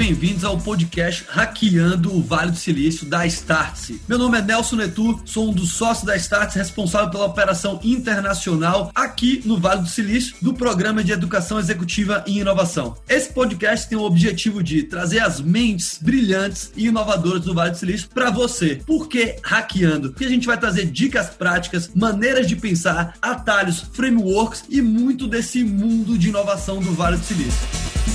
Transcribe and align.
bem-vindos 0.00 0.44
ao 0.44 0.56
podcast 0.56 1.26
Hackeando 1.28 2.16
o 2.16 2.22
Vale 2.22 2.52
do 2.52 2.56
Silício 2.56 3.04
da 3.04 3.26
Startse. 3.26 4.00
Meu 4.08 4.16
nome 4.16 4.38
é 4.38 4.40
Nelson 4.40 4.76
Netu, 4.76 5.20
sou 5.26 5.50
um 5.50 5.52
dos 5.52 5.74
sócios 5.74 6.06
da 6.06 6.16
Startse, 6.16 6.56
responsável 6.56 7.10
pela 7.10 7.26
operação 7.26 7.78
internacional 7.84 8.90
aqui 8.94 9.42
no 9.44 9.58
Vale 9.58 9.82
do 9.82 9.88
Silício 9.88 10.36
do 10.40 10.54
Programa 10.54 11.04
de 11.04 11.12
Educação 11.12 11.58
Executiva 11.58 12.24
e 12.26 12.38
Inovação. 12.38 12.96
Esse 13.06 13.30
podcast 13.30 13.90
tem 13.90 13.98
o 13.98 14.04
objetivo 14.04 14.62
de 14.62 14.84
trazer 14.84 15.18
as 15.18 15.38
mentes 15.38 15.98
brilhantes 16.00 16.72
e 16.74 16.86
inovadoras 16.86 17.42
do 17.42 17.52
Vale 17.52 17.72
do 17.72 17.76
Silício 17.76 18.08
para 18.08 18.30
você. 18.30 18.76
Por 18.86 19.06
que 19.06 19.36
hackeando? 19.42 20.12
Porque 20.12 20.24
a 20.24 20.30
gente 20.30 20.46
vai 20.46 20.56
trazer 20.56 20.86
dicas 20.86 21.28
práticas, 21.28 21.90
maneiras 21.94 22.48
de 22.48 22.56
pensar, 22.56 23.18
atalhos, 23.20 23.84
frameworks 23.92 24.64
e 24.70 24.80
muito 24.80 25.28
desse 25.28 25.62
mundo 25.62 26.16
de 26.16 26.30
inovação 26.30 26.80
do 26.80 26.90
Vale 26.94 27.18
do 27.18 27.24
Silício. 27.24 28.09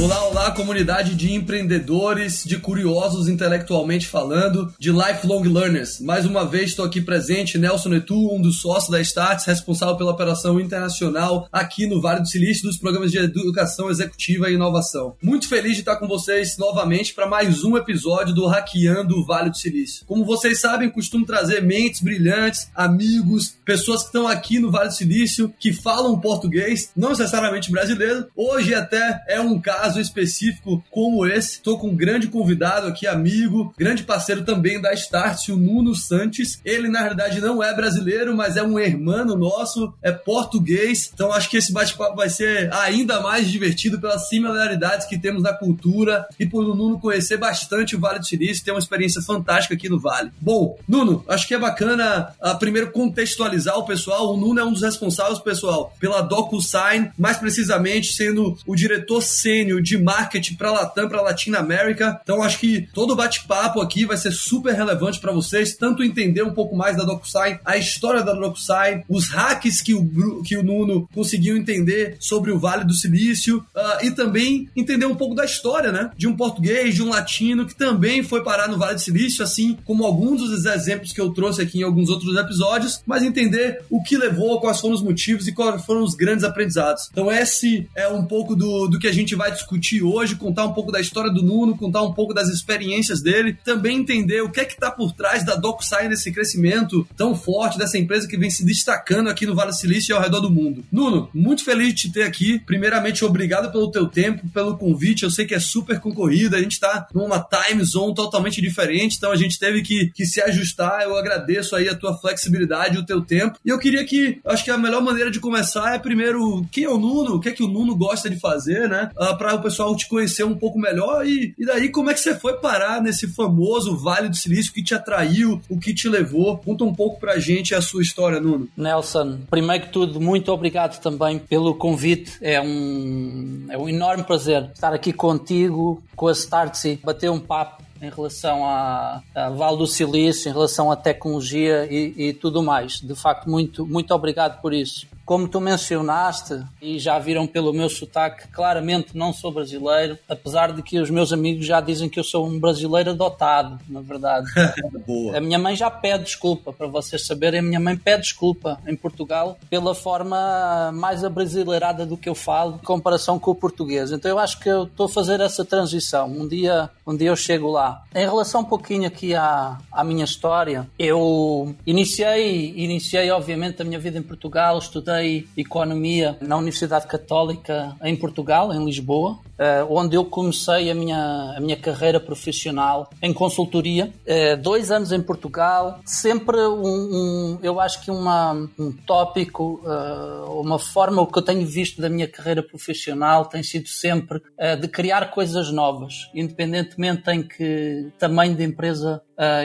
Olá, 0.00 0.28
olá, 0.28 0.50
comunidade 0.52 1.16
de 1.16 1.32
empreendedores, 1.32 2.44
de 2.44 2.56
curiosos 2.56 3.26
intelectualmente 3.26 4.06
falando, 4.06 4.72
de 4.78 4.92
lifelong 4.92 5.42
learners. 5.42 6.00
Mais 6.00 6.24
uma 6.24 6.46
vez 6.46 6.70
estou 6.70 6.84
aqui 6.84 7.00
presente, 7.00 7.58
Nelson 7.58 7.88
Netu, 7.88 8.32
um 8.32 8.40
dos 8.40 8.60
sócios 8.60 8.92
da 8.92 9.00
Starts, 9.00 9.44
responsável 9.44 9.96
pela 9.96 10.12
operação 10.12 10.60
internacional 10.60 11.48
aqui 11.50 11.84
no 11.88 12.00
Vale 12.00 12.20
do 12.20 12.28
Silício 12.28 12.62
dos 12.62 12.78
programas 12.78 13.10
de 13.10 13.18
educação 13.18 13.90
executiva 13.90 14.48
e 14.48 14.54
inovação. 14.54 15.16
Muito 15.20 15.48
feliz 15.48 15.74
de 15.74 15.80
estar 15.80 15.96
com 15.96 16.06
vocês 16.06 16.56
novamente 16.56 17.12
para 17.12 17.26
mais 17.26 17.64
um 17.64 17.76
episódio 17.76 18.32
do 18.32 18.46
Hackeando 18.46 19.16
o 19.16 19.26
Vale 19.26 19.50
do 19.50 19.58
Silício. 19.58 20.06
Como 20.06 20.24
vocês 20.24 20.60
sabem, 20.60 20.90
costumo 20.90 21.26
trazer 21.26 21.60
mentes 21.60 22.00
brilhantes, 22.00 22.70
amigos, 22.72 23.56
pessoas 23.64 24.02
que 24.02 24.06
estão 24.06 24.28
aqui 24.28 24.60
no 24.60 24.70
Vale 24.70 24.90
do 24.90 24.94
Silício, 24.94 25.52
que 25.58 25.72
falam 25.72 26.20
português, 26.20 26.92
não 26.96 27.10
necessariamente 27.10 27.72
brasileiro. 27.72 28.28
Hoje 28.36 28.72
até 28.76 29.24
é 29.26 29.40
um 29.40 29.60
caso 29.60 29.87
caso 29.88 30.00
específico 30.00 30.84
como 30.90 31.26
esse, 31.26 31.52
estou 31.52 31.78
com 31.78 31.88
um 31.88 31.96
grande 31.96 32.26
convidado 32.28 32.86
aqui, 32.86 33.06
amigo, 33.06 33.72
grande 33.78 34.02
parceiro 34.02 34.44
também 34.44 34.80
da 34.80 34.92
Start, 34.92 35.48
o 35.48 35.56
Nuno 35.56 35.94
Santos. 35.94 36.58
Ele, 36.62 36.88
na 36.88 37.02
verdade, 37.02 37.40
não 37.40 37.62
é 37.62 37.74
brasileiro, 37.74 38.36
mas 38.36 38.58
é 38.58 38.62
um 38.62 38.78
hermano 38.78 39.34
nosso, 39.34 39.94
é 40.02 40.12
português. 40.12 41.10
Então, 41.12 41.32
acho 41.32 41.48
que 41.48 41.56
esse 41.56 41.72
bate-papo 41.72 42.16
vai 42.16 42.28
ser 42.28 42.70
ainda 42.74 43.20
mais 43.20 43.50
divertido 43.50 43.98
pelas 43.98 44.28
similaridades 44.28 45.06
que 45.06 45.18
temos 45.18 45.42
na 45.42 45.54
cultura 45.54 46.26
e 46.38 46.44
por 46.44 46.64
o 46.64 46.74
Nuno 46.74 47.00
conhecer 47.00 47.38
bastante 47.38 47.96
o 47.96 48.00
Vale 48.00 48.18
do 48.18 48.26
Silício, 48.26 48.64
ter 48.64 48.72
uma 48.72 48.78
experiência 48.80 49.22
fantástica 49.22 49.74
aqui 49.74 49.88
no 49.88 49.98
Vale. 49.98 50.30
Bom, 50.38 50.78
Nuno, 50.86 51.24
acho 51.28 51.48
que 51.48 51.54
é 51.54 51.58
bacana 51.58 52.34
uh, 52.42 52.58
primeiro 52.58 52.90
contextualizar 52.90 53.78
o 53.78 53.86
pessoal. 53.86 54.34
O 54.34 54.36
Nuno 54.36 54.60
é 54.60 54.64
um 54.64 54.72
dos 54.72 54.82
responsáveis, 54.82 55.38
pessoal, 55.38 55.94
pela 55.98 56.20
DocuSign, 56.20 57.10
mais 57.16 57.38
precisamente 57.38 58.12
sendo 58.12 58.58
o 58.66 58.76
diretor 58.76 59.22
sênior 59.22 59.77
de 59.82 59.98
marketing 59.98 60.54
para 60.54 60.72
Latam, 60.72 61.08
para 61.08 61.22
Latina 61.22 61.58
América. 61.58 62.20
Então 62.22 62.42
acho 62.42 62.58
que 62.58 62.88
todo 62.92 63.12
o 63.12 63.16
bate-papo 63.16 63.80
aqui 63.80 64.04
vai 64.04 64.16
ser 64.16 64.32
super 64.32 64.74
relevante 64.74 65.20
para 65.20 65.32
vocês, 65.32 65.76
tanto 65.76 66.02
entender 66.02 66.42
um 66.42 66.52
pouco 66.52 66.76
mais 66.76 66.96
da 66.96 67.04
DocuSign, 67.04 67.58
a 67.64 67.76
história 67.76 68.22
da 68.22 68.32
DocuSign, 68.32 69.04
os 69.08 69.28
hacks 69.28 69.80
que 69.80 69.94
o, 69.94 70.42
que 70.42 70.56
o 70.56 70.62
Nuno 70.62 71.08
conseguiu 71.14 71.56
entender 71.56 72.16
sobre 72.20 72.50
o 72.50 72.58
Vale 72.58 72.84
do 72.84 72.94
Silício 72.94 73.58
uh, 73.58 74.04
e 74.04 74.10
também 74.10 74.68
entender 74.76 75.06
um 75.06 75.14
pouco 75.14 75.34
da 75.34 75.44
história, 75.44 75.92
né? 75.92 76.10
De 76.16 76.26
um 76.26 76.36
português, 76.36 76.94
de 76.94 77.02
um 77.02 77.08
latino 77.08 77.66
que 77.66 77.74
também 77.74 78.22
foi 78.22 78.42
parar 78.42 78.68
no 78.68 78.78
Vale 78.78 78.94
do 78.94 79.00
Silício, 79.00 79.42
assim 79.42 79.76
como 79.84 80.04
alguns 80.04 80.40
dos 80.40 80.64
exemplos 80.64 81.12
que 81.12 81.20
eu 81.20 81.30
trouxe 81.30 81.62
aqui 81.62 81.80
em 81.80 81.82
alguns 81.82 82.08
outros 82.08 82.36
episódios, 82.36 83.02
mas 83.06 83.22
entender 83.22 83.82
o 83.90 84.02
que 84.02 84.16
levou, 84.16 84.60
quais 84.60 84.80
foram 84.80 84.94
os 84.94 85.02
motivos 85.02 85.46
e 85.46 85.52
quais 85.52 85.84
foram 85.84 86.02
os 86.02 86.14
grandes 86.14 86.44
aprendizados. 86.44 87.08
Então 87.10 87.30
esse 87.30 87.88
é 87.94 88.08
um 88.08 88.24
pouco 88.24 88.54
do, 88.54 88.88
do 88.88 88.98
que 88.98 89.06
a 89.06 89.12
gente 89.12 89.34
vai 89.34 89.50
discutir 89.50 89.67
discutir 89.68 90.02
hoje, 90.02 90.34
contar 90.34 90.64
um 90.64 90.72
pouco 90.72 90.90
da 90.90 91.00
história 91.00 91.30
do 91.30 91.42
Nuno, 91.42 91.76
contar 91.76 92.02
um 92.02 92.12
pouco 92.12 92.32
das 92.32 92.48
experiências 92.48 93.20
dele, 93.20 93.56
também 93.64 93.98
entender 93.98 94.40
o 94.40 94.50
que 94.50 94.60
é 94.60 94.64
que 94.64 94.72
está 94.72 94.90
por 94.90 95.12
trás 95.12 95.44
da 95.44 95.54
DocuSign 95.54 96.08
desse 96.08 96.32
crescimento 96.32 97.06
tão 97.16 97.34
forte 97.34 97.78
dessa 97.78 97.98
empresa 97.98 98.26
que 98.26 98.38
vem 98.38 98.50
se 98.50 98.64
destacando 98.64 99.28
aqui 99.28 99.44
no 99.44 99.54
Vale 99.54 99.70
do 99.70 99.76
Silício 99.76 100.12
e 100.12 100.16
ao 100.16 100.22
redor 100.22 100.40
do 100.40 100.50
mundo. 100.50 100.84
Nuno, 100.90 101.28
muito 101.34 101.64
feliz 101.64 101.88
de 101.88 101.94
te 101.94 102.12
ter 102.12 102.22
aqui. 102.22 102.58
Primeiramente, 102.60 103.24
obrigado 103.24 103.70
pelo 103.70 103.90
teu 103.90 104.06
tempo, 104.06 104.48
pelo 104.48 104.78
convite. 104.78 105.24
Eu 105.24 105.30
sei 105.30 105.44
que 105.46 105.54
é 105.54 105.60
super 105.60 106.00
concorrido, 106.00 106.56
a 106.56 106.60
gente 106.60 106.72
está 106.72 107.06
numa 107.12 107.40
time 107.40 107.84
zone 107.84 108.14
totalmente 108.14 108.60
diferente, 108.62 109.16
então 109.16 109.30
a 109.30 109.36
gente 109.36 109.58
teve 109.58 109.82
que, 109.82 110.10
que 110.14 110.24
se 110.24 110.40
ajustar. 110.40 111.02
Eu 111.02 111.16
agradeço 111.16 111.76
aí 111.76 111.88
a 111.88 111.94
tua 111.94 112.16
flexibilidade, 112.16 112.98
o 112.98 113.04
teu 113.04 113.20
tempo. 113.20 113.58
E 113.64 113.68
eu 113.68 113.78
queria 113.78 114.04
que, 114.04 114.40
acho 114.46 114.64
que 114.64 114.70
a 114.70 114.78
melhor 114.78 115.02
maneira 115.02 115.30
de 115.30 115.40
começar 115.40 115.94
é 115.94 115.98
primeiro, 115.98 116.66
quem 116.70 116.84
é 116.84 116.88
o 116.88 116.98
Nuno? 116.98 117.34
O 117.34 117.40
que 117.40 117.48
é 117.48 117.52
que 117.52 117.62
o 117.62 117.68
Nuno 117.68 117.94
gosta 117.96 118.30
de 118.30 118.38
fazer, 118.38 118.88
né? 118.88 119.10
Uh, 119.16 119.36
para 119.48 119.56
o 119.56 119.62
pessoal 119.62 119.96
te 119.96 120.06
conhecer 120.06 120.44
um 120.44 120.54
pouco 120.54 120.78
melhor 120.78 121.26
e, 121.26 121.54
e 121.58 121.64
daí 121.64 121.88
como 121.88 122.10
é 122.10 122.14
que 122.14 122.20
você 122.20 122.34
foi 122.34 122.54
parar 122.54 123.00
nesse 123.00 123.28
famoso 123.28 123.96
Vale 123.96 124.28
do 124.28 124.36
Silício, 124.36 124.70
o 124.70 124.74
que 124.74 124.82
te 124.82 124.94
atraiu, 124.94 125.60
o 125.70 125.78
que 125.78 125.94
te 125.94 126.06
levou? 126.06 126.58
Conta 126.58 126.84
um 126.84 126.94
pouco 126.94 127.18
pra 127.18 127.38
gente 127.38 127.74
a 127.74 127.80
sua 127.80 128.02
história, 128.02 128.40
Nuno. 128.40 128.68
Nelson, 128.76 129.38
primeiro 129.48 129.86
que 129.86 129.92
tudo, 129.92 130.20
muito 130.20 130.52
obrigado 130.52 131.00
também 131.00 131.38
pelo 131.38 131.74
convite. 131.74 132.36
É 132.42 132.60
um, 132.60 133.66
é 133.70 133.78
um 133.78 133.88
enorme 133.88 134.22
prazer 134.22 134.70
estar 134.74 134.92
aqui 134.92 135.12
contigo, 135.12 136.02
com 136.14 136.28
a 136.28 136.32
Startse, 136.32 137.00
bater 137.02 137.30
um 137.30 137.40
papo 137.40 137.82
em 138.02 138.10
relação 138.10 138.64
à, 138.64 139.22
à 139.34 139.50
Vale 139.50 139.78
do 139.78 139.86
Silício, 139.86 140.48
em 140.48 140.52
relação 140.52 140.90
à 140.90 140.96
tecnologia 140.96 141.86
e, 141.90 142.14
e, 142.16 142.32
tudo 142.32 142.62
mais. 142.62 143.00
De 143.00 143.14
facto, 143.14 143.48
muito, 143.48 143.86
muito 143.86 144.14
obrigado 144.14 144.60
por 144.60 144.72
isso. 144.72 145.06
Como 145.28 145.46
tu 145.46 145.60
mencionaste, 145.60 146.64
e 146.80 146.98
já 146.98 147.18
viram 147.18 147.46
pelo 147.46 147.70
meu 147.70 147.90
sotaque, 147.90 148.48
claramente 148.48 149.14
não 149.14 149.30
sou 149.30 149.52
brasileiro, 149.52 150.18
apesar 150.26 150.72
de 150.72 150.82
que 150.82 150.98
os 150.98 151.10
meus 151.10 151.34
amigos 151.34 151.66
já 151.66 151.82
dizem 151.82 152.08
que 152.08 152.18
eu 152.18 152.24
sou 152.24 152.46
um 152.46 152.58
brasileiro 152.58 153.10
adotado, 153.10 153.78
na 153.86 154.00
verdade. 154.00 154.46
a 155.36 155.38
minha 155.38 155.58
mãe 155.58 155.76
já 155.76 155.90
pede 155.90 156.24
desculpa, 156.24 156.72
para 156.72 156.86
vocês 156.86 157.26
saberem, 157.26 157.60
a 157.60 157.62
minha 157.62 157.78
mãe 157.78 157.94
pede 157.94 158.22
desculpa 158.22 158.80
em 158.86 158.96
Portugal 158.96 159.58
pela 159.68 159.94
forma 159.94 160.90
mais 160.94 161.22
abrasileirada 161.22 162.06
do 162.06 162.16
que 162.16 162.30
eu 162.30 162.34
falo 162.34 162.76
em 162.76 162.86
comparação 162.86 163.38
com 163.38 163.50
o 163.50 163.54
português. 163.54 164.10
Então 164.10 164.30
eu 164.30 164.38
acho 164.38 164.58
que 164.58 164.70
eu 164.70 164.84
estou 164.84 165.04
a 165.04 165.10
fazer 165.10 165.40
essa 165.40 165.62
transição. 165.62 166.26
Um 166.26 166.48
dia, 166.48 166.88
um 167.06 167.14
dia 167.14 167.28
eu 167.28 167.36
chego 167.36 167.70
lá. 167.70 168.02
Em 168.14 168.24
relação 168.24 168.62
um 168.62 168.64
pouquinho 168.64 169.06
aqui 169.06 169.34
à, 169.34 169.76
à 169.92 170.02
minha 170.02 170.24
história, 170.24 170.88
eu 170.98 171.76
iniciei, 171.86 172.72
iniciei 172.78 173.30
obviamente 173.30 173.82
a 173.82 173.84
minha 173.84 173.98
vida 173.98 174.16
em 174.16 174.22
Portugal, 174.22 174.78
estudei 174.78 175.17
estudei 175.18 175.48
economia 175.56 176.36
na 176.40 176.56
Universidade 176.56 177.06
Católica 177.06 177.96
em 178.02 178.16
Portugal, 178.16 178.72
em 178.72 178.84
Lisboa, 178.84 179.38
eh, 179.58 179.84
onde 179.90 180.16
eu 180.16 180.24
comecei 180.24 180.88
a 180.88 180.94
minha, 180.94 181.54
a 181.56 181.60
minha 181.60 181.76
carreira 181.76 182.20
profissional 182.20 183.10
em 183.20 183.32
consultoria. 183.32 184.12
Eh, 184.24 184.54
dois 184.56 184.92
anos 184.92 185.10
em 185.10 185.20
Portugal, 185.20 185.98
sempre 186.04 186.56
um, 186.60 186.84
um 186.84 187.58
eu 187.60 187.80
acho 187.80 188.00
que 188.04 188.10
uma, 188.10 188.52
um 188.78 188.92
tópico, 188.92 189.80
eh, 189.84 190.50
uma 190.50 190.78
forma, 190.78 191.26
que 191.26 191.38
eu 191.38 191.42
tenho 191.42 191.66
visto 191.66 192.00
da 192.00 192.08
minha 192.08 192.28
carreira 192.28 192.62
profissional 192.62 193.46
tem 193.46 193.62
sido 193.62 193.88
sempre 193.88 194.40
de 194.80 194.88
criar 194.88 195.30
coisas 195.30 195.72
novas, 195.72 196.28
independentemente 196.34 197.30
em 197.30 197.42
que 197.42 198.08
tamanho 198.18 198.54
de 198.54 198.62
empresa 198.62 199.22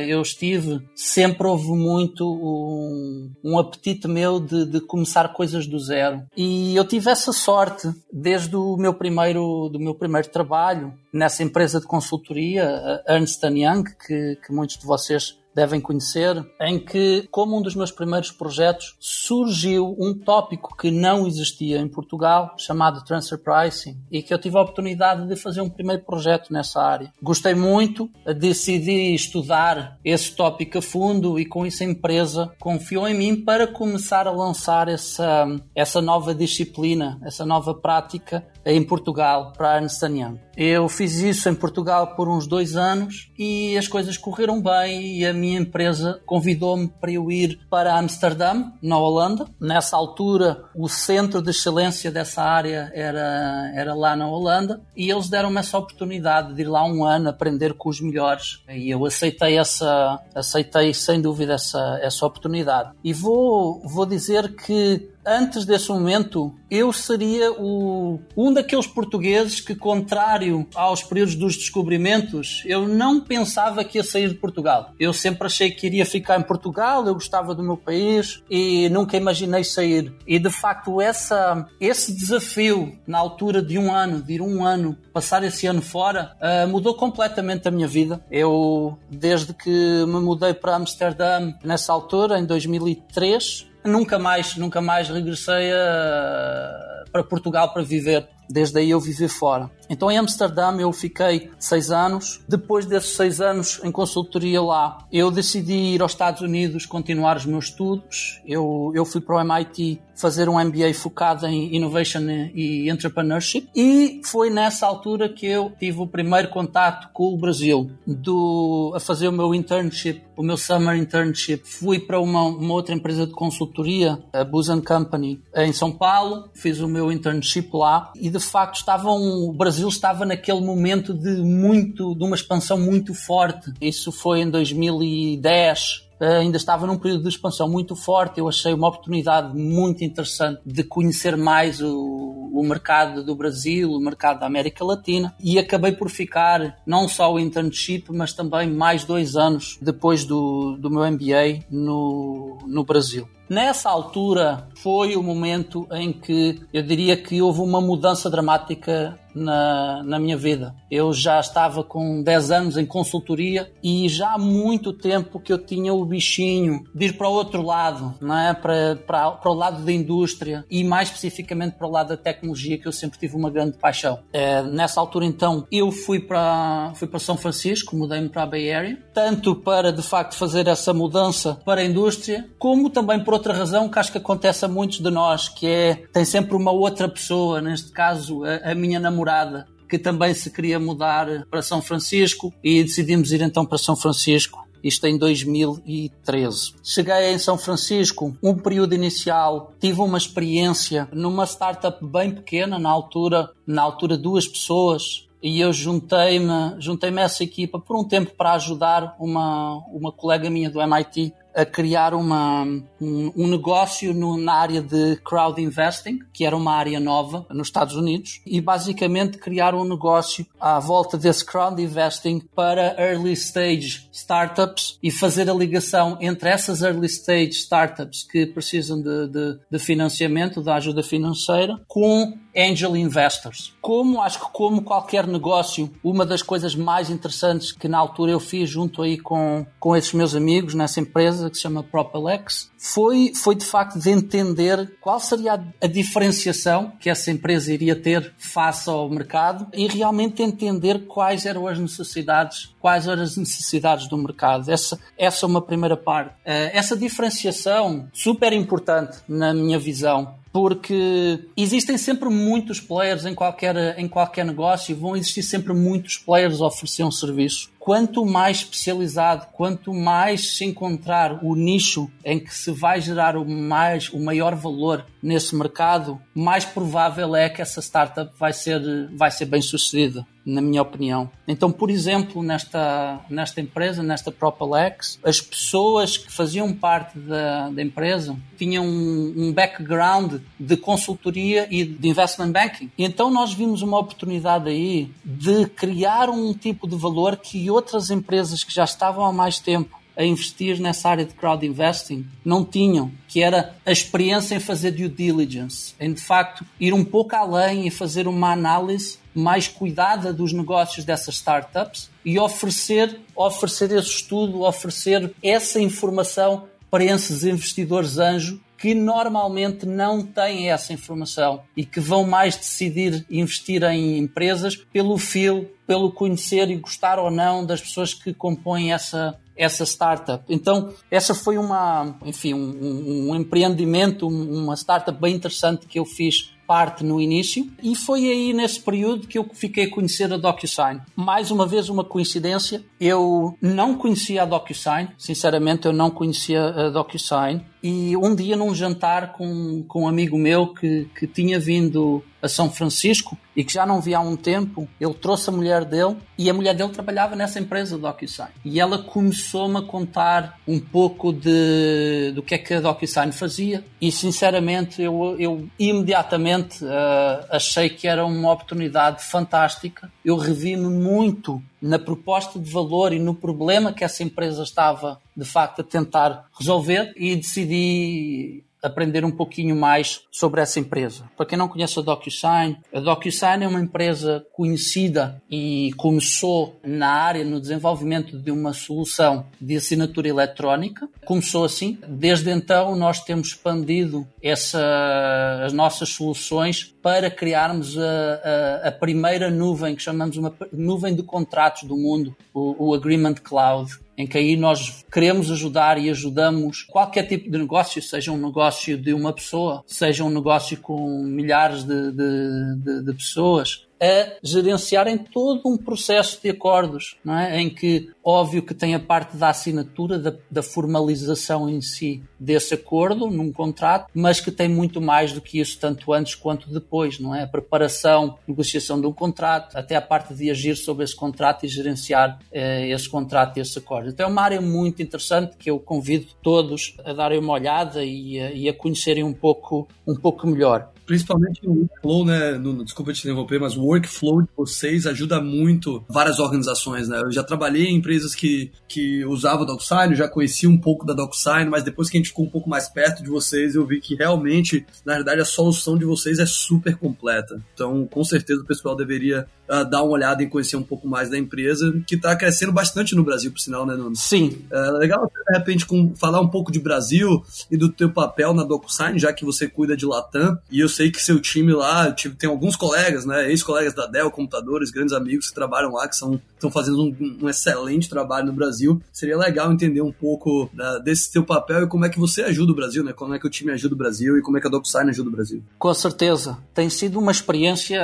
eu 0.07 0.21
estive, 0.21 0.81
sempre 0.95 1.47
houve 1.47 1.69
muito 1.69 2.25
um, 2.25 3.31
um 3.43 3.57
apetite 3.57 4.07
meu 4.07 4.39
de, 4.39 4.65
de 4.65 4.79
começar 4.79 5.33
coisas 5.33 5.42
do 5.51 5.79
zero. 5.79 6.23
E 6.35 6.75
eu 6.75 6.85
tive 6.85 7.09
essa 7.09 7.31
sorte 7.33 7.89
desde 8.11 8.55
o 8.55 8.77
meu 8.77 8.93
primeiro, 8.93 9.69
do 9.69 9.79
meu 9.79 9.93
primeiro 9.93 10.29
trabalho 10.29 10.93
nessa 11.11 11.43
empresa 11.43 11.79
de 11.79 11.85
consultoria, 11.85 13.01
Ernst 13.07 13.43
Young, 13.43 13.83
que, 13.83 14.37
que 14.45 14.51
muitos 14.51 14.77
de 14.77 14.85
vocês 14.85 15.37
devem 15.55 15.79
conhecer, 15.79 16.45
em 16.61 16.79
que, 16.79 17.27
como 17.31 17.57
um 17.57 17.61
dos 17.61 17.75
meus 17.75 17.91
primeiros 17.91 18.31
projetos, 18.31 18.95
surgiu 18.99 19.95
um 19.99 20.13
tópico 20.13 20.75
que 20.75 20.91
não 20.91 21.27
existia 21.27 21.79
em 21.79 21.87
Portugal, 21.87 22.55
chamado 22.57 23.03
Transfer 23.03 23.39
Pricing, 23.39 23.97
e 24.11 24.21
que 24.21 24.33
eu 24.33 24.39
tive 24.39 24.57
a 24.57 24.61
oportunidade 24.61 25.27
de 25.27 25.35
fazer 25.35 25.61
um 25.61 25.69
primeiro 25.69 26.03
projeto 26.03 26.51
nessa 26.51 26.81
área. 26.81 27.11
Gostei 27.21 27.53
muito, 27.53 28.09
decidi 28.37 29.13
estudar 29.13 29.99
esse 30.03 30.35
tópico 30.35 30.77
a 30.77 30.81
fundo 30.81 31.39
e 31.39 31.45
com 31.45 31.65
isso 31.65 31.83
a 31.83 31.85
empresa 31.85 32.51
confiou 32.59 33.07
em 33.07 33.13
mim 33.13 33.35
para 33.35 33.67
começar 33.67 34.27
a 34.27 34.31
lançar 34.31 34.87
essa, 34.87 35.47
essa 35.75 36.01
nova 36.01 36.33
disciplina, 36.33 37.19
essa 37.23 37.45
nova 37.45 37.73
prática 37.73 38.45
em 38.65 38.83
Portugal 38.83 39.53
para 39.55 39.73
a 39.73 39.75
Ernst 39.77 40.01
Young. 40.03 40.39
Eu 40.55 40.87
fiz 40.87 41.15
isso 41.19 41.49
em 41.49 41.55
Portugal 41.55 42.15
por 42.15 42.27
uns 42.27 42.47
dois 42.47 42.75
anos 42.75 43.31
e 43.37 43.77
as 43.77 43.87
coisas 43.87 44.17
correram 44.17 44.61
bem 44.61 45.17
e 45.17 45.25
a 45.25 45.33
minha 45.33 45.59
empresa 45.59 46.21
convidou-me 46.25 46.87
para 46.87 47.11
eu 47.11 47.31
ir 47.31 47.59
para 47.69 47.97
Amsterdã, 47.97 48.71
na 48.81 48.97
Holanda. 48.97 49.47
Nessa 49.59 49.97
altura, 49.97 50.65
o 50.75 50.87
centro 50.87 51.41
de 51.41 51.49
excelência 51.49 52.11
dessa 52.11 52.43
área 52.43 52.91
era, 52.93 53.71
era 53.73 53.93
lá 53.93 54.15
na 54.15 54.27
Holanda 54.27 54.81
e 54.95 55.09
eles 55.09 55.27
deram-me 55.27 55.57
essa 55.57 55.77
oportunidade 55.77 56.53
de 56.53 56.61
ir 56.61 56.67
lá 56.67 56.85
um 56.85 57.03
ano 57.03 57.29
aprender 57.29 57.73
com 57.73 57.89
os 57.89 57.99
melhores 57.99 58.61
e 58.69 58.89
eu 58.89 59.05
aceitei 59.05 59.57
essa, 59.57 60.19
aceitei 60.35 60.93
sem 60.93 61.21
dúvida 61.21 61.53
essa, 61.53 61.99
essa 62.01 62.25
oportunidade. 62.25 62.91
E 63.03 63.11
vou, 63.11 63.81
vou 63.87 64.05
dizer 64.05 64.55
que 64.55 65.12
antes 65.25 65.65
desse 65.65 65.89
momento, 65.89 66.55
eu 66.69 66.91
seria 66.91 67.51
o, 67.51 68.19
um 68.35 68.53
daqueles 68.53 68.87
portugueses 68.87 69.61
que, 69.61 69.75
contrário 69.75 70.67
aos 70.75 71.03
períodos 71.03 71.35
dos 71.35 71.55
descobrimentos, 71.55 72.63
eu 72.65 72.87
não 72.87 73.21
pensava 73.21 73.83
que 73.83 73.97
ia 73.97 74.03
sair 74.03 74.29
de 74.29 74.35
Portugal. 74.35 74.91
Eu 74.99 75.13
sempre 75.13 75.45
achei 75.45 75.71
que 75.71 75.87
iria 75.87 76.05
ficar 76.05 76.39
em 76.39 76.43
Portugal, 76.43 77.05
eu 77.05 77.13
gostava 77.13 77.53
do 77.53 77.63
meu 77.63 77.77
país 77.77 78.43
e 78.49 78.89
nunca 78.89 79.17
imaginei 79.17 79.63
sair. 79.63 80.13
E 80.25 80.39
de 80.39 80.49
facto, 80.49 80.99
essa, 80.99 81.67
esse 81.79 82.13
desafio 82.13 82.97
na 83.05 83.17
altura 83.17 83.61
de 83.61 83.77
um 83.77 83.93
ano, 83.93 84.21
de 84.21 84.33
ir 84.33 84.41
um 84.41 84.65
ano, 84.65 84.97
passar 85.13 85.43
esse 85.43 85.67
ano 85.67 85.81
fora, 85.81 86.35
uh, 86.41 86.67
mudou 86.67 86.95
completamente 86.95 87.67
a 87.67 87.71
minha 87.71 87.87
vida. 87.87 88.23
Eu, 88.31 88.97
desde 89.09 89.53
que 89.53 89.69
me 89.69 90.19
mudei 90.19 90.53
para 90.53 90.75
Amsterdã, 90.75 91.53
nessa 91.63 91.93
altura, 91.93 92.39
em 92.39 92.45
2003, 92.45 93.72
nunca 93.85 94.17
mais, 94.19 94.55
nunca 94.57 94.81
mais 94.81 95.09
regressei 95.09 95.71
a, 95.71 97.03
para 97.11 97.23
Portugal 97.23 97.73
para 97.73 97.83
viver. 97.83 98.27
Desde 98.53 98.77
aí 98.77 98.91
eu 98.91 98.99
vivi 98.99 99.27
fora. 99.27 99.71
Então 99.89 100.11
em 100.11 100.17
Amsterdã 100.17 100.71
eu 100.77 100.91
fiquei 100.93 101.49
seis 101.57 101.89
anos. 101.89 102.39
Depois 102.47 102.85
desses 102.85 103.15
seis 103.15 103.41
anos 103.41 103.81
em 103.83 103.91
consultoria 103.91 104.61
lá, 104.61 104.99
eu 105.11 105.31
decidi 105.31 105.73
ir 105.73 106.03
aos 106.03 106.11
Estados 106.11 106.41
Unidos 106.41 106.85
continuar 106.85 107.35
os 107.35 107.47
meus 107.47 107.65
estudos. 107.65 108.39
Eu, 108.45 108.91
eu 108.93 109.05
fui 109.05 109.21
para 109.21 109.35
o 109.35 109.41
MIT 109.41 109.99
fazer 110.15 110.47
um 110.47 110.63
MBA 110.63 110.93
focado 110.93 111.47
em 111.47 111.75
Innovation 111.75 112.29
e 112.53 112.89
Entrepreneurship 112.89 113.67
e 113.75 114.21
foi 114.23 114.51
nessa 114.51 114.85
altura 114.85 115.27
que 115.27 115.47
eu 115.47 115.71
tive 115.79 115.99
o 115.99 116.07
primeiro 116.07 116.49
contato 116.49 117.09
com 117.11 117.33
o 117.33 117.37
Brasil 117.37 117.89
do, 118.05 118.93
a 118.95 118.99
fazer 118.99 119.27
o 119.27 119.31
meu 119.31 119.55
internship, 119.55 120.21
o 120.35 120.43
meu 120.43 120.57
summer 120.57 120.95
internship. 120.95 121.63
Fui 121.65 121.99
para 121.99 122.19
uma, 122.19 122.43
uma 122.43 122.73
outra 122.73 122.93
empresa 122.93 123.25
de 123.25 123.33
consultoria, 123.33 124.19
a 124.31 124.43
Booz 124.43 124.67
Company, 124.85 125.41
em 125.55 125.73
São 125.73 125.91
Paulo, 125.91 126.49
fiz 126.53 126.79
o 126.79 126.87
meu 126.87 127.11
internship 127.11 127.69
lá 127.73 128.11
e 128.15 128.29
de 128.29 128.39
facto 128.45 128.75
estavam, 128.75 129.17
o 129.47 129.53
Brasil 129.53 129.87
estava 129.87 130.25
naquele 130.25 130.61
momento 130.61 131.13
de 131.13 131.41
muito, 131.41 132.15
de 132.15 132.23
uma 132.23 132.35
expansão 132.35 132.79
muito 132.79 133.13
forte. 133.13 133.71
Isso 133.81 134.11
foi 134.11 134.41
em 134.41 134.49
2010, 134.49 136.07
eh, 136.19 136.37
ainda 136.37 136.57
estava 136.57 136.87
num 136.87 136.97
período 136.97 137.23
de 137.23 137.29
expansão 137.29 137.69
muito 137.69 137.95
forte. 137.95 138.39
Eu 138.39 138.47
achei 138.47 138.73
uma 138.73 138.87
oportunidade 138.87 139.57
muito 139.57 140.03
interessante 140.03 140.61
de 140.65 140.83
conhecer 140.83 141.35
mais 141.35 141.81
o, 141.81 142.51
o 142.53 142.63
mercado 142.63 143.23
do 143.23 143.35
Brasil, 143.35 143.91
o 143.91 143.99
mercado 143.99 144.39
da 144.39 144.45
América 144.45 144.85
Latina 144.85 145.35
e 145.43 145.57
acabei 145.57 145.91
por 145.91 146.09
ficar 146.09 146.77
não 146.85 147.09
só 147.09 147.33
o 147.33 147.39
internship, 147.39 148.05
mas 148.11 148.31
também 148.31 148.69
mais 148.69 149.03
dois 149.03 149.35
anos 149.35 149.77
depois 149.81 150.23
do, 150.23 150.77
do 150.77 150.89
meu 150.89 151.01
MBA 151.11 151.65
no, 151.69 152.59
no 152.67 152.83
Brasil. 152.83 153.27
Nessa 153.53 153.87
altura 153.87 154.67
foi 154.77 155.15
o 155.15 155.21
momento 155.21 155.87
em 155.91 156.11
que 156.11 156.59
eu 156.73 156.81
diria 156.81 157.15
que 157.15 157.39
houve 157.39 157.61
uma 157.61 157.79
mudança 157.79 158.27
dramática 158.27 159.15
na, 159.33 160.03
na 160.03 160.19
minha 160.19 160.37
vida. 160.37 160.75
Eu 160.89 161.11
já 161.13 161.39
estava 161.39 161.83
com 161.83 162.21
10 162.21 162.51
anos 162.51 162.77
em 162.77 162.85
consultoria 162.85 163.71
e 163.83 164.07
já 164.07 164.33
há 164.33 164.37
muito 164.37 164.93
tempo 164.93 165.39
que 165.39 165.51
eu 165.51 165.57
tinha 165.57 165.93
o 165.93 166.05
bichinho 166.05 166.83
de 166.93 167.07
ir 167.07 167.17
para 167.17 167.27
o 167.27 167.33
outro 167.33 167.61
lado, 167.61 168.13
não 168.21 168.37
é? 168.37 168.53
para, 168.53 168.95
para, 168.95 169.31
para 169.31 169.51
o 169.51 169.53
lado 169.53 169.83
da 169.83 169.91
indústria 169.91 170.63
e 170.69 170.83
mais 170.83 171.09
especificamente 171.09 171.75
para 171.75 171.87
o 171.87 171.91
lado 171.91 172.09
da 172.09 172.17
tecnologia, 172.17 172.77
que 172.77 172.87
eu 172.87 172.91
sempre 172.91 173.19
tive 173.19 173.35
uma 173.35 173.49
grande 173.49 173.77
paixão. 173.77 174.19
É, 174.31 174.61
nessa 174.61 174.99
altura, 174.99 175.25
então, 175.25 175.65
eu 175.71 175.91
fui 175.91 176.19
para, 176.19 176.91
fui 176.95 177.07
para 177.07 177.19
São 177.19 177.37
Francisco, 177.37 177.95
mudei-me 177.95 178.29
para 178.29 178.43
a 178.43 178.47
Bay 178.47 178.71
Area, 178.71 178.97
tanto 179.13 179.55
para 179.55 179.91
de 179.91 180.01
facto 180.01 180.35
fazer 180.35 180.67
essa 180.67 180.93
mudança 180.93 181.59
para 181.65 181.81
a 181.81 181.85
indústria, 181.85 182.47
como 182.59 182.89
também 182.89 183.23
por 183.23 183.33
outra 183.43 183.53
razão 183.53 183.89
que 183.89 183.99
acho 183.99 184.11
que 184.13 184.17
acontece 184.17 184.63
a 184.63 184.69
muitos 184.69 185.01
de 185.01 185.11
nós, 185.11 185.49
que 185.49 185.67
é 185.67 185.95
tem 186.13 186.23
sempre 186.23 186.55
uma 186.55 186.71
outra 186.71 187.09
pessoa, 187.09 187.61
neste 187.61 187.91
caso 187.91 188.45
a, 188.45 188.71
a 188.71 188.75
minha 188.75 189.01
namorada, 189.01 189.67
que 189.89 189.99
também 189.99 190.33
se 190.33 190.49
queria 190.49 190.79
mudar 190.79 191.45
para 191.51 191.61
São 191.61 191.81
Francisco 191.81 192.53
e 192.63 192.81
decidimos 192.81 193.33
ir 193.33 193.41
então 193.41 193.65
para 193.65 193.77
São 193.77 193.97
Francisco. 193.97 194.65
Isto 194.81 195.07
em 195.07 195.17
2013. 195.17 196.75
Cheguei 196.83 197.33
em 197.33 197.37
São 197.37 197.57
Francisco, 197.57 198.35
um 198.41 198.55
período 198.55 198.95
inicial, 198.95 199.73
tive 199.79 199.99
uma 199.99 200.17
experiência 200.17 201.07
numa 201.11 201.45
startup 201.45 202.05
bem 202.05 202.31
pequena, 202.31 202.79
na 202.79 202.89
altura, 202.89 203.49
na 203.67 203.81
altura 203.81 204.17
duas 204.17 204.47
pessoas, 204.47 205.27
e 205.41 205.59
eu 205.59 205.73
juntei-me 205.73 206.75
juntei-me 206.79 207.21
a 207.21 207.25
essa 207.25 207.43
equipa 207.43 207.77
por 207.77 207.97
um 207.97 208.05
tempo 208.05 208.31
para 208.37 208.53
ajudar 208.53 209.15
uma, 209.19 209.83
uma 209.87 210.11
colega 210.11 210.49
minha 210.49 210.69
do 210.69 210.81
MIT 210.81 211.33
a 211.55 211.65
criar 211.65 212.13
uma, 212.13 212.63
um, 212.99 213.31
um 213.35 213.47
negócio 213.47 214.13
no, 214.13 214.37
na 214.37 214.53
área 214.53 214.81
de 214.81 215.17
crowd 215.17 215.61
investing, 215.61 216.19
que 216.33 216.45
era 216.45 216.55
uma 216.55 216.73
área 216.73 216.99
nova 216.99 217.45
nos 217.49 217.67
Estados 217.67 217.95
Unidos, 217.95 218.41
e 218.45 218.59
basicamente 218.59 219.37
criar 219.37 219.75
um 219.75 219.83
negócio 219.83 220.45
à 220.59 220.79
volta 220.79 221.17
desse 221.17 221.45
crowd 221.45 221.81
investing 221.81 222.39
para 222.55 222.95
early 222.99 223.33
stage 223.33 224.07
startups 224.11 224.97
e 225.01 225.11
fazer 225.11 225.49
a 225.49 225.53
ligação 225.53 226.17
entre 226.19 226.49
essas 226.49 226.81
early 226.81 227.07
stage 227.07 227.51
startups 227.51 228.23
que 228.23 228.45
precisam 228.45 229.01
de, 229.01 229.27
de, 229.27 229.59
de 229.69 229.79
financiamento, 229.79 230.61
da 230.61 230.75
ajuda 230.75 231.03
financeira, 231.03 231.79
com 231.87 232.37
angel 232.55 232.95
investors. 232.95 233.73
Como 233.81 234.21
acho 234.21 234.39
que 234.39 234.51
como 234.51 234.81
qualquer 234.81 235.27
negócio, 235.27 235.91
uma 236.03 236.25
das 236.25 236.41
coisas 236.41 236.75
mais 236.75 237.09
interessantes 237.09 237.71
que 237.71 237.87
na 237.87 237.97
altura 237.97 238.31
eu 238.31 238.39
fiz 238.39 238.69
junto 238.69 239.01
aí 239.01 239.17
com, 239.17 239.65
com 239.79 239.95
esses 239.95 240.13
meus 240.13 240.35
amigos 240.35 240.73
nessa 240.73 240.99
empresa 240.99 241.49
que 241.49 241.55
se 241.55 241.63
chama 241.63 241.83
Propelex, 241.83 242.71
foi, 242.77 243.31
foi 243.33 243.55
de 243.55 243.65
facto 243.65 243.97
de 243.97 244.09
entender 244.09 244.97
qual 244.99 245.19
seria 245.19 245.53
a, 245.53 245.85
a 245.85 245.87
diferenciação 245.87 246.91
que 246.99 247.09
essa 247.09 247.31
empresa 247.31 247.73
iria 247.73 247.95
ter 247.95 248.33
face 248.37 248.89
ao 248.89 249.09
mercado 249.09 249.67
e 249.73 249.87
realmente 249.87 250.43
entender 250.43 251.05
quais 251.07 251.45
eram 251.45 251.67
as 251.67 251.79
necessidades, 251.79 252.73
quais 252.79 253.07
eram 253.07 253.23
as 253.23 253.37
necessidades 253.37 254.07
do 254.07 254.17
mercado. 254.17 254.69
Essa, 254.69 254.99
essa 255.17 255.45
é 255.45 255.47
uma 255.47 255.61
primeira 255.61 255.95
parte. 255.95 256.31
Uh, 256.31 256.69
essa 256.73 256.95
diferenciação, 256.95 258.07
super 258.13 258.51
importante 258.53 259.17
na 259.27 259.53
minha 259.53 259.79
visão, 259.79 260.35
porque 260.53 261.39
existem 261.57 261.97
sempre 261.97 262.29
muitos 262.29 262.79
players 262.79 263.25
em 263.25 263.33
qualquer, 263.33 263.97
em 263.97 264.07
qualquer 264.07 264.45
negócio, 264.45 264.95
vão 264.95 265.15
existir 265.15 265.41
sempre 265.41 265.73
muitos 265.73 266.15
players 266.19 266.61
a 266.61 266.67
oferecer 266.67 267.03
um 267.03 267.11
serviço. 267.11 267.71
Quanto 267.83 268.25
mais 268.25 268.59
especializado, 268.59 269.47
quanto 269.51 269.93
mais 269.93 270.55
se 270.55 270.63
encontrar 270.63 271.43
o 271.43 271.53
nicho 271.53 272.09
em 272.23 272.39
que 272.39 272.55
se 272.55 272.71
vai 272.71 273.01
gerar 273.01 273.35
o, 273.35 273.43
mais, 273.45 274.07
o 274.07 274.23
maior 274.23 274.55
valor 274.55 275.05
nesse 275.21 275.53
mercado, 275.53 276.17
mais 276.33 276.63
provável 276.63 277.35
é 277.35 277.49
que 277.49 277.61
essa 277.61 277.81
startup 277.81 278.31
vai 278.39 278.53
ser, 278.53 278.79
vai 279.17 279.29
ser 279.29 279.47
bem 279.47 279.61
sucedida 279.61 280.25
na 280.45 280.61
minha 280.61 280.81
opinião. 280.81 281.29
Então, 281.47 281.71
por 281.71 281.89
exemplo, 281.89 282.43
nesta, 282.43 283.21
nesta 283.29 283.61
empresa, 283.61 284.03
nesta 284.03 284.31
Propalex, 284.31 285.19
as 285.23 285.39
pessoas 285.39 286.17
que 286.17 286.31
faziam 286.31 286.73
parte 286.73 287.17
da, 287.17 287.69
da 287.69 287.81
empresa 287.81 288.35
tinham 288.57 288.85
um, 288.85 289.33
um, 289.37 289.53
background 289.53 290.41
de 290.59 290.75
consultoria 290.75 291.67
e 291.71 291.85
de 291.85 292.09
investment 292.09 292.51
banking. 292.51 292.91
Então 292.97 293.31
nós 293.31 293.53
vimos 293.53 293.81
uma 293.81 293.99
oportunidade 293.99 294.69
aí 294.69 295.09
de 295.23 295.65
criar 295.67 296.29
um 296.29 296.53
tipo 296.53 296.87
de 296.87 296.95
valor 296.95 297.37
que 297.37 297.65
outras 297.73 298.09
empresas 298.09 298.63
que 298.63 298.73
já 298.73 298.83
estavam 298.83 299.25
há 299.25 299.33
mais 299.33 299.59
tempo 299.59 300.01
a 300.15 300.23
investir 300.23 300.79
nessa 300.79 301.09
área 301.09 301.25
de 301.25 301.33
crowd 301.33 301.65
investing 301.65 302.25
não 302.45 302.63
tinham, 302.63 303.11
que 303.27 303.41
era 303.41 303.75
a 303.85 303.91
experiência 303.91 304.55
em 304.55 304.59
fazer 304.59 304.91
due 304.91 305.09
diligence, 305.09 305.95
em 305.99 306.13
de 306.13 306.21
facto 306.21 306.65
ir 306.79 306.93
um 306.93 307.03
pouco 307.03 307.35
além 307.35 307.87
e 307.87 307.91
fazer 307.91 308.27
uma 308.27 308.51
análise 308.51 309.17
mais 309.33 309.67
cuidada 309.67 310.31
dos 310.31 310.53
negócios 310.53 311.03
dessas 311.03 311.35
startups 311.35 312.09
e 312.23 312.37
oferecer, 312.37 313.19
oferecer 313.35 313.91
esse 313.91 314.09
estudo, 314.09 314.61
oferecer 314.61 315.33
essa 315.41 315.79
informação 315.79 316.65
para 316.91 317.03
esses 317.03 317.43
investidores 317.43 318.19
anjo 318.19 318.61
que 318.83 318.93
normalmente 318.93 319.85
não 319.85 320.21
têm 320.21 320.69
essa 320.69 320.91
informação 320.91 321.61
e 321.75 321.85
que 321.85 322.01
vão 322.01 322.25
mais 322.25 322.57
decidir 322.57 323.25
investir 323.31 323.81
em 323.83 324.17
empresas 324.17 324.75
pelo 324.75 325.17
feel, 325.17 325.71
pelo 325.87 326.11
conhecer 326.11 326.69
e 326.69 326.75
gostar 326.75 327.17
ou 327.17 327.31
não 327.31 327.65
das 327.65 327.79
pessoas 327.79 328.13
que 328.13 328.33
compõem 328.33 328.91
essa, 328.91 329.39
essa 329.55 329.85
startup. 329.85 330.43
Então, 330.49 330.93
essa 331.09 331.33
foi 331.33 331.57
uma, 331.57 332.17
enfim, 332.25 332.53
um, 332.53 333.29
um 333.29 333.35
empreendimento, 333.37 334.27
uma 334.27 334.75
startup 334.75 335.17
bem 335.17 335.35
interessante 335.35 335.87
que 335.87 335.97
eu 335.97 336.03
fiz 336.03 336.53
parte 336.65 337.03
no 337.03 337.19
início 337.19 337.69
e 337.81 337.95
foi 337.95 338.27
aí 338.29 338.53
nesse 338.53 338.79
período 338.79 339.27
que 339.27 339.37
eu 339.37 339.49
fiquei 339.53 339.85
a 339.85 339.89
conhecer 339.89 340.31
a 340.31 340.37
DocuSign. 340.37 341.01
Mais 341.15 341.51
uma 341.51 341.65
vez 341.65 341.89
uma 341.89 342.03
coincidência, 342.03 342.83
eu 342.99 343.57
não 343.61 343.95
conhecia 343.95 344.43
a 344.43 344.45
DocuSign, 344.45 345.09
sinceramente 345.17 345.85
eu 345.85 345.93
não 345.93 346.09
conhecia 346.09 346.63
a 346.63 346.89
DocuSign 346.89 347.63
e 347.83 348.15
um 348.15 348.33
dia 348.33 348.55
num 348.55 348.73
jantar 348.73 349.33
com, 349.33 349.83
com 349.87 350.03
um 350.03 350.07
amigo 350.07 350.37
meu 350.37 350.67
que, 350.67 351.09
que 351.19 351.27
tinha 351.27 351.59
vindo 351.59 352.23
a 352.41 352.47
São 352.47 352.69
Francisco 352.71 353.37
e 353.55 353.63
que 353.63 353.73
já 353.73 353.85
não 353.85 354.01
via 354.01 354.17
há 354.17 354.21
um 354.21 354.35
tempo, 354.35 354.87
ele 354.99 355.13
trouxe 355.13 355.49
a 355.49 355.53
mulher 355.53 355.85
dele 355.85 356.15
e 356.37 356.49
a 356.49 356.53
mulher 356.53 356.73
dele 356.73 356.89
trabalhava 356.89 357.35
nessa 357.35 357.59
empresa 357.59 357.97
DocuSign. 357.97 358.49
E 358.63 358.79
ela 358.79 358.97
começou-me 358.97 359.77
a 359.77 359.81
contar 359.81 360.59
um 360.67 360.79
pouco 360.79 361.33
de, 361.33 362.31
do 362.33 362.41
que 362.41 362.55
é 362.55 362.57
que 362.57 362.73
a 362.73 362.81
DocuSign 362.81 363.31
fazia 363.33 363.83
e 363.99 364.11
sinceramente 364.11 365.01
eu, 365.01 365.35
eu 365.37 365.67
imediatamente 365.77 366.52
uh, 366.61 367.45
achei 367.49 367.89
que 367.89 368.07
era 368.07 368.25
uma 368.25 368.51
oportunidade 368.51 369.23
fantástica. 369.23 370.11
Eu 370.23 370.37
revi-me 370.37 370.89
muito 370.89 371.61
na 371.81 371.99
proposta 371.99 372.59
de 372.59 372.71
valor 372.71 373.13
e 373.13 373.19
no 373.19 373.33
problema 373.33 373.93
que 373.93 374.03
essa 374.03 374.23
empresa 374.23 374.63
estava 374.63 375.19
de 375.35 375.45
facto 375.45 375.81
a 375.81 375.83
tentar 375.83 376.45
resolver 376.57 377.13
e 377.15 377.35
decidi 377.35 378.63
aprender 378.83 379.23
um 379.23 379.31
pouquinho 379.31 379.75
mais 379.75 380.21
sobre 380.29 380.61
essa 380.61 380.79
empresa. 380.79 381.23
Para 381.37 381.45
quem 381.45 381.57
não 381.57 381.69
conhece 381.69 381.97
a 381.97 382.01
DocuSign, 382.01 382.77
a 382.93 382.99
DocuSign 382.99 383.63
é 383.63 383.67
uma 383.67 383.79
empresa 383.79 384.45
conhecida 384.51 385.41
e 385.49 385.93
começou 385.95 386.79
na 386.83 387.09
área 387.09 387.45
no 387.45 387.61
desenvolvimento 387.61 388.37
de 388.37 388.51
uma 388.51 388.73
solução 388.73 389.45
de 389.59 389.77
assinatura 389.77 390.27
eletrónica. 390.27 391.07
Começou 391.25 391.63
assim. 391.63 391.97
Desde 392.07 392.51
então 392.51 392.95
nós 392.95 393.23
temos 393.23 393.49
expandido 393.49 394.27
essa, 394.41 395.63
as 395.63 395.71
nossas 395.71 396.09
soluções 396.09 396.93
para 397.01 397.29
criarmos 397.31 397.97
a, 397.97 398.81
a, 398.83 398.87
a 398.89 398.91
primeira 398.91 399.49
nuvem 399.49 399.95
que 399.95 400.01
chamamos 400.01 400.37
uma 400.37 400.53
nuvem 400.71 401.15
de 401.15 401.23
contratos 401.23 401.83
do 401.83 401.95
mundo, 401.95 402.35
o, 402.53 402.89
o 402.89 402.93
Agreement 402.93 403.35
Cloud 403.35 403.91
em 404.17 404.27
que 404.27 404.37
aí 404.37 404.55
nós 404.55 405.03
queremos 405.11 405.51
ajudar 405.51 405.97
e 405.97 406.09
ajudamos 406.09 406.83
qualquer 406.83 407.23
tipo 407.27 407.49
de 407.49 407.57
negócio, 407.57 408.01
seja 408.01 408.31
um 408.31 408.37
negócio 408.37 408.97
de 408.97 409.13
uma 409.13 409.33
pessoa, 409.33 409.83
seja 409.87 410.23
um 410.23 410.29
negócio 410.29 410.77
com 410.77 411.23
milhares 411.23 411.83
de, 411.83 412.11
de, 412.11 412.75
de, 412.77 413.05
de 413.05 413.13
pessoas, 413.13 413.87
a 414.03 414.37
gerenciarem 414.43 415.17
todo 415.17 415.61
um 415.65 415.77
processo 415.77 416.37
de 416.41 416.49
acordos, 416.49 417.15
não 417.23 417.37
é? 417.37 417.61
em 417.61 417.69
que, 417.69 418.09
óbvio 418.21 418.61
que 418.61 418.73
tem 418.73 418.93
a 418.93 418.99
parte 418.99 419.37
da 419.37 419.49
assinatura, 419.49 420.19
da, 420.19 420.33
da, 420.51 420.61
formalização 420.61 421.69
em 421.69 421.81
si 421.81 422.21
desse 422.37 422.73
acordo 422.73 423.27
num 423.27 423.51
contrato, 423.51 424.09
mas 424.13 424.41
que 424.41 424.51
tem 424.51 424.67
muito 424.67 424.99
mais 424.99 425.31
do 425.31 425.39
que 425.39 425.59
isso, 425.59 425.79
tanto 425.79 426.11
antes 426.11 426.35
quanto 426.35 426.69
depois, 426.69 427.17
não 427.17 427.33
é? 427.33 427.43
A 427.43 427.47
preparação, 427.47 428.37
negociação 428.45 428.99
de 428.99 429.07
um 429.07 429.13
contrato, 429.13 429.77
até 429.77 429.95
a 429.95 430.01
parte 430.01 430.33
de 430.33 430.51
agir 430.51 430.75
sobre 430.75 431.05
esse 431.05 431.15
contrato 431.15 431.65
e 431.65 431.69
gerenciar 431.69 432.39
eh, 432.51 432.89
esse 432.89 433.07
contrato 433.07 433.57
e 433.57 433.61
esse 433.61 433.79
acordo. 433.79 434.09
Então 434.09 434.25
é 434.25 434.29
uma 434.29 434.41
área 434.41 434.59
muito 434.59 435.01
interessante 435.01 435.55
que 435.55 435.69
eu 435.69 435.79
convido 435.79 436.27
todos 436.41 436.97
a 437.05 437.13
darem 437.13 437.39
uma 437.39 437.53
olhada 437.53 438.03
e 438.03 438.39
a, 438.39 438.51
e 438.51 438.67
a 438.67 438.73
conhecerem 438.73 439.23
um 439.23 439.33
pouco, 439.33 439.87
um 440.05 440.15
pouco 440.15 440.45
melhor 440.47 440.92
principalmente 441.05 441.61
o 441.65 441.71
workflow, 441.71 442.25
né? 442.25 442.51
No, 442.57 442.83
desculpa 442.83 443.13
te 443.13 443.21
interromper, 443.27 443.59
mas 443.59 443.75
o 443.75 443.83
workflow 443.83 444.41
de 444.41 444.49
vocês 444.55 445.05
ajuda 445.05 445.41
muito 445.41 446.03
várias 446.09 446.39
organizações, 446.39 447.07
né? 447.07 447.21
Eu 447.21 447.31
já 447.31 447.43
trabalhei 447.43 447.85
em 447.85 447.97
empresas 447.97 448.35
que, 448.35 448.71
que 448.87 449.25
usavam 449.25 449.65
DocSign, 449.65 450.15
já 450.15 450.27
conheci 450.27 450.67
um 450.67 450.77
pouco 450.77 451.05
da 451.05 451.13
DocSign, 451.13 451.69
mas 451.69 451.83
depois 451.83 452.09
que 452.09 452.17
a 452.17 452.19
gente 452.19 452.29
ficou 452.29 452.45
um 452.45 452.49
pouco 452.49 452.69
mais 452.69 452.87
perto 452.87 453.23
de 453.23 453.29
vocês, 453.29 453.75
eu 453.75 453.85
vi 453.85 453.99
que 453.99 454.15
realmente, 454.15 454.85
na 455.05 455.15
verdade, 455.15 455.41
a 455.41 455.45
solução 455.45 455.97
de 455.97 456.05
vocês 456.05 456.39
é 456.39 456.45
super 456.45 456.95
completa. 456.95 457.61
Então, 457.73 458.07
com 458.07 458.23
certeza, 458.23 458.61
o 458.61 458.65
pessoal 458.65 458.95
deveria 458.95 459.47
uh, 459.69 459.89
dar 459.89 460.03
uma 460.03 460.13
olhada 460.13 460.43
e 460.43 460.47
conhecer 460.47 460.75
um 460.75 460.83
pouco 460.83 461.07
mais 461.07 461.29
da 461.29 461.37
empresa, 461.37 462.01
que 462.07 462.15
está 462.15 462.35
crescendo 462.35 462.71
bastante 462.71 463.15
no 463.15 463.23
Brasil, 463.23 463.51
por 463.51 463.59
sinal, 463.59 463.85
né, 463.85 463.95
Nuno? 463.95 464.15
Sim. 464.15 464.65
É 464.71 464.91
legal, 464.91 465.25
de 465.25 465.57
repente, 465.57 465.85
com, 465.85 466.15
falar 466.15 466.41
um 466.41 466.47
pouco 466.47 466.71
de 466.71 466.79
Brasil 466.79 467.43
e 467.69 467.77
do 467.77 467.89
teu 467.89 468.09
papel 468.09 468.53
na 468.53 468.63
DocuSign, 468.63 469.17
já 469.19 469.33
que 469.33 469.45
você 469.45 469.67
cuida 469.67 469.95
de 469.95 470.05
Latam, 470.05 470.57
e 470.71 470.79
eu 470.79 470.89
sei 470.93 471.11
que 471.11 471.21
seu 471.21 471.39
time 471.39 471.73
lá, 471.73 472.11
tive, 472.11 472.35
tem 472.35 472.49
alguns 472.49 472.75
colegas, 472.75 473.25
né, 473.25 473.49
ex-colegas 473.49 473.93
da 473.93 474.05
Dell, 474.05 474.31
computadores, 474.31 474.91
grandes 474.91 475.13
amigos 475.13 475.49
que 475.49 475.55
trabalham 475.55 475.91
lá, 475.91 476.07
que 476.07 476.15
são 476.15 476.39
estão 476.63 476.71
fazendo 476.71 477.03
um, 477.03 477.37
um, 477.41 477.49
excelente 477.49 478.09
trabalho 478.09 478.47
no 478.47 478.53
Brasil. 478.53 479.01
Seria 479.11 479.37
legal 479.37 479.71
entender 479.71 480.01
um 480.01 480.11
pouco 480.11 480.69
da, 480.73 480.99
desse 480.99 481.31
teu 481.31 481.43
papel 481.43 481.83
e 481.83 481.87
como 481.87 482.05
é 482.05 482.09
que 482.09 482.19
você 482.19 482.43
ajuda 482.43 482.71
o 482.71 482.75
Brasil, 482.75 483.03
né? 483.03 483.11
Como 483.11 483.33
é 483.33 483.39
que 483.39 483.45
o 483.45 483.49
time 483.49 483.71
ajuda 483.71 483.93
o 483.93 483.97
Brasil 483.97 484.37
e 484.37 484.41
como 484.41 484.57
é 484.57 484.61
que 484.61 484.67
a 484.67 484.69
DocuSign 484.69 485.09
ajuda 485.09 485.29
o 485.29 485.31
Brasil. 485.31 485.63
Com 485.77 485.93
certeza. 485.93 486.57
Tem 486.73 486.89
sido 486.89 487.19
uma 487.19 487.31
experiência 487.31 488.01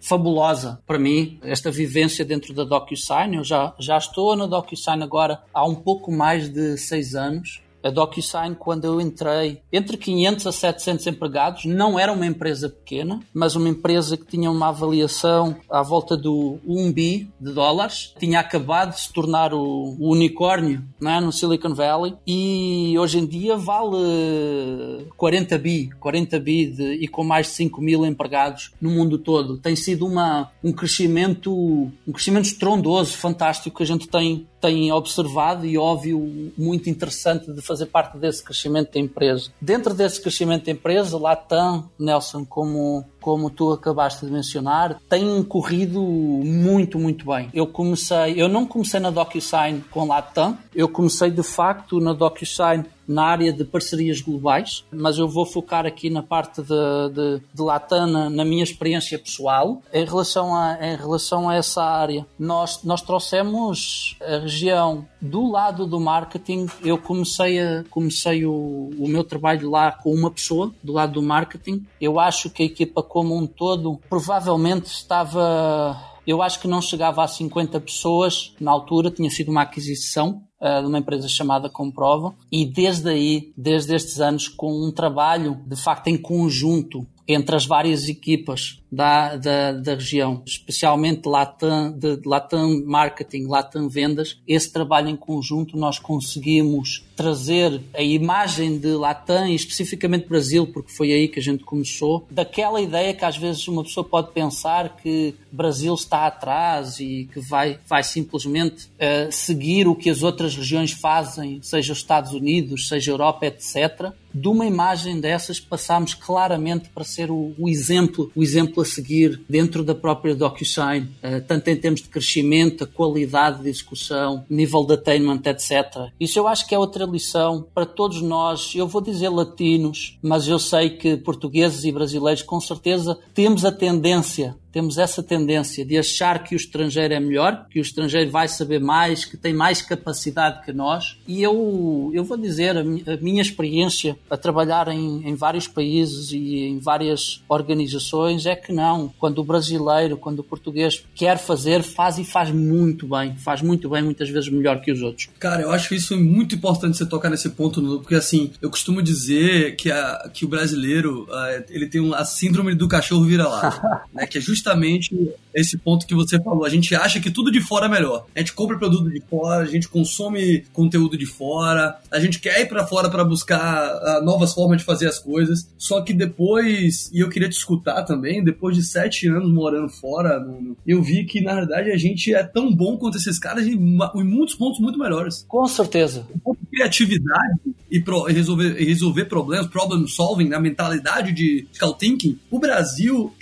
fabulosa 0.00 0.78
para 0.86 0.98
mim, 0.98 1.38
esta 1.42 1.70
vivência 1.70 2.24
dentro 2.24 2.52
da 2.52 2.64
DocuSign. 2.64 3.36
Eu 3.36 3.44
já, 3.44 3.74
já 3.78 3.96
estou 3.96 4.36
na 4.36 4.46
DocuSign 4.46 5.02
agora 5.02 5.42
há 5.54 5.66
um 5.66 5.74
pouco 5.74 6.12
mais 6.12 6.48
de 6.48 6.76
seis 6.76 7.14
anos. 7.14 7.62
A 7.82 7.90
DocuSign, 7.90 8.54
quando 8.54 8.84
eu 8.84 9.00
entrei, 9.00 9.60
entre 9.72 9.96
500 9.96 10.46
a 10.46 10.52
700 10.52 11.06
empregados, 11.06 11.64
não 11.64 11.98
era 11.98 12.12
uma 12.12 12.26
empresa 12.26 12.68
pequena, 12.68 13.20
mas 13.32 13.56
uma 13.56 13.68
empresa 13.68 14.16
que 14.16 14.26
tinha 14.26 14.50
uma 14.50 14.68
avaliação 14.68 15.56
à 15.68 15.82
volta 15.82 16.16
do 16.16 16.58
1 16.66 16.92
bi 16.92 17.28
de 17.40 17.52
dólares. 17.52 18.14
Tinha 18.18 18.40
acabado 18.40 18.94
de 18.94 19.00
se 19.00 19.12
tornar 19.12 19.54
o, 19.54 19.96
unicórnio 19.98 20.82
é? 21.02 21.20
no 21.20 21.32
Silicon 21.32 21.74
Valley 21.74 22.14
e 22.26 22.94
hoje 22.98 23.18
em 23.18 23.26
dia 23.26 23.56
vale 23.56 25.06
40 25.16 25.58
bi, 25.58 25.90
40 26.00 26.38
bi 26.40 26.66
de, 26.66 26.92
e 26.94 27.08
com 27.08 27.24
mais 27.24 27.46
de 27.46 27.52
5 27.54 27.80
mil 27.80 28.04
empregados 28.04 28.72
no 28.80 28.90
mundo 28.90 29.18
todo. 29.18 29.58
Tem 29.58 29.76
sido 29.76 30.06
uma, 30.06 30.50
um 30.62 30.72
crescimento, 30.72 31.52
um 31.52 32.12
crescimento 32.12 32.44
estrondoso, 32.44 33.16
fantástico 33.16 33.76
que 33.76 33.82
a 33.82 33.86
gente 33.86 34.08
tem 34.08 34.46
tem 34.60 34.92
observado 34.92 35.66
e 35.66 35.78
óbvio 35.78 36.52
muito 36.56 36.90
interessante 36.90 37.50
de 37.50 37.60
fazer 37.62 37.86
parte 37.86 38.18
desse 38.18 38.42
crescimento 38.42 38.92
da 38.92 39.00
empresa. 39.00 39.50
Dentro 39.60 39.94
desse 39.94 40.20
crescimento 40.20 40.66
da 40.66 40.72
empresa, 40.72 41.18
Latam, 41.18 41.88
Nelson, 41.98 42.44
como 42.44 43.04
como 43.20 43.50
tu 43.50 43.72
acabaste 43.72 44.24
de 44.24 44.32
mencionar, 44.32 44.98
tem 45.08 45.42
corrido 45.42 46.00
muito, 46.00 46.98
muito 46.98 47.26
bem. 47.26 47.50
Eu 47.52 47.66
comecei, 47.66 48.34
eu 48.36 48.48
não 48.48 48.64
comecei 48.66 48.98
na 48.98 49.10
DocuSign 49.10 49.84
com 49.90 50.06
Latam, 50.06 50.56
eu 50.74 50.88
comecei 50.88 51.30
de 51.30 51.42
facto 51.42 52.00
na 52.00 52.12
DocuSign 52.12 52.84
na 53.10 53.24
área 53.24 53.52
de 53.52 53.64
parcerias 53.64 54.20
globais, 54.20 54.84
mas 54.92 55.18
eu 55.18 55.26
vou 55.26 55.44
focar 55.44 55.84
aqui 55.84 56.08
na 56.08 56.22
parte 56.22 56.62
de, 56.62 56.68
de, 57.12 57.42
de 57.52 57.64
na, 57.90 58.30
na, 58.30 58.44
minha 58.44 58.62
experiência 58.62 59.18
pessoal. 59.18 59.82
Em 59.92 60.04
relação 60.04 60.54
a, 60.54 60.78
em 60.80 60.96
relação 60.96 61.48
a 61.48 61.56
essa 61.56 61.82
área, 61.82 62.24
nós, 62.38 62.84
nós 62.84 63.02
trouxemos 63.02 64.16
a 64.22 64.38
região 64.38 65.04
do 65.20 65.50
lado 65.50 65.88
do 65.88 65.98
marketing. 65.98 66.68
Eu 66.84 66.98
comecei, 66.98 67.58
a, 67.58 67.84
comecei 67.90 68.46
o, 68.46 68.90
o 68.96 69.08
meu 69.08 69.24
trabalho 69.24 69.68
lá 69.68 69.90
com 69.90 70.14
uma 70.14 70.30
pessoa 70.30 70.72
do 70.80 70.92
lado 70.92 71.14
do 71.14 71.22
marketing. 71.22 71.84
Eu 72.00 72.20
acho 72.20 72.48
que 72.48 72.62
a 72.62 72.66
equipa 72.66 73.02
como 73.02 73.36
um 73.36 73.44
todo 73.44 73.98
provavelmente 74.08 74.86
estava 74.86 76.08
eu 76.24 76.42
acho 76.42 76.60
que 76.60 76.68
não 76.68 76.80
chegava 76.80 77.24
a 77.24 77.26
50 77.26 77.80
pessoas 77.80 78.54
na 78.60 78.70
altura, 78.70 79.10
tinha 79.10 79.30
sido 79.30 79.50
uma 79.50 79.62
aquisição 79.62 80.44
de 80.60 80.86
uma 80.86 80.98
empresa 80.98 81.26
chamada 81.28 81.70
Comprova, 81.70 82.34
e 82.52 82.66
desde 82.66 83.08
aí, 83.08 83.52
desde 83.56 83.94
estes 83.94 84.20
anos, 84.20 84.46
com 84.46 84.86
um 84.86 84.92
trabalho 84.92 85.58
de 85.66 85.76
facto 85.76 86.08
em 86.08 86.18
conjunto 86.18 87.06
entre 87.26 87.54
as 87.54 87.64
várias 87.64 88.08
equipas 88.08 88.80
da, 88.90 89.36
da, 89.36 89.72
da 89.72 89.94
região, 89.94 90.42
especialmente 90.44 91.28
Latam, 91.28 91.92
de 91.92 92.20
Latam 92.26 92.82
Marketing, 92.84 93.46
Latam 93.46 93.88
Vendas, 93.88 94.40
esse 94.48 94.72
trabalho 94.72 95.08
em 95.08 95.16
conjunto 95.16 95.76
nós 95.76 95.98
conseguimos 95.98 97.04
trazer 97.20 97.82
a 97.92 98.02
imagem 98.02 98.78
de 98.78 98.94
Latam 98.94 99.46
e 99.46 99.54
especificamente 99.54 100.26
Brasil, 100.26 100.66
porque 100.66 100.90
foi 100.90 101.12
aí 101.12 101.28
que 101.28 101.38
a 101.38 101.42
gente 101.42 101.62
começou, 101.62 102.26
daquela 102.30 102.80
ideia 102.80 103.12
que 103.12 103.26
às 103.26 103.36
vezes 103.36 103.68
uma 103.68 103.82
pessoa 103.82 104.02
pode 104.02 104.32
pensar 104.32 104.96
que 104.96 105.34
Brasil 105.52 105.92
está 105.92 106.26
atrás 106.26 106.98
e 106.98 107.28
que 107.30 107.38
vai, 107.40 107.78
vai 107.86 108.02
simplesmente 108.02 108.86
uh, 108.86 109.30
seguir 109.30 109.86
o 109.86 109.94
que 109.94 110.08
as 110.08 110.22
outras 110.22 110.56
regiões 110.56 110.92
fazem, 110.92 111.60
seja 111.62 111.92
os 111.92 111.98
Estados 111.98 112.32
Unidos, 112.32 112.88
seja 112.88 113.10
Europa, 113.10 113.44
etc. 113.44 114.12
De 114.32 114.48
uma 114.48 114.64
imagem 114.64 115.20
dessas 115.20 115.58
passámos 115.58 116.14
claramente 116.14 116.88
para 116.88 117.02
ser 117.02 117.30
o, 117.30 117.52
o 117.58 117.68
exemplo, 117.68 118.30
o 118.34 118.42
exemplo 118.42 118.80
a 118.82 118.86
seguir 118.86 119.40
dentro 119.48 119.82
da 119.82 119.94
própria 119.94 120.34
DocuSign, 120.34 121.08
uh, 121.22 121.42
tanto 121.46 121.68
em 121.68 121.76
termos 121.76 122.00
de 122.00 122.08
crescimento, 122.08 122.84
a 122.84 122.86
qualidade 122.86 123.62
de 123.62 123.68
execução, 123.68 124.44
nível 124.48 124.86
de 124.86 124.94
attainment, 124.94 125.42
etc. 125.44 126.10
Isso 126.18 126.38
eu 126.38 126.48
acho 126.48 126.66
que 126.66 126.74
é 126.74 126.78
outra 126.78 127.06
lição 127.10 127.66
para 127.74 127.84
todos 127.86 128.22
nós, 128.22 128.72
eu 128.74 128.86
vou 128.86 129.00
dizer 129.00 129.28
latinos, 129.28 130.18
mas 130.22 130.46
eu 130.46 130.58
sei 130.58 130.90
que 130.90 131.16
portugueses 131.16 131.84
e 131.84 131.92
brasileiros 131.92 132.42
com 132.42 132.60
certeza 132.60 133.18
temos 133.34 133.64
a 133.64 133.72
tendência 133.72 134.56
temos 134.72 134.98
essa 134.98 135.22
tendência 135.22 135.84
de 135.84 135.98
achar 135.98 136.42
que 136.42 136.54
o 136.54 136.56
estrangeiro 136.56 137.14
é 137.14 137.20
melhor, 137.20 137.66
que 137.70 137.78
o 137.78 137.82
estrangeiro 137.82 138.30
vai 138.30 138.48
saber 138.48 138.80
mais, 138.80 139.24
que 139.24 139.36
tem 139.36 139.52
mais 139.52 139.82
capacidade 139.82 140.64
que 140.64 140.72
nós. 140.72 141.18
E 141.26 141.42
eu, 141.42 142.10
eu 142.14 142.24
vou 142.24 142.36
dizer, 142.36 142.76
a, 142.76 142.80
a 142.80 143.16
minha 143.20 143.42
experiência 143.42 144.16
a 144.30 144.36
trabalhar 144.36 144.88
em, 144.88 145.28
em 145.28 145.34
vários 145.34 145.66
países 145.66 146.32
e 146.32 146.60
em 146.64 146.78
várias 146.78 147.42
organizações 147.48 148.46
é 148.46 148.54
que 148.54 148.72
não. 148.72 149.12
Quando 149.18 149.38
o 149.38 149.44
brasileiro, 149.44 150.16
quando 150.16 150.40
o 150.40 150.44
português 150.44 151.04
quer 151.14 151.38
fazer, 151.38 151.82
faz 151.82 152.18
e 152.18 152.24
faz 152.24 152.50
muito 152.50 153.06
bem. 153.06 153.36
Faz 153.36 153.62
muito 153.62 153.88
bem, 153.88 154.02
muitas 154.02 154.28
vezes 154.28 154.48
melhor 154.50 154.80
que 154.80 154.92
os 154.92 155.02
outros. 155.02 155.28
Cara, 155.38 155.62
eu 155.62 155.70
acho 155.70 155.94
isso 155.94 156.16
muito 156.16 156.54
importante 156.54 156.96
você 156.96 157.06
tocar 157.06 157.30
nesse 157.30 157.50
ponto, 157.50 158.00
porque 158.00 158.14
assim, 158.14 158.52
eu 158.60 158.70
costumo 158.70 159.02
dizer 159.02 159.76
que, 159.76 159.90
a, 159.90 160.30
que 160.32 160.44
o 160.44 160.48
brasileiro, 160.48 161.24
uh, 161.24 161.64
ele 161.68 161.86
tem 161.86 162.14
a 162.14 162.24
síndrome 162.24 162.74
do 162.74 162.88
cachorro 162.88 163.24
vira-lata, 163.24 164.02
né? 164.12 164.26
Que 164.26 164.38
é 164.38 164.40
justamente 164.60 165.34
esse 165.54 165.76
ponto 165.78 166.06
que 166.06 166.14
você 166.14 166.40
falou. 166.40 166.64
A 166.64 166.68
gente 166.68 166.94
acha 166.94 167.18
que 167.18 167.30
tudo 167.30 167.50
de 167.50 167.60
fora 167.60 167.86
é 167.86 167.88
melhor. 167.88 168.26
A 168.34 168.38
gente 168.38 168.52
compra 168.52 168.78
produto 168.78 169.10
de 169.10 169.20
fora, 169.28 169.62
a 169.62 169.66
gente 169.66 169.88
consome 169.88 170.64
conteúdo 170.72 171.18
de 171.18 171.26
fora, 171.26 171.98
a 172.10 172.20
gente 172.20 172.38
quer 172.38 172.60
ir 172.60 172.66
para 172.66 172.86
fora 172.86 173.10
para 173.10 173.24
buscar 173.24 174.20
uh, 174.20 174.24
novas 174.24 174.52
formas 174.52 174.78
de 174.78 174.84
fazer 174.84 175.08
as 175.08 175.18
coisas. 175.18 175.68
Só 175.76 176.02
que 176.02 176.12
depois, 176.12 177.10
e 177.12 177.20
eu 177.20 177.28
queria 177.28 177.48
te 177.48 177.56
escutar 177.56 178.04
também, 178.04 178.44
depois 178.44 178.76
de 178.76 178.82
sete 178.82 179.26
anos 179.26 179.52
morando 179.52 179.88
fora, 179.88 180.40
eu 180.86 181.02
vi 181.02 181.24
que 181.24 181.40
na 181.40 181.54
verdade 181.54 181.90
a 181.90 181.96
gente 181.96 182.32
é 182.34 182.42
tão 182.44 182.72
bom 182.74 182.96
quanto 182.96 183.16
esses 183.16 183.38
caras 183.38 183.66
em, 183.66 183.74
em 183.74 184.24
muitos 184.24 184.54
pontos 184.54 184.78
muito 184.78 184.98
melhores. 184.98 185.44
Com 185.48 185.66
certeza. 185.66 186.26
Um 186.46 186.54
criatividade 186.70 187.60
e, 187.90 188.00
pro, 188.00 188.22
resolver, 188.24 188.74
resolver 188.74 189.24
problemas, 189.24 189.66
problem 189.66 190.06
solving, 190.06 190.48
na 190.48 190.60
mentalidade 190.60 191.32
de 191.32 191.62
critical 191.64 191.94
thinking, 191.94 192.38
o 192.50 192.58
Brasil, 192.58 193.34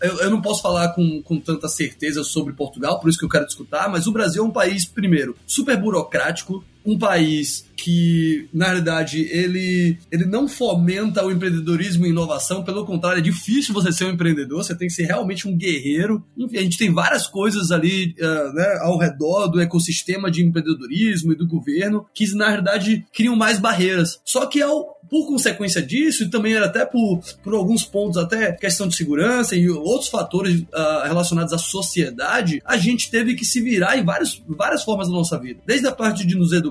eu, 0.00 0.20
eu 0.20 0.30
não 0.30 0.40
posso 0.40 0.59
falar 0.60 0.90
com, 0.90 1.22
com 1.22 1.38
tanta 1.38 1.68
certeza 1.68 2.22
sobre 2.24 2.52
Portugal, 2.52 3.00
por 3.00 3.08
isso 3.08 3.18
que 3.18 3.24
eu 3.24 3.28
quero 3.28 3.46
discutir, 3.46 3.70
mas 3.90 4.06
o 4.06 4.12
Brasil 4.12 4.44
é 4.44 4.46
um 4.46 4.50
país, 4.50 4.84
primeiro, 4.84 5.36
super 5.46 5.76
burocrático, 5.76 6.64
um 6.84 6.98
país 6.98 7.68
que, 7.76 8.48
na 8.52 8.66
realidade, 8.66 9.20
ele, 9.30 9.98
ele 10.10 10.26
não 10.26 10.46
fomenta 10.46 11.24
o 11.24 11.30
empreendedorismo 11.30 12.04
e 12.04 12.10
inovação, 12.10 12.62
pelo 12.62 12.84
contrário, 12.84 13.20
é 13.20 13.22
difícil 13.22 13.72
você 13.72 13.90
ser 13.90 14.04
um 14.04 14.10
empreendedor, 14.10 14.62
você 14.62 14.74
tem 14.74 14.88
que 14.88 14.94
ser 14.94 15.04
realmente 15.04 15.48
um 15.48 15.56
guerreiro. 15.56 16.22
Enfim, 16.36 16.58
a 16.58 16.62
gente 16.62 16.76
tem 16.76 16.92
várias 16.92 17.26
coisas 17.26 17.70
ali 17.70 18.14
uh, 18.20 18.52
né, 18.52 18.78
ao 18.82 18.98
redor 18.98 19.48
do 19.48 19.60
ecossistema 19.60 20.30
de 20.30 20.44
empreendedorismo 20.44 21.32
e 21.32 21.36
do 21.36 21.46
governo 21.46 22.06
que, 22.14 22.30
na 22.34 22.48
realidade, 22.48 23.06
criam 23.14 23.34
mais 23.34 23.58
barreiras. 23.58 24.20
Só 24.24 24.44
que 24.46 24.60
ao 24.60 25.00
por 25.10 25.26
consequência 25.26 25.82
disso, 25.82 26.22
e 26.22 26.30
também 26.30 26.54
era 26.54 26.66
até 26.66 26.86
por, 26.86 27.20
por 27.42 27.52
alguns 27.54 27.84
pontos, 27.84 28.16
até 28.16 28.52
questão 28.52 28.86
de 28.86 28.94
segurança 28.94 29.56
e 29.56 29.68
outros 29.68 30.08
fatores 30.08 30.60
uh, 30.60 31.02
relacionados 31.02 31.52
à 31.52 31.58
sociedade, 31.58 32.62
a 32.64 32.76
gente 32.76 33.10
teve 33.10 33.34
que 33.34 33.44
se 33.44 33.60
virar 33.60 33.98
em 33.98 34.04
várias, 34.04 34.40
várias 34.48 34.84
formas 34.84 35.08
da 35.08 35.14
nossa 35.14 35.36
vida. 35.36 35.60
Desde 35.66 35.88
a 35.88 35.92
parte 35.92 36.24
de 36.24 36.36
nos 36.36 36.52
educar, 36.52 36.69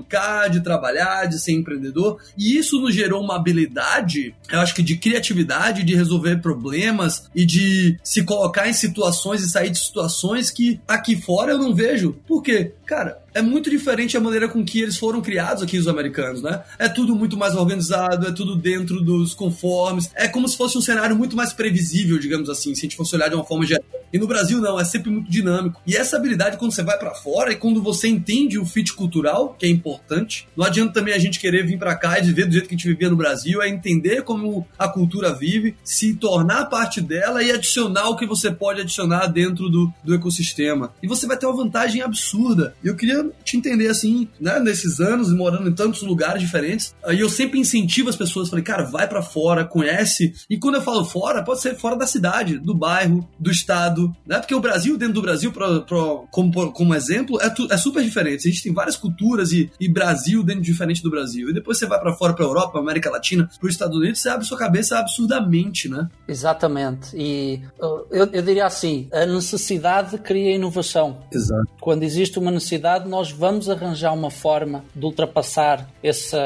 de 0.50 0.60
trabalhar, 0.62 1.26
de 1.26 1.38
ser 1.38 1.52
empreendedor, 1.52 2.20
e 2.36 2.56
isso 2.56 2.80
nos 2.80 2.94
gerou 2.94 3.22
uma 3.22 3.36
habilidade, 3.36 4.34
eu 4.50 4.60
acho 4.60 4.74
que 4.74 4.82
de 4.82 4.96
criatividade, 4.96 5.84
de 5.84 5.94
resolver 5.94 6.40
problemas 6.40 7.28
e 7.34 7.44
de 7.44 7.98
se 8.02 8.24
colocar 8.24 8.68
em 8.68 8.72
situações 8.72 9.42
e 9.42 9.50
sair 9.50 9.70
de 9.70 9.78
situações 9.78 10.50
que 10.50 10.80
aqui 10.86 11.20
fora 11.20 11.52
eu 11.52 11.58
não 11.58 11.74
vejo. 11.74 12.16
Por 12.26 12.42
quê? 12.42 12.72
Cara, 12.86 13.18
é 13.34 13.42
muito 13.42 13.70
diferente 13.70 14.16
a 14.16 14.20
maneira 14.20 14.48
com 14.48 14.64
que 14.64 14.80
eles 14.80 14.96
foram 14.96 15.20
criados 15.20 15.62
aqui, 15.62 15.78
os 15.78 15.88
americanos, 15.88 16.42
né? 16.42 16.62
É 16.78 16.88
tudo 16.88 17.14
muito 17.14 17.36
mais 17.36 17.54
organizado, 17.54 18.26
é 18.26 18.32
tudo 18.32 18.56
dentro 18.56 19.00
dos 19.00 19.34
conformes. 19.34 20.10
É 20.14 20.28
como 20.28 20.48
se 20.48 20.56
fosse 20.56 20.76
um 20.76 20.80
cenário 20.80 21.16
muito 21.16 21.36
mais 21.36 21.52
previsível, 21.52 22.18
digamos 22.18 22.48
assim, 22.48 22.74
se 22.74 22.80
a 22.80 22.82
gente 22.82 22.96
fosse 22.96 23.14
olhar 23.14 23.28
de 23.28 23.34
uma 23.34 23.44
forma 23.44 23.66
geral. 23.66 23.84
E 24.12 24.18
no 24.18 24.26
Brasil, 24.26 24.60
não, 24.60 24.78
é 24.78 24.84
sempre 24.84 25.10
muito 25.10 25.30
dinâmico. 25.30 25.80
E 25.86 25.96
essa 25.96 26.16
habilidade, 26.16 26.56
quando 26.56 26.72
você 26.72 26.82
vai 26.82 26.98
para 26.98 27.14
fora 27.14 27.52
e 27.52 27.56
quando 27.56 27.80
você 27.80 28.08
entende 28.08 28.58
o 28.58 28.66
fit 28.66 28.92
cultural, 28.92 29.54
que 29.58 29.66
é 29.66 29.68
importante, 29.68 30.48
não 30.56 30.64
adianta 30.64 30.94
também 30.94 31.14
a 31.14 31.18
gente 31.18 31.38
querer 31.38 31.64
vir 31.64 31.78
para 31.78 31.94
cá 31.94 32.18
e 32.18 32.22
viver 32.22 32.46
do 32.46 32.52
jeito 32.52 32.68
que 32.68 32.74
a 32.74 32.76
gente 32.76 32.88
vivia 32.88 33.08
no 33.08 33.16
Brasil, 33.16 33.62
é 33.62 33.68
entender 33.68 34.22
como 34.22 34.66
a 34.78 34.88
cultura 34.88 35.32
vive, 35.32 35.76
se 35.84 36.14
tornar 36.14 36.66
parte 36.66 37.00
dela 37.00 37.42
e 37.42 37.52
adicionar 37.52 38.08
o 38.08 38.16
que 38.16 38.26
você 38.26 38.50
pode 38.50 38.80
adicionar 38.80 39.26
dentro 39.28 39.68
do, 39.68 39.92
do 40.02 40.14
ecossistema. 40.14 40.92
E 41.02 41.06
você 41.06 41.26
vai 41.26 41.36
ter 41.36 41.46
uma 41.46 41.56
vantagem 41.56 42.02
absurda. 42.02 42.74
Eu 42.82 42.96
queria 42.96 43.19
te 43.44 43.56
entender 43.56 43.88
assim, 43.88 44.28
né, 44.40 44.58
nesses 44.60 45.00
anos, 45.00 45.32
morando 45.32 45.68
em 45.68 45.74
tantos 45.74 46.02
lugares 46.02 46.40
diferentes. 46.40 46.94
Aí 47.04 47.20
eu 47.20 47.28
sempre 47.28 47.58
incentivo 47.58 48.08
as 48.08 48.16
pessoas, 48.16 48.48
falei, 48.48 48.64
cara, 48.64 48.84
vai 48.84 49.08
para 49.08 49.22
fora, 49.22 49.64
conhece. 49.64 50.34
E 50.48 50.58
quando 50.58 50.76
eu 50.76 50.82
falo 50.82 51.04
fora, 51.04 51.42
pode 51.42 51.60
ser 51.60 51.76
fora 51.76 51.96
da 51.96 52.06
cidade, 52.06 52.58
do 52.58 52.74
bairro, 52.74 53.28
do 53.38 53.50
estado, 53.50 54.14
né? 54.26 54.38
Porque 54.38 54.54
o 54.54 54.60
Brasil, 54.60 54.96
dentro 54.96 55.14
do 55.14 55.22
Brasil, 55.22 55.52
pra, 55.52 55.80
pra, 55.80 55.98
como, 56.30 56.72
como 56.72 56.94
exemplo, 56.94 57.40
é, 57.40 57.48
tu, 57.50 57.66
é 57.70 57.76
super 57.76 58.02
diferente. 58.02 58.48
A 58.48 58.50
gente 58.50 58.62
tem 58.62 58.72
várias 58.72 58.96
culturas 58.96 59.52
e, 59.52 59.70
e 59.78 59.88
Brasil 59.88 60.42
dentro 60.42 60.62
diferente 60.62 61.02
do 61.02 61.10
Brasil. 61.10 61.50
E 61.50 61.54
depois 61.54 61.78
você 61.78 61.86
vai 61.86 61.98
para 61.98 62.12
fora, 62.12 62.34
pra 62.34 62.44
Europa, 62.44 62.72
pra 62.72 62.80
América 62.80 63.10
Latina, 63.10 63.48
pros 63.58 63.72
Estados 63.72 63.96
Unidos, 63.96 64.20
você 64.20 64.28
abre 64.28 64.46
sua 64.46 64.58
cabeça 64.58 64.98
absurdamente, 64.98 65.88
né? 65.88 66.08
Exatamente. 66.26 67.16
E 67.16 67.60
eu, 67.78 68.28
eu 68.32 68.42
diria 68.42 68.66
assim, 68.66 69.08
a 69.12 69.26
necessidade 69.26 70.18
cria 70.18 70.54
inovação. 70.54 71.18
Exato. 71.32 71.68
Quando 71.80 72.02
existe 72.02 72.38
uma 72.38 72.50
necessidade, 72.50 73.08
nós 73.10 73.32
vamos 73.32 73.68
arranjar 73.68 74.14
uma 74.14 74.30
forma 74.30 74.84
de 74.94 75.04
ultrapassar 75.04 75.90
esse, 76.02 76.36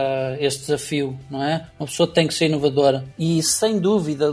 esse 0.40 0.60
desafio, 0.60 1.18
não 1.30 1.42
é? 1.42 1.66
Uma 1.78 1.86
pessoa 1.86 2.08
tem 2.08 2.26
que 2.26 2.32
ser 2.32 2.46
inovadora. 2.46 3.04
E 3.18 3.42
sem 3.42 3.78
dúvida, 3.78 4.32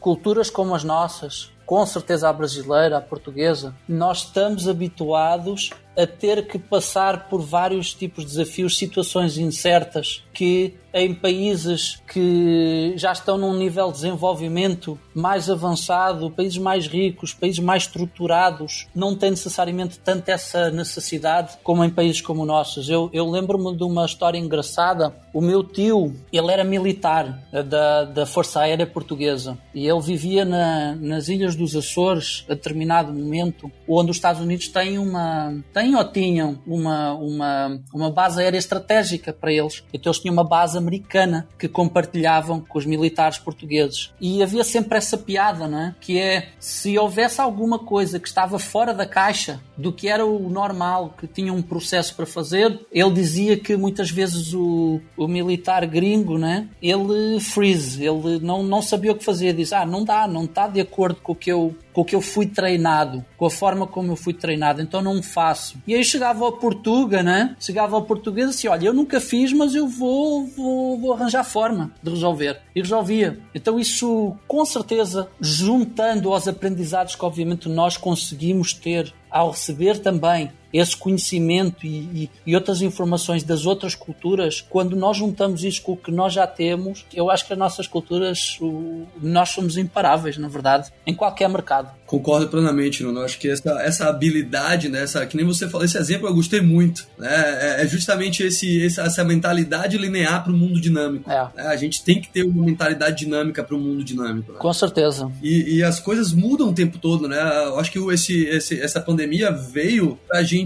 culturas 0.00 0.50
como 0.50 0.74
as 0.74 0.82
nossas, 0.82 1.52
com 1.64 1.86
certeza 1.86 2.28
a 2.28 2.32
brasileira, 2.32 2.98
a 2.98 3.00
portuguesa, 3.00 3.72
nós 3.88 4.24
estamos 4.24 4.66
habituados 4.66 5.70
a 5.96 6.06
ter 6.06 6.46
que 6.46 6.58
passar 6.58 7.28
por 7.28 7.40
vários 7.40 7.92
tipos 7.92 8.24
de 8.24 8.30
desafios, 8.30 8.78
situações 8.78 9.36
incertas 9.38 10.24
que 10.32 10.74
em 10.92 11.14
países 11.14 12.02
que 12.08 12.94
já 12.96 13.12
estão 13.12 13.38
num 13.38 13.56
nível 13.56 13.88
de 13.88 13.94
desenvolvimento 13.94 14.98
mais 15.14 15.48
avançado, 15.48 16.30
países 16.30 16.58
mais 16.58 16.86
ricos, 16.86 17.32
países 17.32 17.60
mais 17.60 17.84
estruturados, 17.84 18.88
não 18.94 19.14
têm 19.14 19.30
necessariamente 19.30 19.98
tanto 19.98 20.28
essa 20.28 20.70
necessidade 20.70 21.58
como 21.62 21.84
em 21.84 21.90
países 21.90 22.20
como 22.20 22.44
nossos. 22.44 22.88
Eu, 22.88 23.08
eu 23.12 23.28
lembro-me 23.28 23.76
de 23.76 23.84
uma 23.84 24.04
história 24.04 24.38
engraçada. 24.38 25.14
O 25.32 25.40
meu 25.40 25.62
tio, 25.62 26.14
ele 26.32 26.50
era 26.50 26.64
militar 26.64 27.40
da, 27.68 28.04
da 28.04 28.26
Força 28.26 28.60
Aérea 28.60 28.86
Portuguesa 28.86 29.58
e 29.74 29.86
ele 29.86 30.00
vivia 30.00 30.44
na, 30.44 30.96
nas 30.96 31.28
Ilhas 31.28 31.54
dos 31.54 31.76
Açores 31.76 32.44
a 32.48 32.54
determinado 32.54 33.12
momento, 33.12 33.70
onde 33.86 34.10
os 34.10 34.16
Estados 34.16 34.40
Unidos 34.40 34.68
têm 34.68 34.98
uma 34.98 35.54
têm 35.72 35.79
ou 35.94 36.04
tinham 36.04 36.58
uma, 36.66 37.14
uma, 37.14 37.80
uma 37.92 38.10
base 38.10 38.40
aérea 38.40 38.58
estratégica 38.58 39.32
para 39.32 39.52
eles. 39.52 39.82
Então 39.92 40.10
eles 40.10 40.20
tinham 40.20 40.32
uma 40.32 40.44
base 40.44 40.76
americana 40.76 41.48
que 41.58 41.68
compartilhavam 41.68 42.60
com 42.60 42.78
os 42.78 42.86
militares 42.86 43.38
portugueses. 43.38 44.12
E 44.20 44.42
havia 44.42 44.64
sempre 44.64 44.98
essa 44.98 45.16
piada, 45.16 45.66
não 45.66 45.78
é? 45.78 45.94
Que 46.00 46.18
é 46.18 46.48
se 46.58 46.98
houvesse 46.98 47.40
alguma 47.40 47.78
coisa 47.78 48.18
que 48.18 48.28
estava 48.28 48.58
fora 48.58 48.92
da 48.92 49.06
caixa 49.06 49.60
do 49.76 49.92
que 49.92 50.08
era 50.08 50.24
o 50.26 50.48
normal, 50.48 51.14
que 51.18 51.26
tinha 51.26 51.52
um 51.52 51.62
processo 51.62 52.14
para 52.14 52.26
fazer, 52.26 52.80
ele 52.92 53.10
dizia 53.12 53.56
que 53.56 53.76
muitas 53.76 54.10
vezes 54.10 54.52
o, 54.52 55.00
o 55.16 55.26
militar 55.26 55.86
gringo, 55.86 56.38
né? 56.38 56.68
Ele 56.82 57.40
freeze, 57.40 58.04
ele 58.04 58.38
não, 58.40 58.62
não 58.62 58.82
sabia 58.82 59.12
o 59.12 59.14
que 59.14 59.24
fazer, 59.24 59.54
diz: 59.54 59.72
"Ah, 59.72 59.86
não 59.86 60.04
dá, 60.04 60.28
não 60.28 60.44
está 60.44 60.68
de 60.68 60.80
acordo 60.80 61.20
com 61.22 61.32
o 61.32 61.36
que 61.36 61.50
eu 61.50 61.74
com 61.92 62.02
o 62.02 62.04
que 62.04 62.14
eu 62.14 62.20
fui 62.20 62.46
treinado, 62.46 63.24
com 63.36 63.46
a 63.46 63.50
forma 63.50 63.86
como 63.86 64.12
eu 64.12 64.16
fui 64.16 64.32
treinado, 64.32 64.80
então 64.80 65.02
não 65.02 65.22
faço. 65.22 65.78
E 65.86 65.94
aí 65.94 66.04
chegava 66.04 66.44
ao 66.44 66.52
Portuga, 66.52 67.22
né? 67.22 67.56
Chegava 67.58 67.96
ao 67.96 68.02
português 68.02 68.48
assim: 68.48 68.68
olha, 68.68 68.86
eu 68.86 68.94
nunca 68.94 69.20
fiz, 69.20 69.52
mas 69.52 69.74
eu 69.74 69.86
vou, 69.86 70.46
vou, 70.46 70.98
vou 70.98 71.12
arranjar 71.12 71.44
forma 71.44 71.90
de 72.02 72.10
resolver. 72.10 72.60
E 72.74 72.80
resolvia. 72.80 73.38
Então, 73.54 73.78
isso 73.78 74.36
com 74.46 74.64
certeza, 74.64 75.28
juntando 75.40 76.32
aos 76.32 76.46
aprendizados 76.46 77.14
que 77.14 77.24
obviamente 77.24 77.68
nós 77.68 77.96
conseguimos 77.96 78.72
ter 78.72 79.12
ao 79.30 79.50
receber 79.50 79.98
também 79.98 80.50
esse 80.72 80.96
conhecimento 80.96 81.86
e, 81.86 81.88
e, 81.88 82.30
e, 82.46 82.54
outras 82.54 82.82
informações 82.82 83.42
das 83.42 83.66
outras 83.66 83.94
culturas, 83.94 84.60
quando 84.60 84.96
nós 84.96 85.16
juntamos 85.16 85.64
isso 85.64 85.82
com 85.82 85.92
o 85.92 85.96
que 85.96 86.10
nós 86.10 86.32
já 86.32 86.46
temos, 86.46 87.04
eu 87.14 87.30
acho 87.30 87.46
que 87.46 87.52
as 87.52 87.58
nossas 87.58 87.86
culturas, 87.86 88.58
o, 88.60 89.06
nós 89.20 89.50
somos 89.50 89.76
imparáveis, 89.76 90.36
na 90.36 90.48
verdade, 90.48 90.90
em 91.06 91.14
qualquer 91.14 91.48
mercado. 91.48 91.90
Concordo 92.10 92.48
plenamente, 92.48 93.04
Nuno. 93.04 93.20
Acho 93.20 93.38
que 93.38 93.48
essa, 93.48 93.70
essa 93.82 94.08
habilidade, 94.08 94.88
né, 94.88 95.04
essa, 95.04 95.24
que 95.26 95.36
nem 95.36 95.46
você 95.46 95.68
falou, 95.68 95.84
esse 95.84 95.96
exemplo 95.96 96.28
eu 96.28 96.34
gostei 96.34 96.60
muito. 96.60 97.06
Né? 97.16 97.28
É, 97.30 97.84
é 97.84 97.86
justamente 97.86 98.42
esse, 98.42 98.84
essa, 98.84 99.22
mentalidade 99.22 99.96
linear 99.96 100.42
para 100.42 100.52
o 100.52 100.56
mundo 100.56 100.80
dinâmico. 100.80 101.30
É. 101.30 101.48
É, 101.56 101.66
a 101.68 101.76
gente 101.76 102.02
tem 102.02 102.20
que 102.20 102.28
ter 102.28 102.42
uma 102.42 102.64
mentalidade 102.64 103.24
dinâmica 103.24 103.62
para 103.62 103.76
o 103.76 103.78
mundo 103.78 104.02
dinâmico. 104.02 104.52
Né? 104.52 104.58
Com 104.58 104.72
certeza. 104.72 105.30
E, 105.40 105.76
e, 105.76 105.84
as 105.84 106.00
coisas 106.00 106.32
mudam 106.32 106.70
o 106.70 106.74
tempo 106.74 106.98
todo, 106.98 107.28
né? 107.28 107.38
Eu 107.66 107.78
acho 107.78 107.92
que 107.92 107.98
esse, 108.12 108.44
esse, 108.46 108.80
essa 108.80 109.00
pandemia 109.00 109.52
veio 109.52 110.18
para 110.26 110.40
a 110.40 110.42
gente 110.42 110.59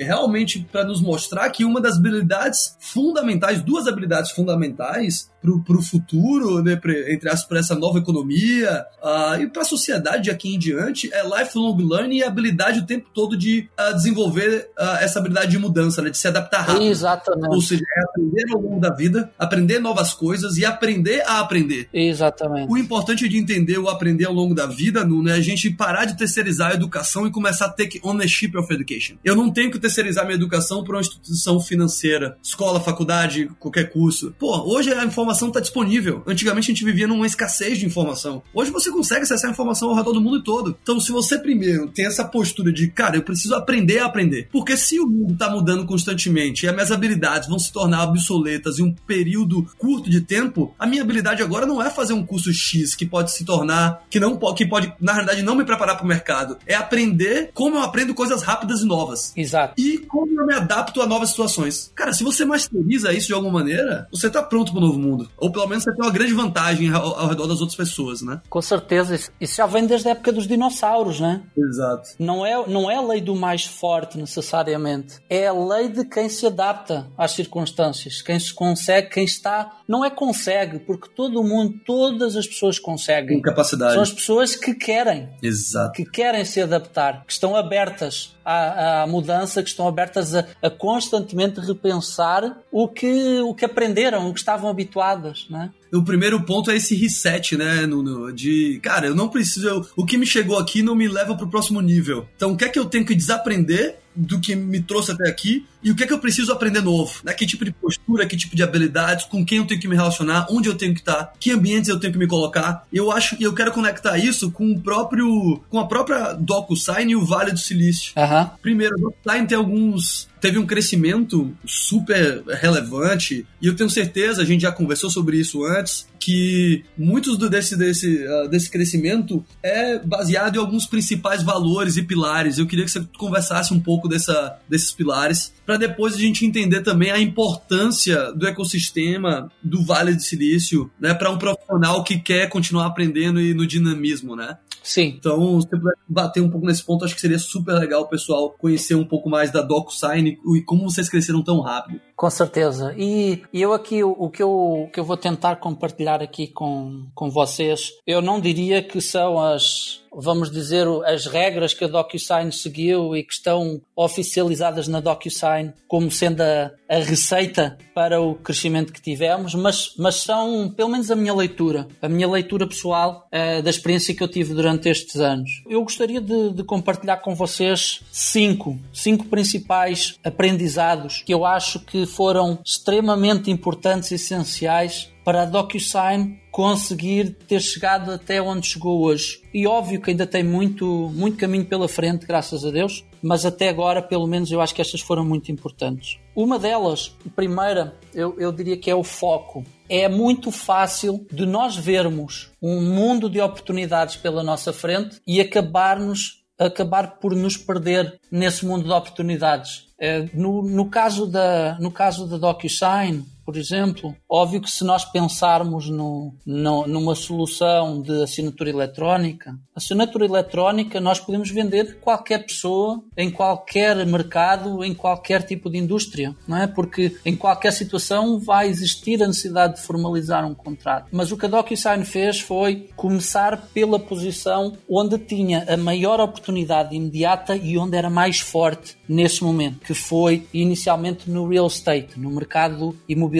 realmente 0.00 0.66
para 0.70 0.84
nos 0.84 1.00
mostrar 1.00 1.50
que 1.50 1.64
uma 1.64 1.80
das 1.80 1.96
habilidades 1.96 2.76
fundamentais, 2.78 3.62
duas 3.62 3.86
habilidades 3.86 4.30
fundamentais 4.32 5.31
para 5.42 5.76
o 5.76 5.82
futuro, 5.82 6.62
né, 6.62 6.76
pra, 6.76 6.92
entre 7.12 7.28
aspas, 7.28 7.48
para 7.48 7.58
essa 7.58 7.74
nova 7.74 7.98
economia 7.98 8.84
uh, 9.02 9.40
e 9.40 9.48
para 9.48 9.62
a 9.62 9.64
sociedade 9.64 10.24
de 10.24 10.30
aqui 10.30 10.54
em 10.54 10.58
diante, 10.58 11.12
é 11.12 11.22
lifelong 11.22 11.76
learning 11.76 12.18
e 12.18 12.22
habilidade 12.22 12.80
o 12.80 12.86
tempo 12.86 13.08
todo 13.12 13.36
de 13.36 13.68
uh, 13.78 13.94
desenvolver 13.94 14.70
uh, 14.78 14.98
essa 15.00 15.18
habilidade 15.18 15.50
de 15.50 15.58
mudança, 15.58 16.00
né, 16.00 16.10
de 16.10 16.18
se 16.18 16.28
adaptar 16.28 16.62
rápido. 16.62 16.82
Exatamente. 16.82 17.54
Ou 17.54 17.60
seja, 17.60 17.82
é 17.96 18.04
aprender 18.04 18.52
ao 18.52 18.60
longo 18.60 18.80
da 18.80 18.94
vida, 18.94 19.30
aprender 19.38 19.78
novas 19.80 20.14
coisas 20.14 20.56
e 20.56 20.64
aprender 20.64 21.22
a 21.26 21.40
aprender. 21.40 21.88
Exatamente. 21.92 22.70
O 22.70 22.78
importante 22.78 23.28
de 23.28 23.36
entender 23.36 23.78
o 23.78 23.88
aprender 23.88 24.26
ao 24.26 24.32
longo 24.32 24.54
da 24.54 24.66
vida, 24.66 25.04
Nuno, 25.04 25.28
é 25.28 25.32
a 25.32 25.40
gente 25.40 25.70
parar 25.70 26.04
de 26.04 26.16
terceirizar 26.16 26.70
a 26.70 26.74
educação 26.74 27.26
e 27.26 27.30
começar 27.30 27.66
a 27.66 27.68
take 27.68 28.00
ownership 28.02 28.56
of 28.56 28.72
education. 28.72 29.16
Eu 29.24 29.34
não 29.34 29.50
tenho 29.50 29.70
que 29.70 29.78
terceirizar 29.78 30.24
minha 30.24 30.36
educação 30.36 30.84
para 30.84 30.96
uma 30.96 31.00
instituição 31.00 31.60
financeira, 31.60 32.36
escola, 32.42 32.80
faculdade, 32.80 33.50
qualquer 33.58 33.90
curso. 33.90 34.34
Pô, 34.38 34.56
hoje 34.72 34.92
a 34.92 35.04
informação 35.04 35.31
está 35.48 35.60
disponível. 35.60 36.22
Antigamente 36.26 36.70
a 36.70 36.74
gente 36.74 36.84
vivia 36.84 37.06
numa 37.06 37.26
escassez 37.26 37.78
de 37.78 37.86
informação. 37.86 38.42
Hoje 38.54 38.70
você 38.70 38.90
consegue 38.90 39.22
acessar 39.22 39.50
a 39.50 39.52
informação 39.52 39.90
ao 39.90 39.96
redor 39.96 40.12
do 40.12 40.20
mundo 40.20 40.42
todo. 40.42 40.76
Então, 40.82 41.00
se 41.00 41.12
você 41.12 41.38
primeiro 41.38 41.88
tem 41.88 42.06
essa 42.06 42.24
postura 42.24 42.72
de, 42.72 42.88
cara, 42.88 43.16
eu 43.16 43.22
preciso 43.22 43.54
aprender 43.54 43.98
a 43.98 44.06
aprender. 44.06 44.48
Porque 44.50 44.76
se 44.76 44.98
o 44.98 45.06
mundo 45.06 45.32
está 45.32 45.50
mudando 45.50 45.86
constantemente 45.86 46.64
e 46.64 46.68
as 46.68 46.74
minhas 46.74 46.90
habilidades 46.90 47.48
vão 47.48 47.58
se 47.58 47.72
tornar 47.72 48.04
obsoletas 48.04 48.78
em 48.78 48.82
um 48.82 48.92
período 48.92 49.66
curto 49.78 50.10
de 50.10 50.20
tempo, 50.20 50.74
a 50.78 50.86
minha 50.86 51.02
habilidade 51.02 51.42
agora 51.42 51.66
não 51.66 51.82
é 51.82 51.90
fazer 51.90 52.12
um 52.12 52.24
curso 52.24 52.52
X 52.52 52.94
que 52.94 53.06
pode 53.06 53.32
se 53.32 53.44
tornar, 53.44 54.04
que 54.10 54.20
não 54.20 54.38
que 54.54 54.66
pode, 54.66 54.92
na 55.00 55.12
realidade, 55.12 55.42
não 55.42 55.54
me 55.54 55.64
preparar 55.64 55.96
para 55.96 56.04
o 56.04 56.08
mercado. 56.08 56.58
É 56.66 56.74
aprender 56.74 57.50
como 57.54 57.76
eu 57.76 57.82
aprendo 57.82 58.14
coisas 58.14 58.42
rápidas 58.42 58.80
e 58.80 58.86
novas. 58.86 59.32
Exato. 59.36 59.74
E 59.78 59.98
como 59.98 60.40
eu 60.40 60.46
me 60.46 60.54
adapto 60.54 61.00
a 61.00 61.06
novas 61.06 61.30
situações. 61.30 61.90
Cara, 61.94 62.12
se 62.12 62.24
você 62.24 62.44
masteriza 62.44 63.12
isso 63.12 63.28
de 63.28 63.32
alguma 63.32 63.52
maneira, 63.52 64.08
você 64.10 64.28
tá 64.28 64.42
pronto 64.42 64.72
para 64.72 64.78
o 64.78 64.86
novo 64.86 64.98
mundo. 64.98 65.21
Ou 65.36 65.50
pelo 65.50 65.66
menos 65.66 65.84
você 65.84 65.94
tem 65.94 66.04
uma 66.04 66.12
grande 66.12 66.32
vantagem 66.32 66.92
ao, 66.92 67.18
ao 67.18 67.28
redor 67.28 67.46
das 67.46 67.60
outras 67.60 67.76
pessoas, 67.76 68.22
né? 68.22 68.40
Com 68.48 68.62
certeza. 68.62 69.18
Isso 69.40 69.56
já 69.56 69.66
vem 69.66 69.86
desde 69.86 70.08
a 70.08 70.12
época 70.12 70.32
dos 70.32 70.46
dinossauros, 70.46 71.20
né? 71.20 71.42
Exato. 71.56 72.10
Não 72.18 72.44
é, 72.44 72.66
não 72.68 72.90
é 72.90 72.96
a 72.96 73.02
lei 73.02 73.20
do 73.20 73.34
mais 73.34 73.64
forte, 73.64 74.18
necessariamente. 74.18 75.16
É 75.28 75.46
a 75.46 75.52
lei 75.52 75.88
de 75.88 76.04
quem 76.04 76.28
se 76.28 76.46
adapta 76.46 77.06
às 77.16 77.32
circunstâncias. 77.32 78.22
Quem 78.22 78.38
se 78.38 78.52
consegue, 78.52 79.10
quem 79.10 79.24
está. 79.24 79.78
Não 79.92 80.02
é 80.02 80.08
consegue, 80.08 80.78
porque 80.78 81.06
todo 81.14 81.44
mundo, 81.44 81.78
todas 81.84 82.34
as 82.34 82.46
pessoas 82.46 82.78
conseguem. 82.78 83.36
Com 83.36 83.42
capacidade. 83.42 83.92
São 83.92 84.02
as 84.02 84.10
pessoas 84.10 84.56
que 84.56 84.74
querem. 84.74 85.28
Exato. 85.42 85.92
Que 85.92 86.06
querem 86.06 86.46
se 86.46 86.62
adaptar, 86.62 87.26
que 87.26 87.32
estão 87.34 87.54
abertas 87.54 88.34
à, 88.42 89.02
à 89.02 89.06
mudança, 89.06 89.62
que 89.62 89.68
estão 89.68 89.86
abertas 89.86 90.34
a, 90.34 90.46
a, 90.62 90.70
constantemente 90.70 91.60
repensar 91.60 92.56
o 92.70 92.88
que, 92.88 93.42
o 93.42 93.54
que 93.54 93.66
aprenderam, 93.66 94.30
o 94.30 94.32
que 94.32 94.40
estavam 94.40 94.70
habituadas, 94.70 95.46
né? 95.50 95.70
o 95.92 96.02
primeiro 96.02 96.42
ponto 96.46 96.70
é 96.70 96.76
esse 96.76 96.94
reset, 96.94 97.54
né, 97.54 97.84
Nuno? 97.84 98.32
De, 98.32 98.80
cara, 98.82 99.06
eu 99.06 99.14
não 99.14 99.28
preciso. 99.28 99.68
Eu, 99.68 99.86
o 99.94 100.06
que 100.06 100.16
me 100.16 100.24
chegou 100.24 100.58
aqui 100.58 100.82
não 100.82 100.94
me 100.94 101.06
leva 101.06 101.36
pro 101.36 101.50
próximo 101.50 101.82
nível. 101.82 102.26
Então, 102.34 102.52
o 102.52 102.56
que 102.56 102.64
é 102.64 102.68
que 102.70 102.78
eu 102.78 102.86
tenho 102.86 103.04
que 103.04 103.14
desaprender 103.14 103.98
do 104.14 104.40
que 104.40 104.54
me 104.54 104.80
trouxe 104.80 105.12
até 105.12 105.28
aqui 105.28 105.66
e 105.82 105.90
o 105.90 105.96
que 105.96 106.04
é 106.04 106.06
que 106.06 106.12
eu 106.12 106.18
preciso 106.18 106.52
aprender 106.52 106.80
novo, 106.80 107.20
né? 107.24 107.32
Que 107.32 107.46
tipo 107.46 107.64
de 107.64 107.72
postura, 107.72 108.26
que 108.26 108.36
tipo 108.36 108.54
de 108.54 108.62
habilidades, 108.62 109.24
com 109.24 109.44
quem 109.44 109.58
eu 109.58 109.66
tenho 109.66 109.80
que 109.80 109.88
me 109.88 109.96
relacionar, 109.96 110.46
onde 110.50 110.68
eu 110.68 110.74
tenho 110.74 110.94
que 110.94 111.00
estar, 111.00 111.32
que 111.40 111.50
ambientes 111.50 111.88
eu 111.88 111.98
tenho 111.98 112.12
que 112.12 112.18
me 112.18 112.26
colocar. 112.26 112.86
Eu 112.92 113.10
acho 113.10 113.36
que 113.36 113.44
eu 113.44 113.54
quero 113.54 113.72
conectar 113.72 114.16
isso 114.18 114.50
com 114.50 114.72
o 114.72 114.80
próprio, 114.80 115.62
com 115.68 115.80
a 115.80 115.86
própria 115.86 116.34
DocuSign 116.34 117.12
e 117.12 117.16
o 117.16 117.24
Vale 117.24 117.50
do 117.50 117.58
Silício. 117.58 118.12
Uhum. 118.16 118.50
Primeiro, 118.60 118.96
o 118.96 119.00
DocuSign 119.00 119.46
tem 119.46 119.58
alguns 119.58 120.28
teve 120.42 120.58
um 120.58 120.66
crescimento 120.66 121.56
super 121.64 122.42
relevante 122.60 123.46
e 123.60 123.68
eu 123.68 123.76
tenho 123.76 123.88
certeza, 123.88 124.42
a 124.42 124.44
gente 124.44 124.62
já 124.62 124.72
conversou 124.72 125.08
sobre 125.08 125.38
isso 125.38 125.64
antes, 125.64 126.08
que 126.18 126.84
muitos 126.98 127.38
desse, 127.48 127.76
desse, 127.76 128.26
uh, 128.26 128.48
desse 128.48 128.68
crescimento 128.68 129.44
é 129.62 130.00
baseado 130.00 130.56
em 130.56 130.58
alguns 130.58 130.84
principais 130.84 131.44
valores 131.44 131.96
e 131.96 132.02
pilares. 132.02 132.58
Eu 132.58 132.66
queria 132.66 132.84
que 132.84 132.90
você 132.90 133.06
conversasse 133.16 133.72
um 133.72 133.78
pouco 133.78 134.08
dessa, 134.08 134.58
desses 134.68 134.90
pilares 134.90 135.52
para 135.64 135.76
depois 135.76 136.14
a 136.14 136.18
gente 136.18 136.44
entender 136.44 136.80
também 136.80 137.12
a 137.12 137.20
importância 137.20 138.32
do 138.32 138.46
ecossistema 138.46 139.48
do 139.62 139.84
Vale 139.84 140.12
do 140.12 140.22
Silício, 140.22 140.90
né, 140.98 141.14
para 141.14 141.30
um 141.30 141.38
profissional 141.38 142.02
que 142.02 142.18
quer 142.18 142.48
continuar 142.48 142.86
aprendendo 142.86 143.40
e 143.40 143.54
no 143.54 143.64
dinamismo, 143.64 144.34
né? 144.34 144.56
Sim. 144.82 145.14
Então, 145.18 145.60
se 145.60 145.68
puder 145.68 145.94
bater 146.08 146.42
um 146.42 146.50
pouco 146.50 146.66
nesse 146.66 146.84
ponto, 146.84 147.04
acho 147.04 147.14
que 147.14 147.20
seria 147.20 147.38
super 147.38 147.74
legal 147.74 148.02
o 148.02 148.08
pessoal 148.08 148.50
conhecer 148.50 148.94
um 148.94 149.04
pouco 149.04 149.28
mais 149.28 149.50
da 149.50 149.62
DocuSign 149.62 150.38
e 150.56 150.62
como 150.62 150.90
vocês 150.90 151.08
cresceram 151.08 151.42
tão 151.42 151.60
rápido. 151.60 152.00
Com 152.16 152.30
certeza. 152.30 152.94
E, 152.96 153.42
e 153.52 153.62
eu 153.62 153.72
aqui, 153.72 154.02
o, 154.02 154.10
o, 154.10 154.30
que 154.30 154.42
eu, 154.42 154.50
o 154.50 154.90
que 154.92 155.00
eu 155.00 155.04
vou 155.04 155.16
tentar 155.16 155.56
compartilhar 155.56 156.22
aqui 156.22 156.46
com, 156.46 157.06
com 157.14 157.30
vocês, 157.30 157.92
eu 158.06 158.20
não 158.20 158.40
diria 158.40 158.82
que 158.82 159.00
são 159.00 159.38
as, 159.38 160.02
vamos 160.14 160.50
dizer, 160.50 160.86
as 161.06 161.26
regras 161.26 161.74
que 161.74 161.84
a 161.84 161.88
DocuSign 161.88 162.52
seguiu 162.52 163.16
e 163.16 163.22
que 163.22 163.32
estão 163.32 163.80
oficializadas 163.96 164.88
na 164.88 165.00
DocuSign 165.00 165.72
como 165.88 166.10
sendo 166.10 166.42
a, 166.42 166.70
a 166.88 166.98
receita 166.98 167.78
para 167.94 168.20
o 168.20 168.34
crescimento 168.34 168.92
que 168.92 169.00
tivemos, 169.00 169.54
mas, 169.54 169.94
mas 169.98 170.16
são, 170.16 170.72
pelo 170.74 170.90
menos 170.90 171.10
a 171.10 171.16
minha 171.16 171.34
leitura, 171.34 171.86
a 172.00 172.08
minha 172.08 172.28
leitura 172.28 172.66
pessoal 172.66 173.28
uh, 173.28 173.62
da 173.62 173.70
experiência 173.70 174.14
que 174.14 174.22
eu 174.22 174.28
tive 174.28 174.54
durante 174.54 174.88
estes 174.88 175.16
anos. 175.16 175.50
Eu 175.68 175.82
gostaria 175.82 176.20
de, 176.20 176.52
de 176.52 176.64
compartilhar 176.64 177.18
com 177.18 177.34
vocês 177.34 178.02
cinco, 178.10 178.78
cinco 178.92 179.26
principais 179.26 180.18
aprendizados 180.24 181.22
que 181.22 181.32
eu 181.32 181.44
acho 181.44 181.80
que 181.80 182.06
foram 182.06 182.58
extremamente 182.64 183.50
importantes 183.50 184.10
e 184.10 184.14
essenciais 184.14 185.12
para 185.24 185.42
a 185.42 185.46
DocuSign 185.46 186.41
conseguir 186.52 187.30
ter 187.48 187.60
chegado 187.60 188.12
até 188.12 188.40
onde 188.40 188.66
chegou 188.66 189.02
hoje. 189.02 189.42
E 189.54 189.66
óbvio 189.66 190.00
que 190.00 190.10
ainda 190.10 190.26
tem 190.26 190.44
muito, 190.44 191.10
muito 191.14 191.38
caminho 191.38 191.64
pela 191.64 191.88
frente, 191.88 192.26
graças 192.26 192.62
a 192.62 192.70
Deus, 192.70 193.04
mas 193.22 193.46
até 193.46 193.70
agora, 193.70 194.02
pelo 194.02 194.26
menos, 194.26 194.52
eu 194.52 194.60
acho 194.60 194.74
que 194.74 194.82
estas 194.82 195.00
foram 195.00 195.24
muito 195.24 195.50
importantes. 195.50 196.18
Uma 196.36 196.58
delas, 196.58 197.16
a 197.26 197.30
primeira, 197.30 197.96
eu, 198.14 198.38
eu 198.38 198.52
diria 198.52 198.76
que 198.76 198.90
é 198.90 198.94
o 198.94 199.02
foco. 199.02 199.64
É 199.88 200.08
muito 200.08 200.50
fácil 200.50 201.26
de 201.32 201.46
nós 201.46 201.74
vermos 201.74 202.50
um 202.60 202.82
mundo 202.82 203.30
de 203.30 203.40
oportunidades 203.40 204.16
pela 204.16 204.42
nossa 204.42 204.74
frente 204.74 205.20
e 205.26 205.40
acabarmos 205.40 206.42
acabar 206.58 207.18
por 207.18 207.34
nos 207.34 207.56
perder 207.56 208.20
nesse 208.30 208.64
mundo 208.64 208.84
de 208.84 208.92
oportunidades. 208.92 209.86
Eh, 209.98 210.28
no, 210.34 210.62
no, 210.62 210.88
caso 210.90 211.26
da, 211.26 211.76
no 211.80 211.90
caso 211.90 212.26
da 212.26 212.36
DocuSign, 212.36 213.24
por 213.44 213.56
exemplo, 213.56 214.14
óbvio 214.28 214.60
que 214.60 214.70
se 214.70 214.84
nós 214.84 215.04
pensarmos 215.04 215.88
no, 215.88 216.34
no, 216.46 216.86
numa 216.86 217.14
solução 217.14 218.00
de 218.00 218.22
assinatura 218.22 218.70
eletrónica, 218.70 219.58
assinatura 219.74 220.24
eletrónica 220.24 221.00
nós 221.00 221.18
podemos 221.18 221.50
vender 221.50 221.98
qualquer 222.00 222.46
pessoa, 222.46 223.02
em 223.16 223.30
qualquer 223.30 224.06
mercado, 224.06 224.84
em 224.84 224.94
qualquer 224.94 225.42
tipo 225.42 225.68
de 225.70 225.78
indústria, 225.78 226.34
não 226.46 226.56
é? 226.56 226.66
Porque 226.66 227.16
em 227.24 227.36
qualquer 227.36 227.72
situação 227.72 228.38
vai 228.38 228.68
existir 228.68 229.22
a 229.22 229.26
necessidade 229.26 229.76
de 229.76 229.82
formalizar 229.82 230.46
um 230.46 230.54
contrato. 230.54 231.08
Mas 231.10 231.32
o 231.32 231.36
que 231.36 231.46
a 231.46 231.48
DocuSign 231.48 232.04
fez 232.04 232.40
foi 232.40 232.88
começar 232.96 233.68
pela 233.74 233.98
posição 233.98 234.76
onde 234.88 235.18
tinha 235.18 235.64
a 235.68 235.76
maior 235.76 236.20
oportunidade 236.20 236.94
imediata 236.94 237.56
e 237.56 237.76
onde 237.76 237.96
era 237.96 238.08
mais 238.08 238.40
forte 238.40 238.96
nesse 239.08 239.42
momento, 239.44 239.80
que 239.80 239.94
foi 239.94 240.46
inicialmente 240.54 241.30
no 241.30 241.46
real 241.46 241.66
estate, 241.66 242.18
no 242.18 242.30
mercado 242.30 242.96
imobiliário. 243.08 243.31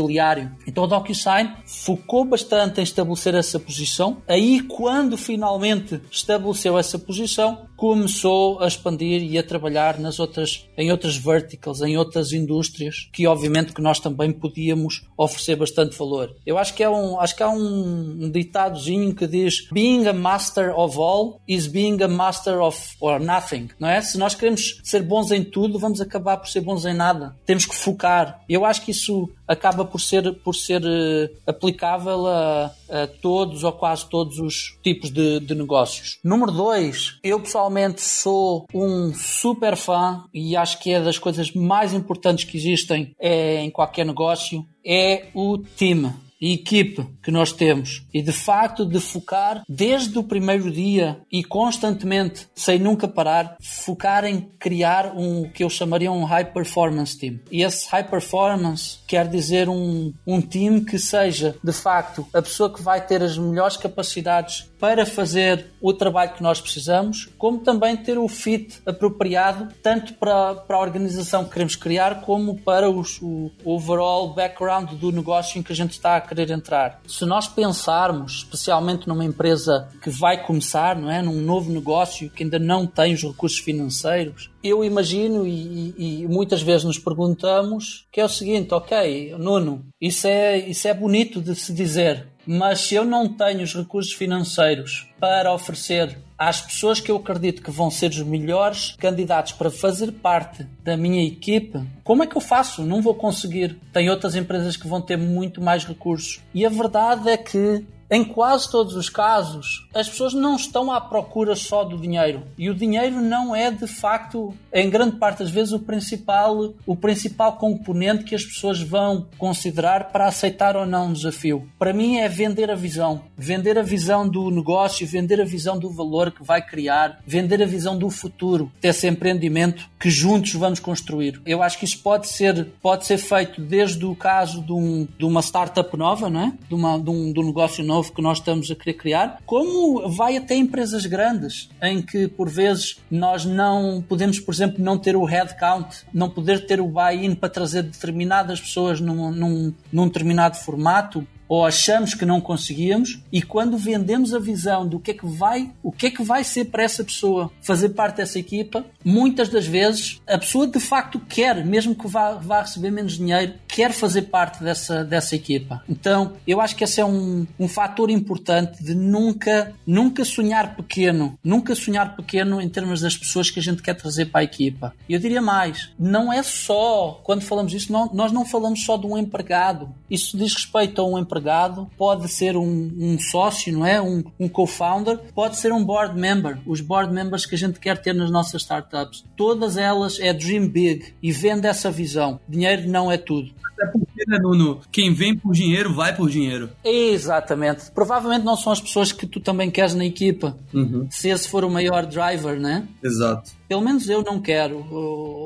Então 0.66 0.84
a 0.84 0.86
DocuSign 0.86 1.52
focou 1.66 2.24
bastante 2.24 2.80
em 2.80 2.84
estabelecer 2.84 3.34
essa 3.34 3.58
posição. 3.58 4.22
Aí, 4.26 4.60
quando 4.62 5.16
finalmente 5.16 6.00
estabeleceu 6.10 6.78
essa 6.78 6.98
posição, 6.98 7.66
começou 7.82 8.60
a 8.60 8.68
expandir 8.68 9.24
e 9.24 9.36
a 9.36 9.42
trabalhar 9.42 9.98
nas 9.98 10.20
outras, 10.20 10.68
em 10.78 10.92
outras 10.92 11.16
verticals, 11.16 11.82
em 11.82 11.96
outras 11.96 12.32
indústrias, 12.32 13.08
que 13.12 13.26
obviamente 13.26 13.72
que 13.72 13.82
nós 13.82 13.98
também 13.98 14.30
podíamos 14.30 15.04
oferecer 15.16 15.56
bastante 15.56 15.98
valor. 15.98 16.32
Eu 16.46 16.58
acho 16.58 16.74
que 16.74 16.84
é 16.84 16.88
um, 16.88 17.18
acho 17.18 17.34
que 17.34 17.42
há 17.42 17.48
um, 17.48 18.30
ditadozinho 18.30 19.12
que 19.12 19.26
diz 19.26 19.66
being 19.72 20.06
a 20.06 20.12
master 20.12 20.72
of 20.78 20.96
all 20.96 21.40
is 21.48 21.66
being 21.66 22.00
a 22.00 22.06
master 22.06 22.60
of 22.60 22.78
or 23.00 23.18
nothing, 23.18 23.68
não 23.80 23.88
é? 23.88 24.00
Se 24.00 24.16
nós 24.16 24.36
queremos 24.36 24.80
ser 24.84 25.02
bons 25.02 25.32
em 25.32 25.42
tudo, 25.42 25.76
vamos 25.76 26.00
acabar 26.00 26.36
por 26.36 26.48
ser 26.48 26.60
bons 26.60 26.84
em 26.84 26.94
nada. 26.94 27.34
Temos 27.44 27.66
que 27.66 27.74
focar. 27.74 28.44
Eu 28.48 28.64
acho 28.64 28.82
que 28.82 28.92
isso 28.92 29.28
acaba 29.48 29.84
por 29.84 30.00
ser, 30.00 30.32
por 30.44 30.54
ser 30.54 30.82
uh, 30.82 31.28
aplicável 31.48 32.28
a, 32.28 32.72
a, 32.92 33.06
todos 33.06 33.64
ou 33.64 33.72
quase 33.72 34.08
todos 34.08 34.38
os 34.38 34.78
tipos 34.82 35.10
de, 35.10 35.40
de 35.40 35.54
negócios. 35.54 36.18
Número 36.22 36.52
dois, 36.52 37.18
eu 37.24 37.40
pessoalmente 37.40 38.02
sou 38.02 38.66
um 38.72 39.14
super 39.14 39.76
fã 39.76 40.24
e 40.32 40.54
acho 40.56 40.78
que 40.78 40.92
é 40.92 41.00
das 41.00 41.18
coisas 41.18 41.52
mais 41.52 41.94
importantes 41.94 42.44
que 42.44 42.56
existem 42.56 43.14
é, 43.18 43.60
em 43.60 43.70
qualquer 43.70 44.04
negócio, 44.04 44.66
é 44.84 45.28
o 45.34 45.58
time 45.58 46.12
e 46.42 46.54
equipe 46.54 47.06
que 47.22 47.30
nós 47.30 47.52
temos 47.52 48.04
e 48.12 48.20
de 48.20 48.32
facto 48.32 48.84
de 48.84 48.98
focar 48.98 49.62
desde 49.68 50.18
o 50.18 50.24
primeiro 50.24 50.72
dia 50.72 51.20
e 51.30 51.44
constantemente, 51.44 52.48
sem 52.52 52.80
nunca 52.80 53.06
parar, 53.06 53.56
focar 53.62 54.24
em 54.24 54.40
criar 54.58 55.16
um 55.16 55.48
que 55.48 55.62
eu 55.62 55.70
chamaria 55.70 56.10
um 56.10 56.24
high 56.24 56.52
performance 56.52 57.16
team. 57.16 57.38
E 57.48 57.62
esse 57.62 57.88
high 57.88 58.02
performance 58.02 58.98
quer 59.06 59.28
dizer 59.28 59.68
um, 59.68 60.12
um 60.26 60.40
time 60.40 60.84
que 60.84 60.98
seja 60.98 61.54
de 61.62 61.72
facto 61.72 62.26
a 62.34 62.42
pessoa 62.42 62.74
que 62.74 62.82
vai 62.82 63.00
ter 63.06 63.22
as 63.22 63.38
melhores 63.38 63.76
capacidades 63.76 64.71
para 64.82 65.06
fazer 65.06 65.66
o 65.80 65.92
trabalho 65.92 66.32
que 66.32 66.42
nós 66.42 66.60
precisamos, 66.60 67.28
como 67.38 67.60
também 67.60 67.96
ter 67.96 68.18
o 68.18 68.26
fit 68.26 68.82
apropriado 68.84 69.72
tanto 69.80 70.14
para, 70.14 70.56
para 70.56 70.76
a 70.76 70.80
organização 70.80 71.44
que 71.44 71.52
queremos 71.52 71.76
criar 71.76 72.22
como 72.22 72.58
para 72.58 72.90
os, 72.90 73.22
o 73.22 73.52
overall 73.64 74.34
background 74.34 74.90
do 74.94 75.12
negócio 75.12 75.56
em 75.56 75.62
que 75.62 75.72
a 75.72 75.76
gente 75.76 75.92
está 75.92 76.16
a 76.16 76.20
querer 76.20 76.50
entrar. 76.50 77.00
Se 77.06 77.24
nós 77.24 77.46
pensarmos, 77.46 78.38
especialmente 78.38 79.06
numa 79.06 79.24
empresa 79.24 79.88
que 80.02 80.10
vai 80.10 80.44
começar, 80.44 80.96
não 80.96 81.08
é, 81.08 81.22
num 81.22 81.40
novo 81.40 81.70
negócio 81.70 82.28
que 82.28 82.42
ainda 82.42 82.58
não 82.58 82.84
tem 82.84 83.14
os 83.14 83.22
recursos 83.22 83.60
financeiros, 83.60 84.50
eu 84.62 84.84
imagino 84.84 85.46
e, 85.46 85.94
e, 85.96 86.28
muitas 86.28 86.62
vezes 86.62 86.84
nos 86.84 86.98
perguntamos 86.98 88.06
que 88.12 88.20
é 88.20 88.24
o 88.24 88.28
seguinte, 88.28 88.72
ok, 88.72 89.34
Nuno, 89.36 89.84
isso 90.00 90.26
é, 90.26 90.56
isso 90.58 90.86
é 90.86 90.94
bonito 90.94 91.40
de 91.40 91.54
se 91.54 91.72
dizer, 91.72 92.28
mas 92.46 92.80
se 92.80 92.94
eu 92.94 93.04
não 93.04 93.28
tenho 93.28 93.62
os 93.62 93.74
recursos 93.74 94.12
financeiros 94.12 95.08
para 95.18 95.52
oferecer 95.52 96.18
às 96.36 96.60
pessoas 96.60 97.00
que 97.00 97.10
eu 97.10 97.16
acredito 97.16 97.62
que 97.62 97.70
vão 97.70 97.90
ser 97.90 98.10
os 98.10 98.22
melhores 98.22 98.96
candidatos 98.98 99.52
para 99.52 99.70
fazer 99.70 100.10
parte 100.12 100.66
da 100.82 100.96
minha 100.96 101.24
equipe, 101.24 101.80
como 102.02 102.24
é 102.24 102.26
que 102.26 102.36
eu 102.36 102.40
faço? 102.40 102.82
Não 102.82 103.00
vou 103.00 103.14
conseguir. 103.14 103.78
Tem 103.92 104.10
outras 104.10 104.34
empresas 104.34 104.76
que 104.76 104.88
vão 104.88 105.00
ter 105.00 105.16
muito 105.16 105.60
mais 105.60 105.84
recursos. 105.84 106.40
E 106.52 106.66
a 106.66 106.68
verdade 106.68 107.28
é 107.28 107.36
que 107.36 107.84
em 108.12 108.22
quase 108.22 108.70
todos 108.70 108.94
os 108.94 109.08
casos, 109.08 109.88
as 109.94 110.06
pessoas 110.06 110.34
não 110.34 110.54
estão 110.54 110.92
à 110.92 111.00
procura 111.00 111.56
só 111.56 111.82
do 111.82 111.96
dinheiro. 111.96 112.42
E 112.58 112.68
o 112.68 112.74
dinheiro 112.74 113.22
não 113.22 113.56
é, 113.56 113.70
de 113.70 113.86
facto, 113.86 114.54
em 114.70 114.90
grande 114.90 115.16
parte 115.16 115.38
das 115.38 115.50
vezes, 115.50 115.72
o 115.72 115.78
principal, 115.78 116.74
o 116.84 116.94
principal 116.94 117.54
componente 117.54 118.24
que 118.24 118.34
as 118.34 118.44
pessoas 118.44 118.82
vão 118.82 119.26
considerar 119.38 120.12
para 120.12 120.26
aceitar 120.26 120.76
ou 120.76 120.84
não 120.84 121.06
um 121.06 121.12
desafio. 121.14 121.66
Para 121.78 121.94
mim 121.94 122.18
é 122.18 122.28
vender 122.28 122.70
a 122.70 122.74
visão. 122.74 123.22
Vender 123.34 123.78
a 123.78 123.82
visão 123.82 124.28
do 124.28 124.50
negócio, 124.50 125.06
vender 125.06 125.40
a 125.40 125.46
visão 125.46 125.78
do 125.78 125.88
valor 125.88 126.32
que 126.32 126.44
vai 126.44 126.60
criar, 126.60 127.18
vender 127.26 127.62
a 127.62 127.66
visão 127.66 127.96
do 127.96 128.10
futuro 128.10 128.70
desse 128.78 129.08
empreendimento 129.08 129.88
que 129.98 130.10
juntos 130.10 130.52
vamos 130.52 130.80
construir. 130.80 131.40
Eu 131.46 131.62
acho 131.62 131.78
que 131.78 131.86
isso 131.86 131.98
pode 132.00 132.28
ser, 132.28 132.72
pode 132.82 133.06
ser 133.06 133.16
feito 133.16 133.58
desde 133.58 134.04
o 134.04 134.14
caso 134.14 134.60
de, 134.60 134.72
um, 134.72 135.08
de 135.18 135.24
uma 135.24 135.40
startup 135.40 135.96
nova, 135.96 136.28
não 136.28 136.40
é? 136.42 136.52
de, 136.68 136.74
uma, 136.74 136.98
de, 136.98 137.08
um, 137.08 137.32
de 137.32 137.40
um 137.40 137.46
negócio 137.46 137.82
novo 137.82 138.01
novo 138.02 138.12
que 138.12 138.20
nós 138.20 138.38
estamos 138.38 138.70
a 138.70 138.74
querer 138.74 138.94
criar, 138.94 139.38
como 139.46 140.08
vai 140.08 140.36
até 140.36 140.56
empresas 140.56 141.06
grandes, 141.06 141.70
em 141.80 142.02
que 142.02 142.26
por 142.26 142.50
vezes 142.50 142.96
nós 143.08 143.44
não 143.44 144.04
podemos, 144.06 144.40
por 144.40 144.52
exemplo, 144.52 144.82
não 144.82 144.98
ter 144.98 145.14
o 145.14 145.24
headcount, 145.24 146.04
não 146.12 146.28
poder 146.28 146.66
ter 146.66 146.80
o 146.80 146.88
buy-in 146.88 147.34
para 147.34 147.48
trazer 147.48 147.82
determinadas 147.82 148.60
pessoas 148.60 149.00
num, 149.00 149.30
num, 149.30 149.72
num 149.92 150.06
determinado 150.06 150.56
formato, 150.56 151.26
ou 151.52 151.66
achamos 151.66 152.14
que 152.14 152.24
não 152.24 152.40
conseguíamos 152.40 153.20
e 153.30 153.42
quando 153.42 153.76
vendemos 153.76 154.32
a 154.32 154.38
visão 154.38 154.88
do 154.88 154.98
que 154.98 155.10
é 155.10 155.14
que 155.14 155.26
vai, 155.26 155.70
o 155.82 155.92
que 155.92 156.06
é 156.06 156.10
que 156.10 156.22
vai 156.22 156.42
ser 156.44 156.64
para 156.64 156.82
essa 156.82 157.04
pessoa 157.04 157.52
fazer 157.60 157.90
parte 157.90 158.16
dessa 158.16 158.38
equipa, 158.38 158.86
muitas 159.04 159.50
das 159.50 159.66
vezes 159.66 160.18
a 160.26 160.38
pessoa 160.38 160.66
de 160.66 160.80
facto 160.80 161.20
quer, 161.20 161.62
mesmo 161.62 161.94
que 161.94 162.08
vá, 162.08 162.36
vá 162.36 162.62
receber 162.62 162.90
menos 162.90 163.18
dinheiro, 163.18 163.52
quer 163.68 163.92
fazer 163.92 164.22
parte 164.22 164.64
dessa, 164.64 165.04
dessa 165.04 165.36
equipa. 165.36 165.82
Então, 165.86 166.32
eu 166.46 166.58
acho 166.58 166.74
que 166.74 166.84
esse 166.84 167.02
é 167.02 167.04
um, 167.04 167.46
um 167.60 167.68
fator 167.68 168.08
importante 168.08 168.82
de 168.82 168.94
nunca, 168.94 169.74
nunca 169.86 170.24
sonhar 170.24 170.74
pequeno, 170.74 171.38
nunca 171.44 171.74
sonhar 171.74 172.16
pequeno 172.16 172.62
em 172.62 172.68
termos 172.70 173.02
das 173.02 173.14
pessoas 173.14 173.50
que 173.50 173.60
a 173.60 173.62
gente 173.62 173.82
quer 173.82 173.92
trazer 173.92 174.24
para 174.30 174.40
a 174.40 174.44
equipa. 174.44 174.94
E 175.06 175.12
eu 175.12 175.20
diria 175.20 175.42
mais, 175.42 175.90
não 175.98 176.32
é 176.32 176.42
só, 176.42 177.20
quando 177.22 177.42
falamos 177.42 177.72
disso, 177.72 177.92
não, 177.92 178.08
nós 178.14 178.32
não 178.32 178.46
falamos 178.46 178.82
só 178.86 178.96
de 178.96 179.06
um 179.06 179.18
empregado. 179.18 179.94
Isso 180.08 180.34
diz 180.38 180.54
respeito 180.54 181.02
a 181.02 181.04
um 181.04 181.18
empregado 181.18 181.41
empregado, 181.42 181.90
pode 181.98 182.28
ser 182.28 182.56
um, 182.56 182.90
um 182.96 183.18
sócio, 183.18 183.72
não 183.72 183.84
é? 183.84 184.00
Um, 184.00 184.22
um 184.38 184.48
co-founder, 184.48 185.18
pode 185.34 185.58
ser 185.58 185.72
um 185.72 185.84
board 185.84 186.18
member. 186.18 186.58
Os 186.64 186.80
board 186.80 187.12
members 187.12 187.44
que 187.44 187.54
a 187.54 187.58
gente 187.58 187.80
quer 187.80 187.98
ter 187.98 188.14
nas 188.14 188.30
nossas 188.30 188.62
startups. 188.62 189.24
Todas 189.36 189.76
elas 189.76 190.18
é 190.20 190.32
dream 190.32 190.68
big 190.68 191.14
e 191.22 191.32
vende 191.32 191.66
essa 191.66 191.90
visão. 191.90 192.40
Dinheiro 192.48 192.88
não 192.88 193.10
é 193.10 193.18
tudo. 193.18 193.50
Até 193.72 193.86
porque, 193.86 194.24
né, 194.28 194.38
Nuno? 194.38 194.80
Quem 194.92 195.12
vem 195.12 195.36
por 195.36 195.52
dinheiro, 195.52 195.94
vai 195.94 196.14
por 196.14 196.30
dinheiro. 196.30 196.70
Exatamente. 196.84 197.90
Provavelmente 197.90 198.44
não 198.44 198.56
são 198.56 198.72
as 198.72 198.80
pessoas 198.80 199.10
que 199.10 199.26
tu 199.26 199.40
também 199.40 199.70
queres 199.70 199.94
na 199.94 200.04
equipa. 200.04 200.56
Uhum. 200.72 201.06
Se 201.10 201.28
esse 201.28 201.48
for 201.48 201.64
o 201.64 201.70
maior 201.70 202.06
driver, 202.06 202.60
né? 202.60 202.86
Exato. 203.02 203.50
Pelo 203.72 203.80
menos 203.80 204.06
eu 204.06 204.22
não 204.22 204.38
quero. 204.38 204.84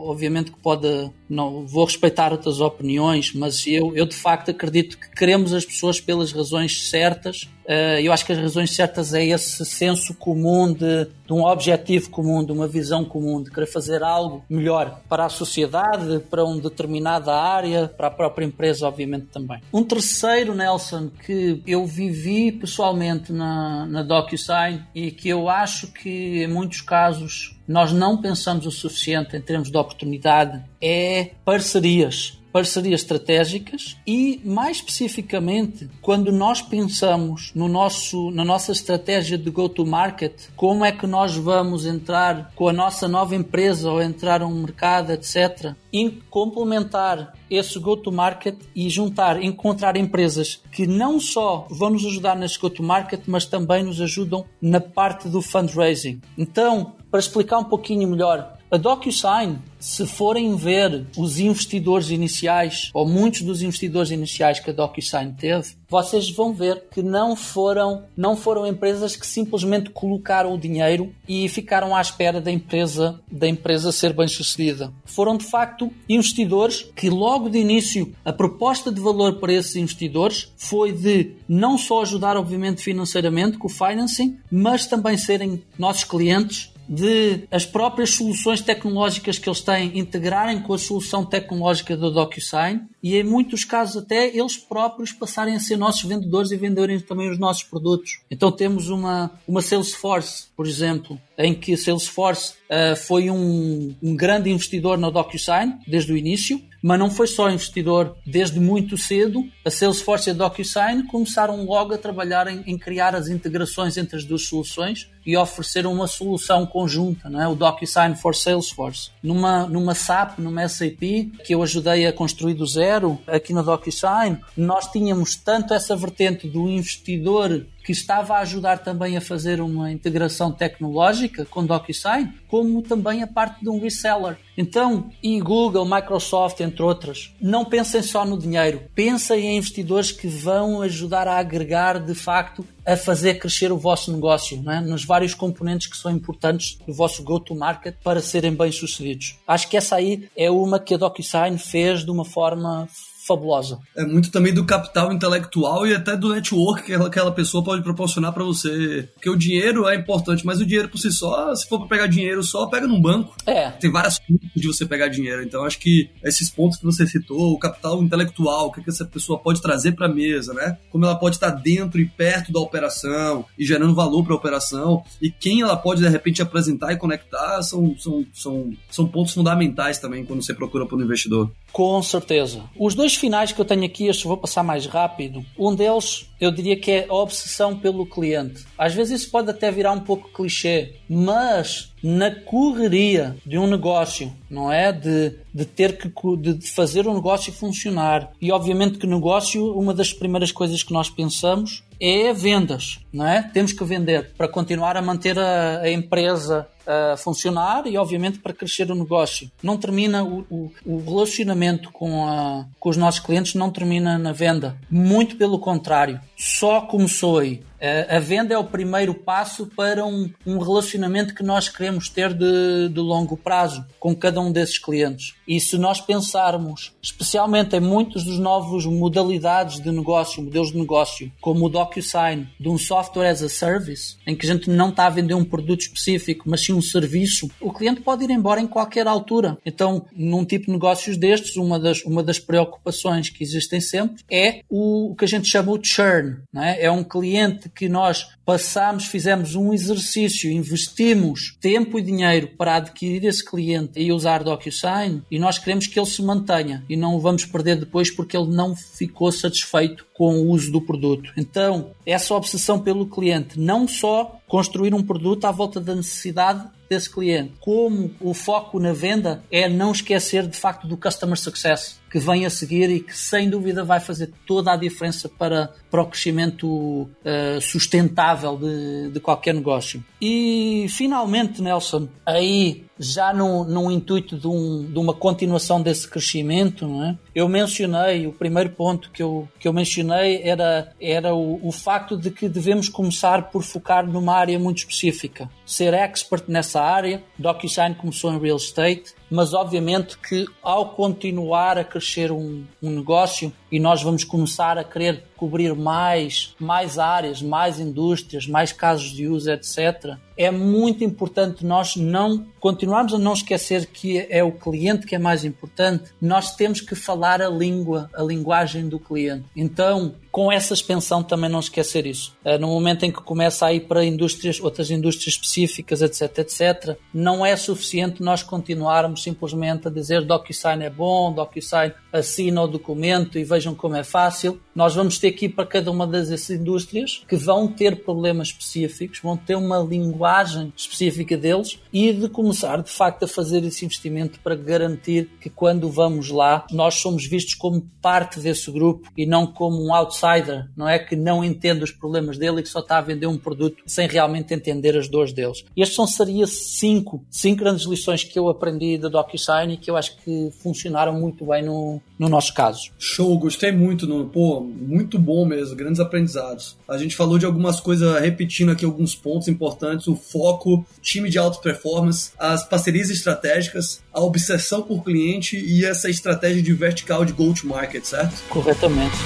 Obviamente 0.09 0.51
que 0.51 0.59
pode. 0.59 0.89
Não, 1.31 1.65
vou 1.65 1.85
respeitar 1.85 2.33
outras 2.33 2.61
opiniões, 2.61 3.33
mas 3.33 3.65
eu, 3.69 3.95
eu 3.95 4.05
de 4.05 4.17
facto 4.17 4.51
acredito 4.51 4.99
que 4.99 5.09
queremos 5.11 5.55
as 5.55 5.65
pessoas 5.65 6.01
pelas 6.01 6.33
razões 6.33 6.91
certas. 6.91 7.49
Uh, 7.67 7.99
eu 8.01 8.13
acho 8.13 8.25
que 8.25 8.33
as 8.33 8.39
razões 8.39 8.71
certas 8.71 9.13
é 9.13 9.25
esse 9.25 9.65
senso 9.67 10.15
comum 10.15 10.73
de, 10.73 11.07
de, 11.27 11.33
um 11.33 11.45
objetivo 11.45 12.09
comum, 12.11 12.45
de 12.45 12.53
uma 12.53 12.69
visão 12.69 13.05
comum, 13.05 13.43
de 13.43 13.51
querer 13.51 13.67
fazer 13.67 14.05
algo 14.05 14.45
melhor 14.49 15.01
para 15.09 15.25
a 15.25 15.29
sociedade, 15.29 16.21
para 16.31 16.45
uma 16.45 16.61
determinada 16.61 17.35
área, 17.35 17.89
para 17.89 18.07
a 18.07 18.11
própria 18.11 18.45
empresa, 18.45 18.87
obviamente 18.87 19.27
também. 19.33 19.61
Um 19.73 19.83
terceiro, 19.83 20.55
Nelson, 20.55 21.11
que 21.27 21.61
eu 21.67 21.85
vivi 21.85 22.53
pessoalmente 22.53 23.33
na, 23.33 23.85
na 23.87 24.03
DocuSign 24.05 24.85
e 24.95 25.11
que 25.11 25.29
eu 25.29 25.49
acho 25.49 25.89
que 25.89 26.45
em 26.45 26.49
muitos 26.49 26.81
casos 26.81 27.57
nós 27.67 27.93
não 27.93 28.21
pensamos 28.21 28.65
o 28.65 28.71
suficiente 28.71 29.37
em 29.37 29.41
termos 29.41 29.73
de 29.73 29.77
oportunidade 29.77 30.63
é 30.81 31.33
parcerias. 31.45 32.39
Parcerias 32.57 33.03
estratégicas 33.03 33.99
e, 34.07 34.41
mais 34.43 34.79
especificamente, 34.79 35.91
quando 36.01 36.33
nós 36.33 36.63
pensamos 36.63 37.53
no 37.55 37.69
nosso, 37.69 38.31
na 38.31 38.47
nossa 38.47 38.73
estratégia 38.73 39.37
de 39.37 39.51
go-to-market, 39.51 40.49
como 40.57 40.83
é 40.83 40.91
que 40.91 41.07
nós 41.07 41.37
vamos 41.37 41.85
entrar 41.85 42.51
com 42.57 42.67
a 42.67 42.73
nossa 42.73 43.07
nova 43.07 43.35
empresa 43.37 43.91
ou 43.91 44.01
entrar 44.01 44.43
um 44.43 44.63
mercado, 44.63 45.13
etc., 45.13 45.75
e 45.93 46.11
complementar 46.31 47.35
esse 47.51 47.79
go-to-market 47.79 48.57
e 48.75 48.89
juntar, 48.89 49.43
encontrar 49.43 49.95
empresas 49.95 50.63
que 50.73 50.87
não 50.87 51.21
só 51.21 51.67
vão 51.71 51.91
nos 51.91 52.07
ajudar 52.07 52.37
nesse 52.37 52.59
go-to-market, 52.59 53.21
mas 53.27 53.45
também 53.45 53.83
nos 53.83 54.01
ajudam 54.01 54.47
na 54.63 54.81
parte 54.81 55.29
do 55.29 55.43
fundraising. 55.43 56.23
Então, 56.39 56.95
para 57.11 57.21
explicar 57.21 57.59
um 57.59 57.65
pouquinho 57.65 58.09
melhor, 58.09 58.56
a 58.69 58.77
DocuSign, 58.77 59.59
se 59.79 60.05
forem 60.07 60.57
ver 60.57 61.07
os 61.17 61.39
investidores 61.39 62.11
iniciais, 62.11 62.91
ou 62.93 63.07
muitos 63.07 63.43
dos 63.43 63.63
investidores 63.63 64.11
iniciais 64.11 64.59
que 64.59 64.71
a 64.71 64.73
DocuSign 64.73 65.33
teve, 65.35 65.77
vocês 65.89 66.29
vão 66.31 66.53
ver 66.53 66.83
que 66.91 67.01
não 67.01 67.37
foram, 67.37 68.05
não 68.17 68.37
foram 68.37 68.67
empresas 68.67 69.15
que 69.15 69.27
simplesmente 69.27 69.91
colocaram 69.91 70.53
o 70.53 70.59
dinheiro 70.59 71.15
e 71.29 71.49
ficaram 71.49 71.95
à 71.95 72.01
espera 72.01 72.41
da 72.41 72.51
empresa, 72.51 73.21
da 73.31 73.47
empresa 73.47 73.93
ser 73.93 74.13
bem 74.13 74.27
sucedida. 74.27 74.93
Foram 75.05 75.37
de 75.37 75.45
facto 75.45 75.93
investidores 76.09 76.83
que 76.97 77.09
logo 77.09 77.49
de 77.49 77.59
início 77.59 78.13
a 78.25 78.33
proposta 78.33 78.91
de 78.91 79.01
valor 79.01 79.39
para 79.39 79.53
esses 79.53 79.77
investidores 79.77 80.53
foi 80.57 80.91
de 80.91 81.37
não 81.49 81.79
só 81.79 82.03
ajudar 82.03 82.37
obviamente 82.37 82.83
financeiramente 82.83 83.59
com 83.59 83.69
o 83.69 83.71
financing, 83.71 84.39
mas 84.51 84.87
também 84.87 85.17
serem 85.17 85.63
nossos 85.79 86.03
clientes 86.03 86.73
de 86.89 87.45
as 87.51 87.65
próprias 87.65 88.11
soluções 88.11 88.61
tecnológicas 88.61 89.39
que 89.39 89.49
eles 89.49 89.61
têm 89.61 89.99
integrarem 89.99 90.61
com 90.63 90.73
a 90.73 90.79
solução 90.79 91.25
tecnológica 91.25 91.97
da 91.97 92.11
DocuSign 92.11 92.83
e 93.03 93.17
em 93.17 93.25
muitos 93.25 93.65
casos 93.65 94.03
até 94.03 94.37
eles 94.37 94.57
próprios 94.57 95.13
passarem 95.13 95.55
a 95.55 95.61
ser 95.61 95.77
nossos 95.77 96.03
vendedores 96.03 96.51
e 96.51 96.57
venderem 96.57 97.01
também 97.01 97.31
os 97.31 97.39
nossos 97.39 97.63
produtos. 97.63 98.21
Então 98.31 98.51
temos 98.51 98.89
uma, 98.89 99.31
uma 99.47 99.63
Salesforce, 99.63 100.47
por 100.57 100.67
exemplo, 100.67 101.21
em 101.39 101.55
que 101.55 101.75
a 101.75 101.79
Salesforce 101.79 102.55
uh, 102.71 102.97
foi 102.97 103.31
um, 103.31 103.95
um 104.03 104.17
grande 104.17 104.51
investidor 104.51 104.97
na 104.97 105.11
DocuSign 105.11 105.75
desde 105.87 106.13
o 106.13 106.17
início, 106.17 106.61
mas 106.87 107.01
não 107.01 107.11
foi 107.11 107.27
só 107.27 107.51
investidor 107.51 108.17
desde 108.25 108.61
muito 108.61 108.97
cedo. 108.97 109.43
A 109.65 109.71
Salesforce 109.71 110.29
e 110.29 110.31
a 110.31 110.35
DocuSign 110.35 111.03
começaram 111.09 111.65
logo 111.65 111.93
a 111.93 111.99
trabalhar 111.99 112.47
em, 112.47 112.63
em 112.65 112.79
criar 112.79 113.13
as 113.13 113.27
integrações 113.27 113.97
entre 113.97 114.17
as 114.17 114.25
duas 114.25 114.43
soluções 114.43 115.11
e 115.27 115.37
ofereceram 115.37 115.93
uma 115.93 116.07
solução 116.07 116.65
conjunta, 116.65 117.29
não 117.29 117.43
é? 117.43 117.49
o 117.49 117.57
DocuSign 117.57 118.15
for 118.15 118.37
Salesforce. 118.37 119.11
Numa, 119.21 119.67
numa 119.67 119.97
SAP, 119.97 120.39
numa 120.39 120.69
SAP, 120.69 121.33
que 121.45 121.53
eu 121.53 121.61
ajudei 121.65 122.07
a 122.07 122.13
construir 122.13 122.55
do 122.55 122.65
zero 122.65 123.19
aqui 123.27 123.53
na 123.53 123.63
DocuSign, 123.63 124.39
nós 124.57 124.87
tínhamos 124.87 125.35
tanto 125.35 125.75
essa 125.75 125.97
vertente 125.97 126.47
do 126.47 126.69
investidor 126.69 127.67
que 127.87 127.93
estava 127.93 128.35
a 128.35 128.41
ajudar 128.41 128.79
também 128.79 129.17
a 129.17 129.21
fazer 129.21 129.61
uma 129.61 129.93
integração 129.93 130.51
tecnológica 130.51 131.45
com 131.45 131.65
DocuSign, 131.65 132.33
como 132.49 132.83
também 132.83 133.23
a 133.23 133.29
parte 133.29 133.63
de 133.63 133.69
um 133.69 133.81
reseller. 133.81 134.37
Então, 134.59 135.09
e 135.23 135.41
Google, 135.41 135.85
Microsoft, 135.85 136.59
entre 136.59 136.83
outras, 136.83 137.33
não 137.41 137.65
pensem 137.65 138.03
só 138.03 138.25
no 138.25 138.37
dinheiro, 138.37 138.83
pensem 138.93 139.47
em 139.47 139.57
investidores 139.59 140.11
que 140.11 140.27
vão 140.27 140.83
ajudar 140.83 141.29
a 141.29 141.39
agregar 141.39 142.01
de 142.01 142.15
facto 142.15 142.67
a 142.85 142.97
fazer 142.97 143.35
crescer 143.35 143.71
o 143.71 143.79
vosso 143.79 144.13
negócio, 144.13 144.61
é? 144.69 144.81
nos 144.81 145.05
vários 145.05 145.33
componentes 145.33 145.87
que 145.87 145.97
são 145.97 146.11
importantes 146.11 146.79
do 146.85 146.93
vosso 146.93 147.23
go-to-market 147.23 147.95
para 148.03 148.21
serem 148.21 148.53
bem-sucedidos. 148.53 149.39
Acho 149.47 149.69
que 149.69 149.77
essa 149.77 149.95
aí 149.95 150.29
é 150.37 150.51
uma 150.51 150.81
que 150.81 150.95
a 150.95 150.99
DocuSign 150.99 151.57
fez 151.57 152.05
de 152.05 152.11
uma 152.11 152.25
forma 152.25 152.89
fabulosa. 153.27 153.79
É 153.97 154.05
muito 154.05 154.31
também 154.31 154.55
do 154.55 154.65
capital 154.65 155.13
intelectual 155.13 155.87
e 155.87 155.95
até 155.95 156.17
do 156.17 156.33
network 156.33 156.85
que 156.85 156.95
aquela 156.95 157.33
pessoa 157.33 157.65
pode 157.65 157.83
proporcionar 157.83 158.33
para 158.33 158.45
você. 158.45 159.09
Porque 159.15 159.29
o 159.29 159.37
dinheiro 159.37 159.89
é 159.89 159.97
importante, 159.97 160.45
mas 160.47 160.61
o 160.61 160.67
dinheiro 160.67 160.89
por 160.89 160.99
si 160.99 161.11
só, 161.11 161.55
se 161.55 161.69
for 161.69 161.81
para 161.81 161.89
pegar 161.89 162.07
dinheiro 162.07 162.43
só, 162.43 162.67
pega 162.67 162.87
num 162.87 163.01
banco. 163.01 163.35
É. 163.47 163.71
Tem 163.73 163.91
várias 163.91 164.19
formas 164.19 164.41
de 164.55 164.67
você 164.67 164.87
pegar 164.87 165.09
dinheiro. 165.09 165.43
Então 165.43 165.65
acho 165.65 165.79
que 165.79 166.11
esses 166.23 166.51
pontos 166.51 166.79
que 166.79 166.85
você 166.85 167.07
citou, 167.07 167.53
o 167.53 167.59
capital 167.59 168.03
intelectual, 168.03 168.67
o 168.67 168.73
que, 168.73 168.83
que 168.83 168.91
essa 168.91 169.05
pessoa 169.05 169.39
pode 169.39 169.61
trazer 169.61 169.93
para 169.93 170.07
a 170.07 170.13
mesa, 170.13 170.55
né? 170.55 170.79
Como 170.91 171.05
ela 171.05 171.17
pode 171.17 171.37
estar 171.37 171.51
dentro 171.51 172.01
e 172.01 172.07
perto 172.07 172.53
da 172.53 172.61
operação 172.61 173.45
e 173.59 173.65
gerando 173.65 173.95
valor 173.95 174.23
para 174.25 174.35
a 174.35 174.37
operação 174.37 175.03
e 175.21 175.31
quem 175.31 175.63
ela 175.63 175.77
pode 175.77 176.01
de 176.01 176.09
repente 176.09 176.43
apresentar 176.43 176.93
e 176.93 176.97
conectar 176.97 177.63
são, 177.63 177.97
são, 177.99 178.25
são, 178.33 178.71
são 178.91 179.07
pontos 179.07 179.35
fundamentais 179.35 179.99
também 179.99 180.25
quando 180.25 180.43
você 180.43 180.55
procura 180.55 180.87
para 180.87 180.97
um 180.97 181.03
investidor. 181.03 181.51
Com 181.77 182.03
certeza. 182.03 182.63
Os 182.81 182.95
dois 182.95 183.17
finais 183.17 183.53
que 183.53 183.61
eu 183.61 183.65
tenho 183.67 183.85
aqui, 183.85 184.07
estes 184.07 184.25
vou 184.25 184.39
passar 184.39 184.63
mais 184.63 184.87
rápido. 184.87 185.45
Um 185.59 185.75
deles, 185.75 186.27
eu 186.41 186.51
diria 186.51 186.75
que 186.75 186.91
é 186.91 187.07
a 187.07 187.13
obsessão 187.13 187.77
pelo 187.77 188.07
cliente. 188.07 188.65
Às 188.79 188.95
vezes 188.95 189.21
isso 189.21 189.31
pode 189.31 189.51
até 189.51 189.71
virar 189.71 189.93
um 189.93 190.01
pouco 190.01 190.31
clichê, 190.33 190.95
mas 191.07 191.93
na 192.03 192.31
correria 192.31 193.37
de 193.45 193.59
um 193.59 193.67
negócio, 193.67 194.33
não 194.49 194.73
é? 194.73 194.91
De, 194.91 195.35
de 195.53 195.67
ter 195.67 195.99
que 195.99 196.11
de 196.39 196.67
fazer 196.67 197.07
o 197.07 197.13
negócio 197.13 197.53
funcionar. 197.53 198.33
E 198.41 198.51
obviamente 198.51 198.97
que 198.97 199.07
negócio, 199.07 199.79
uma 199.79 199.93
das 199.93 200.15
primeiras 200.15 200.51
coisas 200.51 200.83
que 200.83 200.95
nós 200.95 201.11
pensamos 201.11 201.85
é 202.01 202.33
vendas, 202.33 203.01
não 203.13 203.27
é? 203.27 203.43
Temos 203.43 203.75
que 203.75 203.85
vender 203.85 204.31
para 204.35 204.49
continuar 204.49 204.97
a 204.97 205.03
manter 205.03 205.39
a, 205.39 205.81
a 205.81 205.91
empresa 205.91 206.67
a 206.87 207.17
funcionar 207.17 207.87
e, 207.87 207.97
obviamente, 207.99 208.39
para 208.39 208.53
crescer 208.53 208.91
o 208.91 208.95
negócio. 208.95 209.51
Não 209.63 209.77
termina 209.77 210.23
o, 210.23 210.47
o, 210.49 210.73
o 210.85 211.05
relacionamento 211.05 211.91
com, 211.91 212.27
a, 212.27 212.65
com 212.79 212.89
os 212.89 212.97
nossos 212.97 213.21
clientes, 213.21 213.55
não 213.55 213.71
termina 213.71 214.19
na 214.19 214.33
venda. 214.33 214.77
Muito 214.91 215.37
pelo 215.37 215.59
contrário, 215.59 216.21
só 216.37 216.81
começou 216.83 217.39
aí. 217.39 217.63
A 217.81 218.19
venda 218.19 218.55
é 218.55 218.59
o 218.59 218.65
primeiro 218.65 219.15
passo 219.15 219.67
para 219.67 220.05
um, 220.05 220.31
um 220.47 220.59
relacionamento 220.59 221.35
que 221.35 221.43
nós 221.43 221.69
queremos 221.69 222.09
ter 222.09 222.33
de, 222.33 222.89
de, 222.89 223.01
longo 223.01 223.37
prazo 223.37 223.85
com 224.01 224.15
cada 224.15 224.41
um 224.41 224.51
desses 224.51 224.79
clientes. 224.79 225.35
E 225.47 225.61
se 225.61 225.77
nós 225.77 226.01
pensarmos, 226.01 226.93
especialmente 227.03 227.77
em 227.77 227.81
muitos 227.81 228.25
dos 228.25 228.39
novos 228.39 228.87
modalidades 228.87 229.81
de 229.81 229.91
negócio, 229.91 230.43
modelos 230.43 230.73
de 230.73 230.79
negócio, 230.79 231.33
como 231.41 231.67
o 231.67 231.69
DocuSign, 231.69 232.49
de 232.59 232.69
um 232.69 232.79
software 232.79 233.29
as 233.29 233.43
a 233.43 233.49
service, 233.49 234.17
em 234.27 234.35
que 234.35 234.47
a 234.47 234.53
gente 234.55 234.71
não 234.71 234.89
está 234.89 235.07
a 235.07 235.11
vender 235.11 235.35
um 235.35 235.45
produto 235.45 235.83
específico, 235.83 236.45
mas 236.49 236.65
sim 236.65 236.73
um 236.73 236.83
serviço, 236.83 237.51
o 237.61 237.73
cliente 237.73 238.01
pode 238.01 238.25
ir 238.25 238.31
embora 238.31 238.61
em 238.61 238.67
qualquer 238.67 239.07
altura. 239.07 239.59
Então, 239.65 240.07
num 240.13 240.45
tipo 240.45 240.67
de 240.67 240.73
negócios 240.73 241.17
destes, 241.17 241.57
uma 241.57 241.79
das, 241.79 242.03
uma 242.03 242.23
das 242.23 242.39
preocupações 242.39 243.29
que 243.29 243.45
existem 243.45 243.81
sempre 243.81 244.25
é 244.31 244.63
o, 244.69 245.13
o 245.13 245.15
que 245.15 245.25
a 245.25 245.29
gente 245.29 245.49
chama 245.49 245.73
o 245.73 245.81
churn. 245.83 246.39
É? 246.55 246.87
é 246.87 246.91
um 246.91 247.05
cliente 247.05 247.66
que 247.69 247.89
nós 247.89 248.29
passamos, 248.45 249.07
fizemos 249.07 249.55
um 249.55 249.73
exercício, 249.73 250.51
investimos 250.51 251.57
tempo 251.61 251.99
e 251.99 252.03
dinheiro 252.03 252.49
para 252.57 252.77
adquirir 252.77 253.25
esse 253.25 253.45
cliente 253.45 254.01
e 254.01 254.13
usar 254.13 254.45
DocuSign 254.45 255.23
e 255.31 255.39
nós 255.39 255.59
queremos 255.59 255.87
que 255.87 255.99
ele 255.99 256.07
se 256.07 256.23
mantenha 256.23 256.85
e 256.89 256.97
não 256.97 257.17
o 257.17 257.21
vamos 257.21 257.45
perder 257.45 257.77
depois 257.77 258.11
porque 258.11 258.37
ele 258.37 258.55
não 258.55 258.75
ficou 258.77 259.33
satisfeito 259.33 260.07
com 260.15 260.37
o 260.37 260.51
uso 260.51 260.71
do 260.71 260.81
produto. 260.81 261.33
Então, 261.37 261.91
essa 262.07 262.35
obsessão 262.35 262.79
pelo 262.79 263.07
cliente, 263.07 263.59
não 263.59 263.87
só 263.87 264.41
construir 264.47 264.95
um 264.95 265.03
produto 265.03 265.45
à 265.45 265.51
volta 265.51 265.81
da 265.81 265.95
necessidade 265.95 266.65
desse 266.89 267.11
cliente, 267.11 267.55
como 267.61 268.13
o 268.21 268.33
foco 268.33 268.79
na 268.79 268.93
venda 268.93 269.43
é 269.51 269.69
não 269.69 269.91
esquecer 269.91 270.47
de 270.47 270.57
facto 270.57 270.87
do 270.87 270.97
customer 270.97 271.37
success 271.37 272.01
que 272.11 272.19
vem 272.19 272.47
a 272.47 272.51
seguir 272.51 272.89
e 272.91 273.01
que 273.01 273.17
sem 273.17 273.51
dúvida 273.51 273.85
vai 273.85 274.01
fazer 274.01 274.31
toda 274.47 274.73
a 274.73 274.77
diferença 274.77 275.29
para, 275.29 275.73
para 275.91 276.03
o 276.03 276.07
crescimento 276.07 276.67
uh, 276.67 277.61
sustentável 277.61 278.57
de, 278.57 279.11
de 279.11 279.21
qualquer 279.21 279.55
negócio. 279.55 280.05
E 280.21 280.87
finalmente, 280.89 281.61
Nelson, 281.61 282.09
aí 282.25 282.87
já 282.99 283.33
no, 283.33 283.65
no 283.65 283.91
intuito 283.91 284.37
de, 284.37 284.47
um, 284.47 284.85
de, 284.85 284.99
uma 284.99 285.13
continuação 285.13 285.83
desse 285.83 286.09
crescimento, 286.09 286.87
é? 287.03 287.17
eu 287.35 287.49
mencionei, 287.49 288.27
o 288.27 288.33
primeiro 288.33 288.71
ponto 288.71 289.11
que 289.11 289.23
eu, 289.23 289.49
que 289.59 289.69
eu 289.69 289.73
mencionei 289.73 290.41
era, 290.43 290.93
era 291.01 291.35
o, 291.35 291.61
o 291.67 291.73
facto 291.73 292.17
de 292.17 292.31
que 292.31 292.49
devemos 292.49 292.89
começar 292.89 293.51
por 293.51 293.63
focar 293.63 294.07
numa 294.07 294.35
área 294.35 294.59
muito 294.59 294.79
específica. 294.79 295.51
Ser 295.65 295.93
expert 295.93 296.45
nessa 296.49 296.81
área, 296.81 297.23
DocuSign 297.39 297.95
começou 297.95 298.33
em 298.33 298.41
real 298.41 298.57
estate, 298.57 299.15
mas 299.31 299.53
obviamente 299.53 300.17
que 300.19 300.47
ao 300.63 300.91
continuar 300.91 301.79
a 301.79 301.85
crescer 301.85 302.31
um, 302.31 302.65
um, 302.83 302.91
negócio 302.91 303.53
e 303.71 303.81
nós 303.81 304.03
vamos 304.03 304.25
começar 304.25 304.79
a 304.79 304.85
querer 304.85 305.25
cobrir 305.37 305.75
mais, 305.75 306.55
mais 306.59 306.99
áreas, 306.99 307.43
mais 307.43 307.79
indústrias, 307.79 308.47
mais 308.47 308.73
casos 308.73 309.11
de 309.11 309.29
uso, 309.29 309.51
etc., 309.51 310.17
é 310.37 310.51
muito 310.51 311.03
importante 311.03 311.65
nós 311.65 311.97
não 311.97 312.47
continuarmos 312.61 313.15
a 313.15 313.19
não 313.19 313.33
esquecer 313.33 313.87
que 313.87 314.27
é 314.29 314.45
o 314.45 314.53
cliente 314.53 315.07
que 315.07 315.15
é 315.15 315.19
mais 315.19 315.45
importante. 315.45 316.11
Nós 316.21 316.55
temos 316.55 316.81
que 316.81 316.95
falar 316.95 317.41
a 317.41 317.49
língua, 317.49 318.11
a 318.13 318.23
linguagem 318.23 318.89
do 318.89 318.99
cliente. 318.99 319.45
Então, 319.57 320.15
com 320.31 320.53
essa 320.53 320.75
expansão 320.75 321.23
também 321.23 321.49
não 321.49 321.61
esquecer 321.61 322.07
isso. 322.07 322.37
Eh, 322.45 322.59
no 322.59 322.67
momento 322.67 323.05
em 323.05 323.11
que 323.11 323.23
começa 323.23 323.65
a 323.65 323.73
ir 323.73 323.87
para 323.87 324.05
indústrias, 324.05 324.61
outras 324.61 324.91
indústrias 324.91 325.35
específicas, 325.35 326.03
etc, 326.03 326.39
etc, 326.41 326.99
não 327.15 327.47
é 327.47 327.57
suficiente 327.57 328.23
nós 328.23 328.43
continuarmos 328.43 329.23
simplesmente 329.23 329.89
a 329.89 329.91
dizer 329.91 330.23
DocuSign 330.27 330.85
é 330.85 330.91
bom, 330.91 331.33
DocuSign 331.33 331.95
assina 332.13 332.63
o 332.63 332.69
documento 332.69 333.39
e 333.39 333.45
vejam 333.45 333.75
como 333.75 333.97
é 333.97 334.05
fácil. 334.05 334.61
Nós 334.75 334.95
vamos 334.95 335.19
ter 335.19 335.26
que 335.33 335.47
ir 335.47 335.49
para 335.51 335.67
cada 335.67 335.91
uma 335.91 336.07
das 336.07 336.51
indústrias 336.51 337.23
que 337.29 337.37
vão 337.37 337.69
ter 337.69 338.05
problemas 338.05 338.49
específicos, 338.49 339.21
vão 339.21 339.37
ter 339.37 339.57
uma 339.57 339.79
linguagem 339.79 340.73
específica 340.77 341.37
deles 341.37 341.79
e 341.93 342.13
de 342.13 342.29
começar 342.29 342.83
de 342.83 342.91
facto 342.91 343.25
a 343.25 343.29
fazer 343.29 343.65
esse 343.65 343.85
investimento 343.85 344.41
para 344.41 344.55
garantir 344.55 345.31
que 345.41 345.49
quando 345.49 345.91
vamos 345.91 346.31
lá 346.31 346.67
nós 346.71 346.95
somos 346.97 347.27
vistos 347.27 347.55
como 347.55 347.87
parte 348.01 348.41
desse 348.41 348.71
grupo 348.71 349.11
e 349.17 349.27
não 349.27 349.47
como 349.47 349.85
um 349.85 349.95
outsider, 349.95 350.69
não 350.77 350.89
é 350.89 350.99
que 350.99 351.17
não 351.17 351.45
entende 351.45 351.85
os 351.85 351.91
problemas 351.91 352.39
dele 352.39 352.61
e 352.61 352.63
que 352.63 352.69
só 352.69 352.81
está 352.81 352.99
a 352.99 353.03
vender 353.03 353.27
um 353.27 353.39
produto 353.39 353.83
sem 353.87 354.09
realmente 354.09 354.53
entender 354.53 354.97
as 354.97 355.09
dores 355.09 355.33
deles. 355.33 355.65
Estes 355.77 355.97
são 355.97 356.07
seria 356.07 356.47
cinco, 356.47 357.25
cinco 357.31 357.57
grandes 357.57 357.87
lições 357.87 358.25
que 358.25 358.39
eu 358.39 358.49
aprendi 358.49 358.99
da 358.99 359.09
DocuSign 359.09 359.75
e 359.75 359.77
que 359.77 359.91
eu 359.91 359.97
acho 359.97 360.17
que 360.19 360.51
funcionaram 360.63 361.13
muito 361.19 361.47
bem 361.47 361.65
no, 361.65 362.01
no 362.19 362.29
nosso 362.29 362.55
caso. 362.55 362.91
Show, 362.99 363.39
gostei 363.39 363.73
muito, 363.73 364.07
no, 364.07 364.27
pô, 364.27 364.61
muito 364.61 365.16
bom 365.19 365.45
mesmo, 365.45 365.77
grandes 365.77 366.01
aprendizados. 366.01 366.77
A 366.89 366.99
gente 366.99 367.17
falou 367.17 367.39
de 367.39 367.47
algumas 367.47 367.81
coisas, 367.81 368.21
repetindo 368.21 368.73
aqui 368.73 368.85
alguns 368.85 369.15
pontos 369.15 369.49
importantes, 369.49 370.07
o 370.07 370.17
foco, 370.17 370.87
time 371.01 371.29
de 371.29 371.39
alta 371.39 371.59
performance, 371.61 372.31
as 372.39 372.67
parcerias 372.69 373.11
estratégicas, 373.11 374.03
a 374.13 374.21
obsessão 374.21 374.83
por 374.83 375.03
cliente 375.03 375.57
e 375.57 375.85
essa 375.85 376.09
estratégia 376.09 376.63
de 376.63 376.73
vertical 376.73 377.25
de 377.25 377.33
go-to-market, 377.33 378.05
certo? 378.05 378.43
Corretamente. 378.49 379.17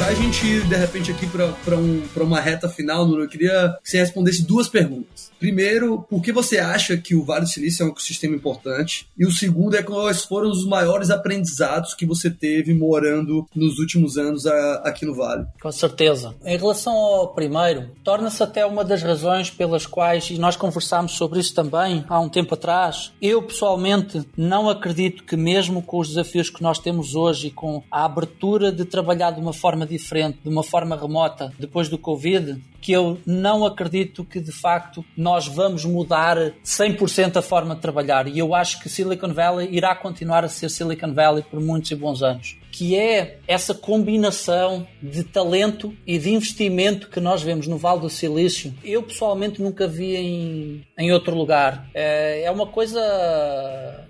Pra 0.00 0.14
gente 0.14 0.46
ir, 0.46 0.66
de 0.66 0.76
repente, 0.76 1.10
aqui 1.10 1.26
para 1.26 1.76
um, 1.76 2.02
uma 2.16 2.40
reta 2.40 2.70
final, 2.70 3.06
Nuno, 3.06 3.24
eu 3.24 3.28
queria 3.28 3.76
que 3.84 3.90
você 3.90 3.98
respondesse 3.98 4.42
duas 4.46 4.66
perguntas. 4.66 5.30
Primeiro, 5.38 6.02
por 6.08 6.22
que 6.22 6.32
você 6.32 6.58
acha 6.58 6.96
que 6.96 7.14
o 7.14 7.22
Vale 7.22 7.42
do 7.42 7.48
Silício 7.48 7.82
é 7.82 7.86
um 7.86 7.90
ecossistema 7.90 8.34
importante? 8.34 9.06
E 9.16 9.26
o 9.26 9.30
segundo 9.30 9.76
é 9.76 9.82
quais 9.82 10.24
foram 10.24 10.50
os 10.50 10.66
maiores 10.66 11.10
aprendizados 11.10 11.94
que 11.94 12.06
você 12.06 12.30
teve 12.30 12.72
morando 12.72 13.46
nos 13.54 13.78
últimos 13.78 14.16
anos 14.16 14.46
a, 14.46 14.74
aqui 14.84 15.04
no 15.04 15.14
Vale? 15.14 15.46
Com 15.60 15.70
certeza. 15.70 16.34
Em 16.44 16.56
relação 16.56 16.92
ao 16.92 17.28
primeiro, 17.34 17.90
torna-se 18.02 18.42
até 18.42 18.64
uma 18.64 18.84
das 18.84 19.02
razões 19.02 19.50
pelas 19.50 19.84
quais, 19.84 20.30
e 20.30 20.38
nós 20.38 20.56
conversámos 20.56 21.12
sobre 21.12 21.40
isso 21.40 21.54
também 21.54 22.06
há 22.08 22.18
um 22.20 22.28
tempo 22.28 22.54
atrás, 22.54 23.12
eu 23.20 23.42
pessoalmente 23.42 24.26
não 24.34 24.68
acredito 24.68 25.24
que 25.24 25.36
mesmo 25.36 25.82
com 25.82 25.98
os 25.98 26.08
desafios 26.08 26.48
que 26.48 26.62
nós 26.62 26.78
temos 26.78 27.14
hoje 27.14 27.48
e 27.48 27.50
com 27.50 27.82
a 27.90 28.06
abertura 28.06 28.72
de 28.72 28.86
trabalhar 28.86 29.30
de 29.30 29.40
uma 29.40 29.52
forma 29.52 29.89
diferente, 29.90 30.38
de 30.42 30.48
uma 30.48 30.62
forma 30.62 30.96
remota, 30.96 31.52
depois 31.58 31.88
do 31.88 31.98
Covid, 31.98 32.60
que 32.80 32.92
eu 32.92 33.18
não 33.26 33.66
acredito 33.66 34.24
que 34.24 34.40
de 34.40 34.52
facto 34.52 35.04
nós 35.16 35.46
vamos 35.46 35.84
mudar 35.84 36.36
100% 36.64 37.36
a 37.36 37.42
forma 37.42 37.74
de 37.74 37.82
trabalhar. 37.82 38.26
E 38.26 38.38
eu 38.38 38.54
acho 38.54 38.80
que 38.80 38.88
Silicon 38.88 39.32
Valley 39.32 39.68
irá 39.70 39.94
continuar 39.94 40.44
a 40.44 40.48
ser 40.48 40.70
Silicon 40.70 41.12
Valley 41.12 41.42
por 41.42 41.60
muitos 41.60 41.90
e 41.90 41.94
bons 41.94 42.22
anos 42.22 42.58
que 42.80 42.96
é 42.96 43.36
essa 43.46 43.74
combinação 43.74 44.86
de 45.02 45.22
talento 45.22 45.94
e 46.06 46.18
de 46.18 46.32
investimento 46.32 47.10
que 47.10 47.20
nós 47.20 47.42
vemos 47.42 47.66
no 47.66 47.76
Vale 47.76 48.00
do 48.00 48.08
Silício. 48.08 48.72
Eu 48.82 49.02
pessoalmente 49.02 49.60
nunca 49.60 49.86
vi 49.86 50.16
em, 50.16 50.86
em 50.98 51.12
outro 51.12 51.36
lugar. 51.36 51.90
É, 51.92 52.44
é 52.44 52.50
uma 52.50 52.66
coisa 52.66 52.98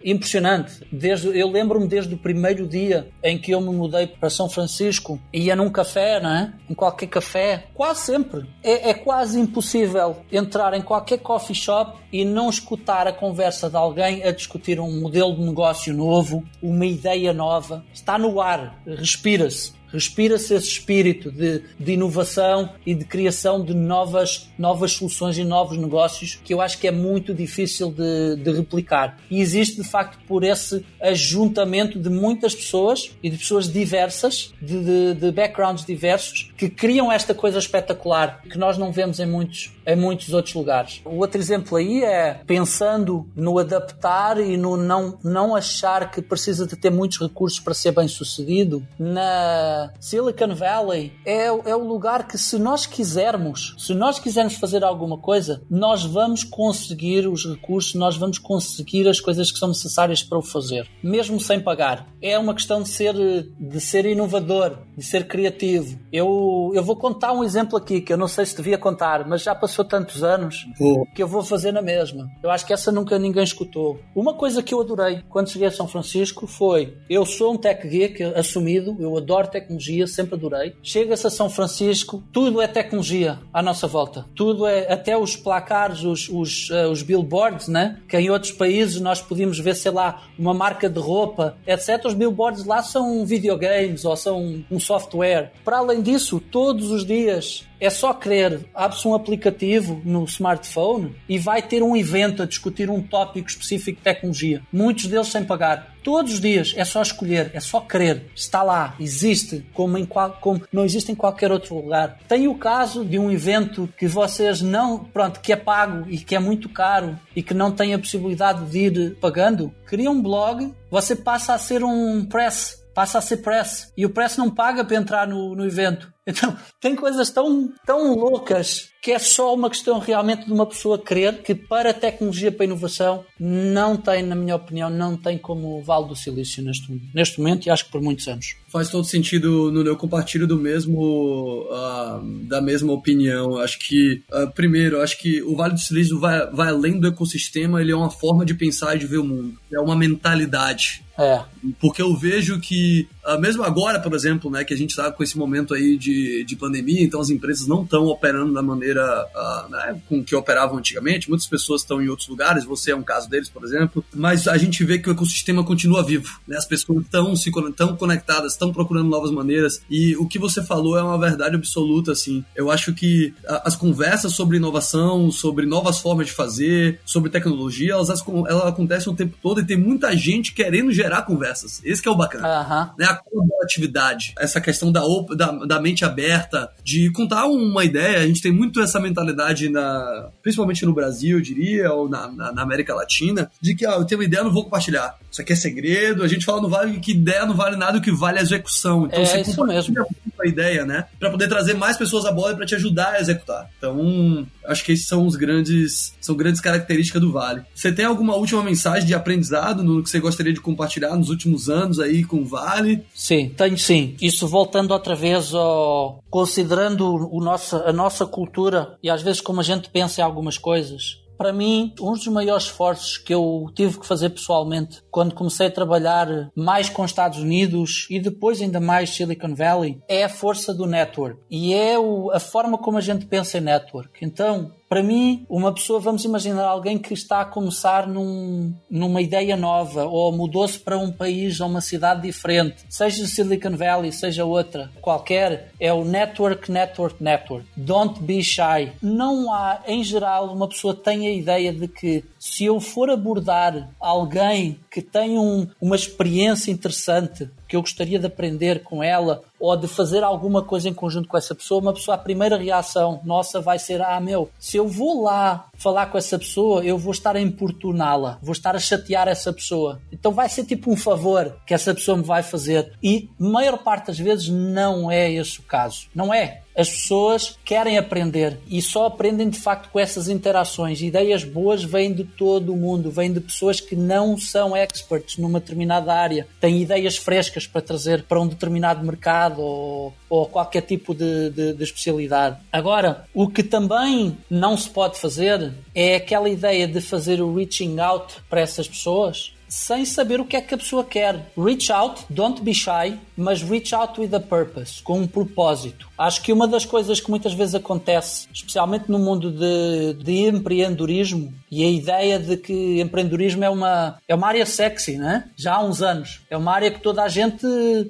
impressionante. 0.04 0.86
Desde, 0.92 1.36
eu 1.36 1.50
lembro-me 1.50 1.88
desde 1.88 2.14
o 2.14 2.16
primeiro 2.16 2.64
dia 2.64 3.08
em 3.24 3.36
que 3.36 3.50
eu 3.50 3.60
me 3.60 3.74
mudei 3.74 4.06
para 4.06 4.30
São 4.30 4.48
Francisco, 4.48 5.20
ia 5.32 5.56
num 5.56 5.68
café, 5.68 6.20
não 6.20 6.30
é? 6.30 6.52
Em 6.68 6.74
qualquer 6.74 7.08
café, 7.08 7.64
quase 7.74 8.02
sempre. 8.02 8.48
É, 8.62 8.90
é 8.90 8.94
quase 8.94 9.40
impossível 9.40 10.18
entrar 10.30 10.74
em 10.74 10.82
qualquer 10.82 11.18
coffee 11.18 11.56
shop 11.56 11.98
e 12.12 12.24
não 12.24 12.48
escutar 12.48 13.06
a 13.06 13.12
conversa 13.12 13.68
de 13.68 13.76
alguém 13.76 14.22
a 14.22 14.30
discutir 14.30 14.78
um 14.78 15.00
modelo 15.00 15.34
de 15.34 15.42
negócio 15.42 15.92
novo, 15.92 16.44
uma 16.62 16.86
ideia 16.86 17.32
nova. 17.32 17.84
Está 17.92 18.18
no 18.18 18.40
ar, 18.40 18.59
respira-se. 18.86 19.72
Respira-se 19.92 20.54
esse 20.54 20.68
espírito 20.68 21.30
de, 21.30 21.62
de 21.78 21.92
inovação 21.92 22.70
e 22.86 22.94
de 22.94 23.04
criação 23.04 23.64
de 23.64 23.74
novas, 23.74 24.48
novas 24.56 24.92
soluções 24.92 25.36
e 25.36 25.44
novos 25.44 25.76
negócios 25.76 26.38
que 26.44 26.54
eu 26.54 26.60
acho 26.60 26.78
que 26.78 26.86
é 26.86 26.92
muito 26.92 27.34
difícil 27.34 27.90
de, 27.90 28.36
de 28.36 28.52
replicar. 28.52 29.18
E 29.28 29.40
existe, 29.40 29.82
de 29.82 29.88
facto, 29.88 30.18
por 30.26 30.44
esse 30.44 30.84
ajuntamento 31.00 31.98
de 31.98 32.08
muitas 32.08 32.54
pessoas 32.54 33.10
e 33.22 33.28
de 33.28 33.36
pessoas 33.36 33.70
diversas, 33.70 34.52
de, 34.62 34.84
de, 34.84 35.14
de 35.14 35.32
backgrounds 35.32 35.84
diversos, 35.84 36.52
que 36.56 36.68
criam 36.68 37.10
esta 37.10 37.34
coisa 37.34 37.58
espetacular 37.58 38.42
que 38.48 38.58
nós 38.58 38.78
não 38.78 38.92
vemos 38.92 39.18
em 39.18 39.26
muitos, 39.26 39.72
em 39.90 39.96
muitos 39.96 40.32
outros 40.32 40.54
lugares. 40.54 41.00
O 41.04 41.16
outro 41.18 41.40
exemplo 41.40 41.76
aí 41.76 42.04
é 42.04 42.40
pensando 42.46 43.28
no 43.34 43.58
adaptar 43.58 44.38
e 44.40 44.56
no 44.56 44.76
não, 44.76 45.18
não 45.22 45.56
achar 45.56 46.10
que 46.10 46.22
precisa 46.22 46.66
de 46.66 46.76
ter 46.76 46.90
muitos 46.90 47.18
recursos 47.18 47.58
para 47.58 47.74
ser 47.74 47.92
bem 47.92 48.06
sucedido. 48.06 48.86
Na 48.98 49.92
Silicon 49.98 50.54
Valley 50.54 51.12
é, 51.26 51.46
é 51.46 51.76
o 51.76 51.84
lugar 51.84 52.28
que, 52.28 52.38
se 52.38 52.58
nós 52.58 52.86
quisermos, 52.86 53.74
se 53.78 53.94
nós 53.94 54.18
quisermos 54.18 54.54
fazer 54.54 54.84
alguma 54.84 55.18
coisa, 55.18 55.62
nós 55.68 56.04
vamos 56.04 56.44
conseguir 56.44 57.26
os 57.26 57.44
recursos, 57.44 57.94
nós 57.94 58.16
vamos 58.16 58.38
conseguir 58.38 59.08
as 59.08 59.20
coisas 59.20 59.50
que 59.50 59.58
são 59.58 59.68
necessárias 59.68 60.22
para 60.22 60.38
o 60.38 60.42
fazer, 60.42 60.88
mesmo 61.02 61.40
sem 61.40 61.60
pagar. 61.60 62.06
É 62.22 62.38
uma 62.38 62.54
questão 62.54 62.82
de 62.82 62.88
ser, 62.88 63.14
de 63.58 63.80
ser 63.80 64.06
inovador, 64.06 64.78
de 64.96 65.04
ser 65.04 65.26
criativo. 65.26 65.98
Eu, 66.12 66.70
eu 66.74 66.82
vou 66.82 66.96
contar 66.96 67.32
um 67.32 67.42
exemplo 67.42 67.76
aqui 67.76 68.00
que 68.00 68.12
eu 68.12 68.16
não 68.16 68.28
sei 68.28 68.46
se 68.46 68.56
devia 68.56 68.78
contar, 68.78 69.26
mas 69.26 69.42
já 69.42 69.54
passou 69.54 69.79
tantos 69.84 70.22
anos 70.22 70.66
oh. 70.80 71.04
que 71.14 71.22
eu 71.22 71.28
vou 71.28 71.42
fazer 71.42 71.72
na 71.72 71.82
mesma. 71.82 72.30
Eu 72.42 72.50
acho 72.50 72.66
que 72.66 72.72
essa 72.72 72.92
nunca 72.92 73.18
ninguém 73.18 73.44
escutou. 73.44 74.00
Uma 74.14 74.34
coisa 74.34 74.62
que 74.62 74.74
eu 74.74 74.80
adorei 74.80 75.22
quando 75.28 75.50
cheguei 75.50 75.68
a 75.68 75.72
São 75.72 75.88
Francisco 75.88 76.46
foi: 76.46 76.96
eu 77.08 77.24
sou 77.24 77.54
um 77.54 77.56
tech 77.56 77.86
geek 77.86 78.22
assumido, 78.22 78.96
eu 78.98 79.16
adoro 79.16 79.48
tecnologia, 79.48 80.06
sempre 80.06 80.34
adorei. 80.34 80.74
Chega-se 80.82 81.26
a 81.26 81.30
São 81.30 81.48
Francisco, 81.48 82.22
tudo 82.32 82.60
é 82.60 82.66
tecnologia 82.66 83.38
à 83.52 83.62
nossa 83.62 83.86
volta. 83.86 84.26
Tudo 84.34 84.66
é, 84.66 84.92
até 84.92 85.16
os 85.16 85.36
placares, 85.36 86.02
os, 86.02 86.28
os, 86.28 86.70
uh, 86.70 86.90
os 86.90 87.02
billboards, 87.02 87.68
né? 87.68 87.98
que 88.08 88.16
em 88.16 88.30
outros 88.30 88.52
países 88.52 89.00
nós 89.00 89.20
podíamos 89.20 89.58
ver, 89.58 89.74
sei 89.74 89.90
lá, 89.90 90.24
uma 90.38 90.54
marca 90.54 90.88
de 90.88 90.98
roupa, 90.98 91.56
etc. 91.66 92.04
Os 92.04 92.14
billboards 92.14 92.64
lá 92.64 92.82
são 92.82 93.24
videogames 93.24 94.04
ou 94.04 94.16
são 94.16 94.64
um 94.70 94.80
software. 94.80 95.52
Para 95.64 95.78
além 95.78 96.02
disso, 96.02 96.40
todos 96.40 96.90
os 96.90 97.04
dias 97.04 97.64
é 97.80 97.88
só 97.88 98.12
querer, 98.12 98.60
abre-se 98.74 99.08
um 99.08 99.14
aplicativo 99.14 99.59
no 100.04 100.24
smartphone 100.24 101.14
e 101.28 101.38
vai 101.38 101.62
ter 101.62 101.82
um 101.82 101.96
evento 101.96 102.42
a 102.42 102.46
discutir 102.46 102.90
um 102.90 103.02
tópico 103.02 103.48
específico 103.48 103.98
de 103.98 104.04
tecnologia. 104.04 104.62
Muitos 104.72 105.06
deles 105.06 105.28
sem 105.28 105.44
pagar. 105.44 105.94
Todos 106.02 106.34
os 106.34 106.40
dias 106.40 106.72
é 106.76 106.84
só 106.84 107.02
escolher, 107.02 107.50
é 107.52 107.60
só 107.60 107.80
querer. 107.80 108.30
Está 108.34 108.62
lá, 108.62 108.94
existe, 108.98 109.66
como, 109.74 109.98
em 109.98 110.06
qual, 110.06 110.32
como 110.40 110.62
não 110.72 110.84
existe 110.84 111.12
em 111.12 111.14
qualquer 111.14 111.52
outro 111.52 111.74
lugar. 111.74 112.18
Tem 112.26 112.48
o 112.48 112.54
caso 112.54 113.04
de 113.04 113.18
um 113.18 113.30
evento 113.30 113.88
que 113.98 114.06
vocês 114.06 114.62
não, 114.62 115.04
pronto, 115.04 115.40
que 115.40 115.52
é 115.52 115.56
pago 115.56 116.08
e 116.08 116.18
que 116.18 116.34
é 116.34 116.38
muito 116.38 116.68
caro 116.68 117.18
e 117.36 117.42
que 117.42 117.52
não 117.52 117.70
têm 117.70 117.92
a 117.92 117.98
possibilidade 117.98 118.64
de 118.64 118.78
ir 118.78 119.16
pagando. 119.16 119.74
Cria 119.84 120.10
um 120.10 120.22
blog, 120.22 120.72
você 120.90 121.14
passa 121.14 121.54
a 121.54 121.58
ser 121.58 121.84
um 121.84 122.24
press 122.24 122.80
passa 122.92 123.18
a 123.18 123.22
ser 123.22 123.38
press 123.38 123.92
e 123.96 124.04
o 124.04 124.10
press 124.10 124.36
não 124.36 124.50
paga 124.50 124.84
para 124.84 124.96
entrar 124.96 125.26
no, 125.26 125.54
no 125.54 125.64
evento. 125.64 126.12
Então, 126.26 126.56
tem 126.78 126.94
coisas 126.94 127.30
tão, 127.30 127.72
tão 127.86 128.14
loucas 128.14 128.89
que 129.00 129.12
é 129.12 129.18
só 129.18 129.54
uma 129.54 129.70
questão 129.70 129.98
realmente 129.98 130.44
de 130.44 130.52
uma 130.52 130.66
pessoa 130.66 130.98
querer 130.98 131.42
que 131.42 131.54
para 131.54 131.90
a 131.90 131.94
tecnologia, 131.94 132.52
para 132.52 132.64
a 132.64 132.66
inovação, 132.66 133.24
não 133.38 133.96
tem, 133.96 134.22
na 134.22 134.34
minha 134.34 134.56
opinião, 134.56 134.90
não 134.90 135.16
tem 135.16 135.38
como 135.38 135.78
o 135.78 135.82
Vale 135.82 136.08
do 136.08 136.16
Silício 136.16 136.62
neste, 136.62 137.00
neste 137.14 137.38
momento 137.38 137.66
e 137.66 137.70
acho 137.70 137.86
que 137.86 137.92
por 137.92 138.02
muitos 138.02 138.28
anos. 138.28 138.56
Faz 138.68 138.88
todo 138.88 139.04
sentido, 139.04 139.72
no 139.72 139.82
eu 139.82 139.96
compartilho 139.96 140.46
do 140.46 140.56
mesmo, 140.56 141.66
uh, 141.70 142.46
da 142.46 142.60
mesma 142.60 142.92
opinião. 142.92 143.56
Acho 143.56 143.78
que, 143.78 144.22
uh, 144.30 144.50
primeiro, 144.52 145.00
acho 145.00 145.18
que 145.18 145.42
o 145.42 145.56
Vale 145.56 145.74
do 145.74 145.80
Silício 145.80 146.20
vai, 146.20 146.48
vai 146.50 146.68
além 146.68 147.00
do 147.00 147.08
ecossistema, 147.08 147.80
ele 147.80 147.90
é 147.90 147.96
uma 147.96 148.10
forma 148.10 148.44
de 148.44 148.54
pensar 148.54 148.94
e 148.94 148.98
de 148.98 149.06
ver 149.06 149.18
o 149.18 149.24
mundo. 149.24 149.58
É 149.72 149.80
uma 149.80 149.96
mentalidade. 149.96 151.02
É. 151.18 151.42
Porque 151.78 152.00
eu 152.00 152.16
vejo 152.16 152.58
que, 152.60 153.06
uh, 153.26 153.38
mesmo 153.38 153.62
agora, 153.62 154.00
por 154.00 154.14
exemplo, 154.14 154.50
né, 154.50 154.64
que 154.64 154.72
a 154.72 154.76
gente 154.76 154.90
está 154.90 155.12
com 155.12 155.22
esse 155.22 155.36
momento 155.36 155.74
aí 155.74 155.98
de, 155.98 156.44
de 156.44 156.56
pandemia, 156.56 157.02
então 157.02 157.20
as 157.20 157.28
empresas 157.28 157.66
não 157.66 157.82
estão 157.82 158.06
operando 158.06 158.54
da 158.54 158.62
maneira 158.62 158.89
maneira 158.90 159.26
uh, 159.34 159.70
né, 159.70 160.00
com 160.08 160.24
que 160.24 160.34
operavam 160.34 160.78
antigamente. 160.78 161.28
Muitas 161.28 161.46
pessoas 161.46 161.82
estão 161.82 162.02
em 162.02 162.08
outros 162.08 162.28
lugares, 162.28 162.64
você 162.64 162.90
é 162.90 162.96
um 162.96 163.02
caso 163.02 163.28
deles, 163.28 163.48
por 163.48 163.64
exemplo. 163.64 164.04
Mas 164.12 164.48
a 164.48 164.56
gente 164.56 164.84
vê 164.84 164.98
que 164.98 165.08
o 165.08 165.12
ecossistema 165.12 165.64
continua 165.64 166.04
vivo. 166.04 166.40
Né? 166.46 166.56
As 166.56 166.66
pessoas 166.66 167.04
estão 167.04 167.34
se 167.36 167.50
tão 167.76 167.96
conectadas, 167.96 168.52
estão 168.52 168.72
procurando 168.72 169.08
novas 169.08 169.30
maneiras. 169.30 169.82
E 169.88 170.16
o 170.16 170.26
que 170.26 170.38
você 170.38 170.62
falou 170.62 170.98
é 170.98 171.02
uma 171.02 171.18
verdade 171.18 171.56
absoluta. 171.56 172.12
Assim, 172.12 172.44
eu 172.54 172.70
acho 172.70 172.92
que 172.92 173.32
as 173.46 173.76
conversas 173.76 174.32
sobre 174.32 174.56
inovação, 174.56 175.30
sobre 175.30 175.66
novas 175.66 175.98
formas 175.98 176.26
de 176.26 176.32
fazer, 176.32 177.00
sobre 177.04 177.30
tecnologia, 177.30 177.92
elas, 177.92 178.08
elas 178.08 178.66
acontecem 178.66 179.12
o 179.12 179.16
tempo 179.16 179.36
todo 179.42 179.60
e 179.60 179.66
tem 179.66 179.76
muita 179.76 180.16
gente 180.16 180.52
querendo 180.52 180.92
gerar 180.92 181.22
conversas. 181.22 181.80
Esse 181.84 182.06
é 182.06 182.10
o 182.10 182.16
bacana. 182.16 182.48
Uhum. 182.48 182.94
Né? 182.98 183.06
A 183.06 183.16
colaboratividade, 183.16 184.32
essa 184.38 184.60
questão 184.60 184.90
da, 184.90 185.02
da, 185.36 185.52
da 185.66 185.80
mente 185.80 186.04
aberta, 186.04 186.70
de 186.82 187.10
contar 187.12 187.46
uma 187.46 187.84
ideia. 187.84 188.18
A 188.18 188.26
gente 188.26 188.42
tem 188.42 188.52
muito 188.52 188.79
muito 188.80 188.82
essa 188.82 189.00
mentalidade, 189.00 189.68
na, 189.68 190.30
principalmente 190.42 190.84
no 190.86 190.94
Brasil, 190.94 191.38
eu 191.38 191.42
diria, 191.42 191.92
ou 191.92 192.08
na, 192.08 192.28
na, 192.28 192.52
na 192.52 192.62
América 192.62 192.94
Latina, 192.94 193.50
de 193.60 193.74
que 193.74 193.86
ah, 193.86 193.92
eu 193.92 194.04
tenho 194.04 194.20
uma 194.20 194.24
ideia, 194.24 194.42
não 194.42 194.52
vou 194.52 194.64
compartilhar. 194.64 195.18
Isso 195.30 195.40
aqui 195.40 195.52
é 195.52 195.56
segredo, 195.56 196.22
a 196.22 196.28
gente 196.28 196.44
fala 196.44 196.60
no 196.60 196.68
vale 196.68 196.98
que 196.98 197.12
ideia 197.12 197.46
não 197.46 197.54
vale 197.54 197.76
nada, 197.76 197.98
o 197.98 198.00
que 198.00 198.10
vale 198.10 198.38
é 198.38 198.40
a 198.40 198.42
execução. 198.42 199.06
Então 199.06 199.20
é, 199.20 199.26
você 199.26 199.40
isso 199.42 199.64
mesmo. 199.64 200.06
a 200.40 200.46
ideia, 200.46 200.84
né? 200.84 201.06
Para 201.18 201.30
poder 201.30 201.48
trazer 201.48 201.74
mais 201.74 201.96
pessoas 201.96 202.24
a 202.24 202.32
bola 202.32 202.54
para 202.54 202.66
te 202.66 202.74
ajudar 202.74 203.12
a 203.12 203.20
executar. 203.20 203.68
Então, 203.76 204.46
acho 204.70 204.84
que 204.84 204.92
esses 204.92 205.06
são 205.06 205.26
os 205.26 205.36
grandes, 205.36 206.14
são 206.20 206.34
grandes 206.34 206.60
características 206.60 207.20
do 207.20 207.32
Vale. 207.32 207.62
Você 207.74 207.92
tem 207.92 208.04
alguma 208.04 208.36
última 208.36 208.62
mensagem 208.62 209.06
de 209.06 209.14
aprendizado 209.14 209.82
no 209.82 210.02
que 210.02 210.10
você 210.10 210.20
gostaria 210.20 210.52
de 210.52 210.60
compartilhar 210.60 211.16
nos 211.16 211.28
últimos 211.28 211.68
anos 211.68 211.98
aí 211.98 212.24
com 212.24 212.38
o 212.38 212.46
Vale? 212.46 213.04
Sim, 213.14 213.52
tenho 213.56 213.78
sim. 213.78 214.16
Isso 214.20 214.46
voltando 214.46 214.92
outra 214.92 215.14
vez 215.14 215.54
ao 215.54 216.22
considerando 216.30 217.28
o 217.30 217.40
nosso, 217.40 217.76
a 217.76 217.92
nossa 217.92 218.24
cultura 218.26 218.96
e 219.02 219.10
às 219.10 219.22
vezes 219.22 219.40
como 219.40 219.60
a 219.60 219.64
gente 219.64 219.90
pensa 219.90 220.20
em 220.20 220.24
algumas 220.24 220.56
coisas 220.56 221.20
para 221.40 221.54
mim, 221.54 221.94
um 221.98 222.12
dos 222.12 222.26
maiores 222.26 222.64
esforços 222.64 223.16
que 223.16 223.32
eu 223.32 223.64
tive 223.74 223.98
que 223.98 224.06
fazer 224.06 224.28
pessoalmente 224.28 225.02
quando 225.10 225.34
comecei 225.34 225.68
a 225.68 225.70
trabalhar 225.70 226.50
mais 226.54 226.90
com 226.90 227.02
Estados 227.02 227.38
Unidos 227.38 228.06
e 228.10 228.20
depois 228.20 228.60
ainda 228.60 228.78
mais 228.78 229.08
Silicon 229.08 229.54
Valley 229.54 229.98
é 230.06 230.22
a 230.22 230.28
força 230.28 230.74
do 230.74 230.84
network 230.84 231.40
e 231.50 231.72
é 231.72 231.98
o, 231.98 232.30
a 232.30 232.38
forma 232.38 232.76
como 232.76 232.98
a 232.98 233.00
gente 233.00 233.24
pensa 233.24 233.56
em 233.56 233.62
network. 233.62 234.22
Então, 234.22 234.70
para 234.90 235.04
mim, 235.04 235.46
uma 235.48 235.72
pessoa, 235.72 236.00
vamos 236.00 236.24
imaginar 236.24 236.64
alguém 236.64 236.98
que 236.98 237.14
está 237.14 237.42
a 237.42 237.44
começar 237.44 238.08
num, 238.08 238.74
numa 238.90 239.22
ideia 239.22 239.56
nova 239.56 240.04
ou 240.04 240.32
mudou-se 240.32 240.76
para 240.76 240.98
um 240.98 241.12
país 241.12 241.60
ou 241.60 241.68
uma 241.68 241.80
cidade 241.80 242.22
diferente, 242.22 242.84
seja 242.88 243.24
Silicon 243.24 243.76
Valley, 243.76 244.10
seja 244.10 244.44
outra, 244.44 244.90
qualquer, 245.00 245.70
é 245.78 245.92
o 245.92 246.04
network, 246.04 246.72
network, 246.72 247.22
network. 247.22 247.64
Don't 247.76 248.20
be 248.20 248.42
shy. 248.42 248.90
Não 249.00 249.54
há, 249.54 249.80
em 249.86 250.02
geral, 250.02 250.52
uma 250.52 250.68
pessoa 250.68 250.92
tem 250.92 251.24
a 251.28 251.32
ideia 251.32 251.72
de 251.72 251.86
que 251.86 252.24
se 252.36 252.64
eu 252.64 252.80
for 252.80 253.10
abordar 253.10 253.90
alguém 254.00 254.80
que 254.90 255.00
tem 255.00 255.38
um, 255.38 255.68
uma 255.80 255.94
experiência 255.94 256.72
interessante, 256.72 257.48
que 257.70 257.76
eu 257.76 257.80
gostaria 257.82 258.18
de 258.18 258.26
aprender 258.26 258.82
com 258.82 259.00
ela 259.00 259.44
ou 259.60 259.76
de 259.76 259.86
fazer 259.86 260.24
alguma 260.24 260.60
coisa 260.60 260.88
em 260.88 260.92
conjunto 260.92 261.28
com 261.28 261.36
essa 261.36 261.54
pessoa, 261.54 261.80
uma 261.80 261.94
pessoa, 261.94 262.16
a 262.16 262.18
primeira 262.18 262.56
reação 262.56 263.20
nossa 263.24 263.60
vai 263.60 263.78
ser: 263.78 264.02
ah, 264.02 264.20
meu, 264.20 264.50
se 264.58 264.76
eu 264.76 264.88
vou 264.88 265.22
lá 265.22 265.68
falar 265.74 266.06
com 266.06 266.18
essa 266.18 266.36
pessoa, 266.36 266.84
eu 266.84 266.98
vou 266.98 267.12
estar 267.12 267.36
a 267.36 267.40
importuná-la, 267.40 268.38
vou 268.42 268.52
estar 268.52 268.74
a 268.74 268.80
chatear 268.80 269.28
essa 269.28 269.52
pessoa. 269.52 270.00
Então 270.12 270.32
vai 270.32 270.48
ser 270.48 270.64
tipo 270.64 270.90
um 270.90 270.96
favor 270.96 271.54
que 271.64 271.72
essa 271.72 271.94
pessoa 271.94 272.16
me 272.16 272.24
vai 272.24 272.42
fazer. 272.42 272.92
E 273.00 273.30
maior 273.38 273.78
parte 273.78 274.08
das 274.08 274.18
vezes 274.18 274.48
não 274.48 275.08
é 275.08 275.30
esse 275.30 275.60
o 275.60 275.62
caso. 275.62 276.08
Não 276.12 276.34
é. 276.34 276.62
As 276.76 276.88
pessoas 276.88 277.58
querem 277.64 277.98
aprender 277.98 278.58
e 278.66 278.80
só 278.80 279.06
aprendem 279.06 279.48
de 279.50 279.58
facto 279.58 279.90
com 279.90 279.98
essas 279.98 280.28
interações. 280.28 281.02
Ideias 281.02 281.44
boas 281.44 281.82
vêm 281.82 282.12
de 282.12 282.24
todo 282.24 282.72
o 282.72 282.76
mundo, 282.76 283.10
vêm 283.10 283.32
de 283.32 283.40
pessoas 283.40 283.80
que 283.80 283.96
não 283.96 284.38
são 284.38 284.76
experts 284.76 285.36
numa 285.36 285.60
determinada 285.60 286.12
área, 286.12 286.46
têm 286.60 286.82
ideias 286.82 287.16
frescas 287.16 287.66
para 287.66 287.80
trazer 287.80 288.22
para 288.22 288.40
um 288.40 288.46
determinado 288.46 289.04
mercado 289.04 289.60
ou, 289.60 290.14
ou 290.28 290.46
qualquer 290.46 290.82
tipo 290.82 291.14
de, 291.14 291.50
de, 291.50 291.72
de 291.74 291.84
especialidade. 291.84 292.58
Agora, 292.72 293.24
o 293.34 293.48
que 293.48 293.62
também 293.62 294.36
não 294.48 294.76
se 294.76 294.88
pode 294.88 295.18
fazer 295.18 295.72
é 295.94 296.16
aquela 296.16 296.48
ideia 296.48 296.86
de 296.86 297.00
fazer 297.00 297.40
o 297.40 297.54
reaching 297.54 297.98
out 297.98 298.36
para 298.48 298.60
essas 298.60 298.88
pessoas 298.88 299.52
sem 299.70 300.04
saber 300.04 300.40
o 300.40 300.44
que 300.44 300.56
é 300.56 300.60
que 300.60 300.74
a 300.74 300.78
pessoa 300.78 301.04
quer. 301.04 301.52
Reach 301.56 301.92
out, 301.92 302.24
don't 302.28 302.60
be 302.60 302.74
shy, 302.74 303.16
mas 303.36 303.62
reach 303.62 303.94
out 303.94 304.20
with 304.20 304.34
a 304.34 304.40
purpose, 304.40 305.00
com 305.00 305.20
um 305.20 305.26
propósito. 305.26 306.10
Acho 306.18 306.42
que 306.42 306.52
uma 306.52 306.66
das 306.66 306.84
coisas 306.84 307.20
que 307.20 307.30
muitas 307.30 307.54
vezes 307.54 307.76
acontece, 307.76 308.48
especialmente 308.52 309.08
no 309.08 309.18
mundo 309.18 309.50
de, 309.50 310.14
de 310.22 310.48
empreendedorismo, 310.48 311.54
e 311.70 311.84
a 311.84 311.88
ideia 311.88 312.38
de 312.38 312.56
que 312.56 313.00
empreendedorismo 313.00 313.64
é 313.64 313.70
uma, 313.70 314.18
é 314.26 314.34
uma 314.34 314.48
área 314.48 314.66
sexy, 314.66 315.16
né? 315.16 315.48
já 315.56 315.76
há 315.76 315.82
uns 315.82 316.02
anos. 316.02 316.40
É 316.50 316.56
uma 316.56 316.72
área 316.72 316.90
que 316.90 317.00
toda 317.00 317.22
a 317.22 317.28
gente, 317.28 317.64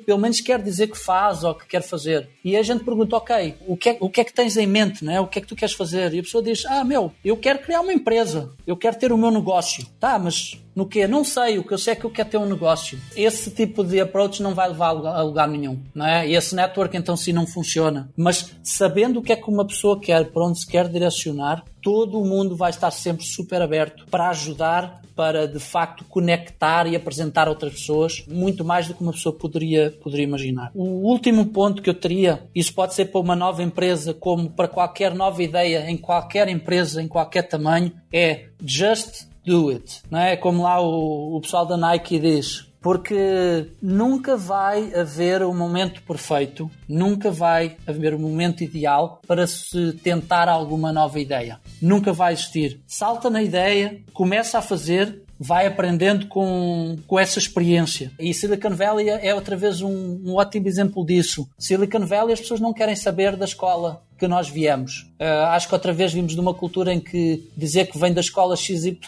pelo 0.07 0.19
menos, 0.19 0.41
quer 0.41 0.63
dizer 0.63 0.87
que 0.87 0.99
faz 0.99 1.45
ou 1.45 1.55
que 1.55 1.67
quer 1.67 1.83
fazer. 1.83 2.29
E 2.43 2.57
a 2.57 2.63
gente 2.63 2.83
pergunta, 2.85 3.17
ok, 3.17 3.55
o 3.67 3.77
que 3.77 3.91
é, 3.91 3.97
o 4.01 4.09
que, 4.09 4.23
é 4.23 4.25
que 4.25 4.33
tens 4.33 4.57
em 4.57 4.67
mente? 4.67 5.05
Né? 5.05 5.21
O 5.21 5.27
que 5.27 5.39
é 5.39 5.43
que 5.43 5.49
tu 5.49 5.55
queres 5.55 5.75
fazer? 5.75 6.15
E 6.15 6.21
a 6.21 6.23
pessoa 6.23 6.43
diz, 6.43 6.65
ah, 6.65 6.83
meu, 6.83 7.13
eu 7.23 7.37
quero 7.37 7.59
criar 7.59 7.83
uma 7.83 7.93
empresa, 7.93 8.51
eu 8.67 8.77
quero 8.77 8.99
ter 8.99 9.13
o 9.13 9.19
meu 9.19 9.31
negócio. 9.31 9.87
Tá, 10.01 10.19
mas 10.19 10.59
no 10.75 10.87
quê? 10.87 11.07
Não 11.07 11.25
sei, 11.25 11.59
o 11.59 11.65
que 11.65 11.73
eu 11.73 11.79
sei 11.79 11.93
é 11.93 11.97
que 11.97 12.05
eu 12.05 12.11
quero 12.11 12.31
ter 12.31 12.39
um 12.39 12.47
negócio. 12.47 12.99
Esse 13.17 13.51
tipo 13.51 13.83
de 13.85 14.01
approach 14.01 14.43
não 14.43 14.55
vai 14.55 14.69
levar 14.69 14.89
a 14.89 15.23
lugar 15.23 15.49
nenhum, 15.49 15.81
não 15.95 16.07
é? 16.07 16.31
Esse 16.31 16.55
network 16.55 16.97
então 16.97 17.17
sim 17.17 17.33
não 17.33 17.47
funciona. 17.47 18.11
Mas 18.17 18.55
sabendo 18.63 19.21
o 19.21 19.23
que 19.23 19.33
é 19.33 19.37
que 19.37 19.51
uma 19.51 19.67
pessoa 19.67 20.01
quer, 20.01 20.31
para 20.31 20.45
onde 20.45 20.61
se 20.61 20.67
quer 20.67 20.89
direcionar, 20.89 21.65
todo 21.83 22.21
o 22.21 22.27
mundo 22.27 22.57
vai 22.57 22.71
estar 22.71 22.91
sempre 22.91 23.25
super 23.25 23.61
aberto 23.63 24.07
para 24.11 24.29
ajudar, 24.31 25.01
para 25.15 25.47
de 25.47 25.59
facto 25.59 26.05
conectar 26.05 26.87
e 26.87 26.97
apresentar 26.97 27.49
outras 27.49 27.73
pessoas, 27.73 28.25
muito 28.27 28.65
mais 28.65 28.89
do 28.89 28.95
que 28.95 29.03
uma 29.03 29.13
pessoa 29.13 29.35
poderia, 29.35 29.91
poderia 30.03 30.25
imaginar. 30.25 30.71
O 30.75 31.09
último 31.11 31.47
ponto 31.47 31.83
que 31.83 31.91
eu 31.91 31.95
teria, 31.95 32.49
isso 32.55 32.73
pode 32.73 32.95
ser 32.95 33.07
para 33.07 33.21
uma 33.21 33.37
nova 33.37 33.63
empresa, 33.63 34.15
como 34.15 34.49
para 34.51 34.69
qualquer 34.69 35.15
nova 35.15 35.43
ideia, 35.43 35.91
em 35.91 35.97
qualquer 35.97 36.49
empresa, 36.49 37.03
em 37.03 37.09
qualquer 37.09 37.43
tamanho, 37.43 37.93
é 38.13 38.47
just 38.65 39.30
do 39.51 39.71
it. 39.71 40.03
Não 40.09 40.21
é 40.21 40.37
como 40.37 40.63
lá 40.63 40.81
o, 40.81 41.37
o 41.37 41.41
pessoal 41.41 41.67
da 41.67 41.77
Nike 41.77 42.21
diz, 42.21 42.71
porque 42.81 43.67
nunca 43.83 44.37
vai 44.37 44.95
haver 44.95 45.43
o 45.43 45.51
um 45.51 45.57
momento 45.57 46.03
perfeito, 46.03 46.71
nunca 46.89 47.31
vai 47.31 47.77
haver 47.87 48.15
o 48.15 48.17
um 48.17 48.21
momento 48.21 48.63
ideal 48.63 49.21
para 49.27 49.47
se 49.47 49.93
tentar 50.05 50.49
alguma 50.49 50.93
nova 50.93 51.19
ideia. 51.19 51.61
Nunca 51.83 52.13
vai 52.13 52.33
existir. 52.33 52.81
Salta 52.87 53.29
na 53.29 53.43
ideia, 53.43 54.01
começa 54.13 54.59
a 54.59 54.63
fazer, 54.63 55.23
vai 55.41 55.67
aprendendo 55.67 56.27
com, 56.27 56.99
com 57.07 57.19
essa 57.19 57.39
experiência. 57.39 58.13
E 58.21 58.35
Silicon 58.35 58.75
Valley 58.75 59.09
é 59.09 59.35
outra 59.35 59.57
vez 59.57 59.81
um, 59.81 60.21
um 60.23 60.35
ótimo 60.35 60.69
exemplo 60.69 61.05
disso. 61.05 61.49
Silicon 61.59 62.05
Valley 62.05 62.35
as 62.35 62.41
pessoas 62.41 62.61
não 62.61 62.75
querem 62.75 62.95
saber 62.95 63.37
da 63.37 63.47
escola 63.47 64.03
que 64.19 64.29
nós 64.29 64.51
viemos. 64.51 65.11
Uh, 65.19 65.47
acho 65.49 65.67
que 65.67 65.75
outra 65.75 65.95
vez 65.95 66.13
vimos 66.13 66.35
de 66.35 66.41
uma 66.41 66.53
cultura 66.53 66.93
em 66.93 67.01
que 67.01 67.49
dizer 67.57 67.87
que 67.91 67.99
vem 67.99 68.13
da 68.13 68.21
escola 68.21 68.55
XYZ 68.55 68.99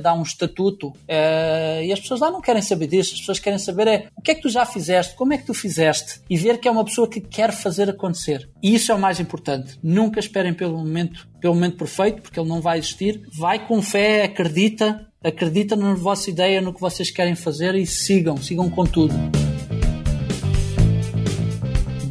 dá 0.00 0.14
um 0.14 0.22
estatuto 0.22 0.88
uh, 0.90 1.82
e 1.82 1.92
as 1.92 1.98
pessoas 1.98 2.20
lá 2.20 2.30
não 2.30 2.40
querem 2.40 2.62
saber 2.62 2.86
disso. 2.86 3.14
As 3.14 3.20
pessoas 3.20 3.40
querem 3.40 3.58
saber 3.58 3.88
é 3.88 4.06
o 4.16 4.22
que 4.22 4.30
é 4.30 4.34
que 4.36 4.42
tu 4.42 4.48
já 4.48 4.64
fizeste, 4.64 5.16
como 5.16 5.32
é 5.32 5.38
que 5.38 5.46
tu 5.46 5.52
fizeste 5.52 6.20
e 6.30 6.36
ver 6.36 6.58
que 6.58 6.68
é 6.68 6.70
uma 6.70 6.84
pessoa 6.84 7.08
que 7.08 7.20
quer 7.20 7.50
fazer 7.50 7.90
acontecer. 7.90 8.48
E 8.62 8.72
isso 8.72 8.92
é 8.92 8.94
o 8.94 9.00
mais 9.00 9.18
importante. 9.18 9.76
Nunca 9.82 10.20
esperem 10.20 10.54
pelo 10.54 10.78
momento, 10.78 11.26
pelo 11.40 11.54
momento 11.54 11.76
perfeito, 11.76 12.22
porque 12.22 12.38
ele 12.38 12.48
não 12.48 12.60
vai 12.60 12.78
existir. 12.78 13.20
Vai 13.36 13.66
com 13.66 13.82
fé, 13.82 14.22
acredita, 14.22 15.11
acredita 15.22 15.76
na 15.76 15.94
vossa 15.94 16.30
ideia, 16.30 16.60
no 16.60 16.72
que 16.72 16.80
vocês 16.80 17.10
querem 17.10 17.34
fazer 17.34 17.74
e 17.74 17.86
sigam, 17.86 18.36
sigam 18.36 18.68
com 18.68 18.84
tudo. 18.84 19.14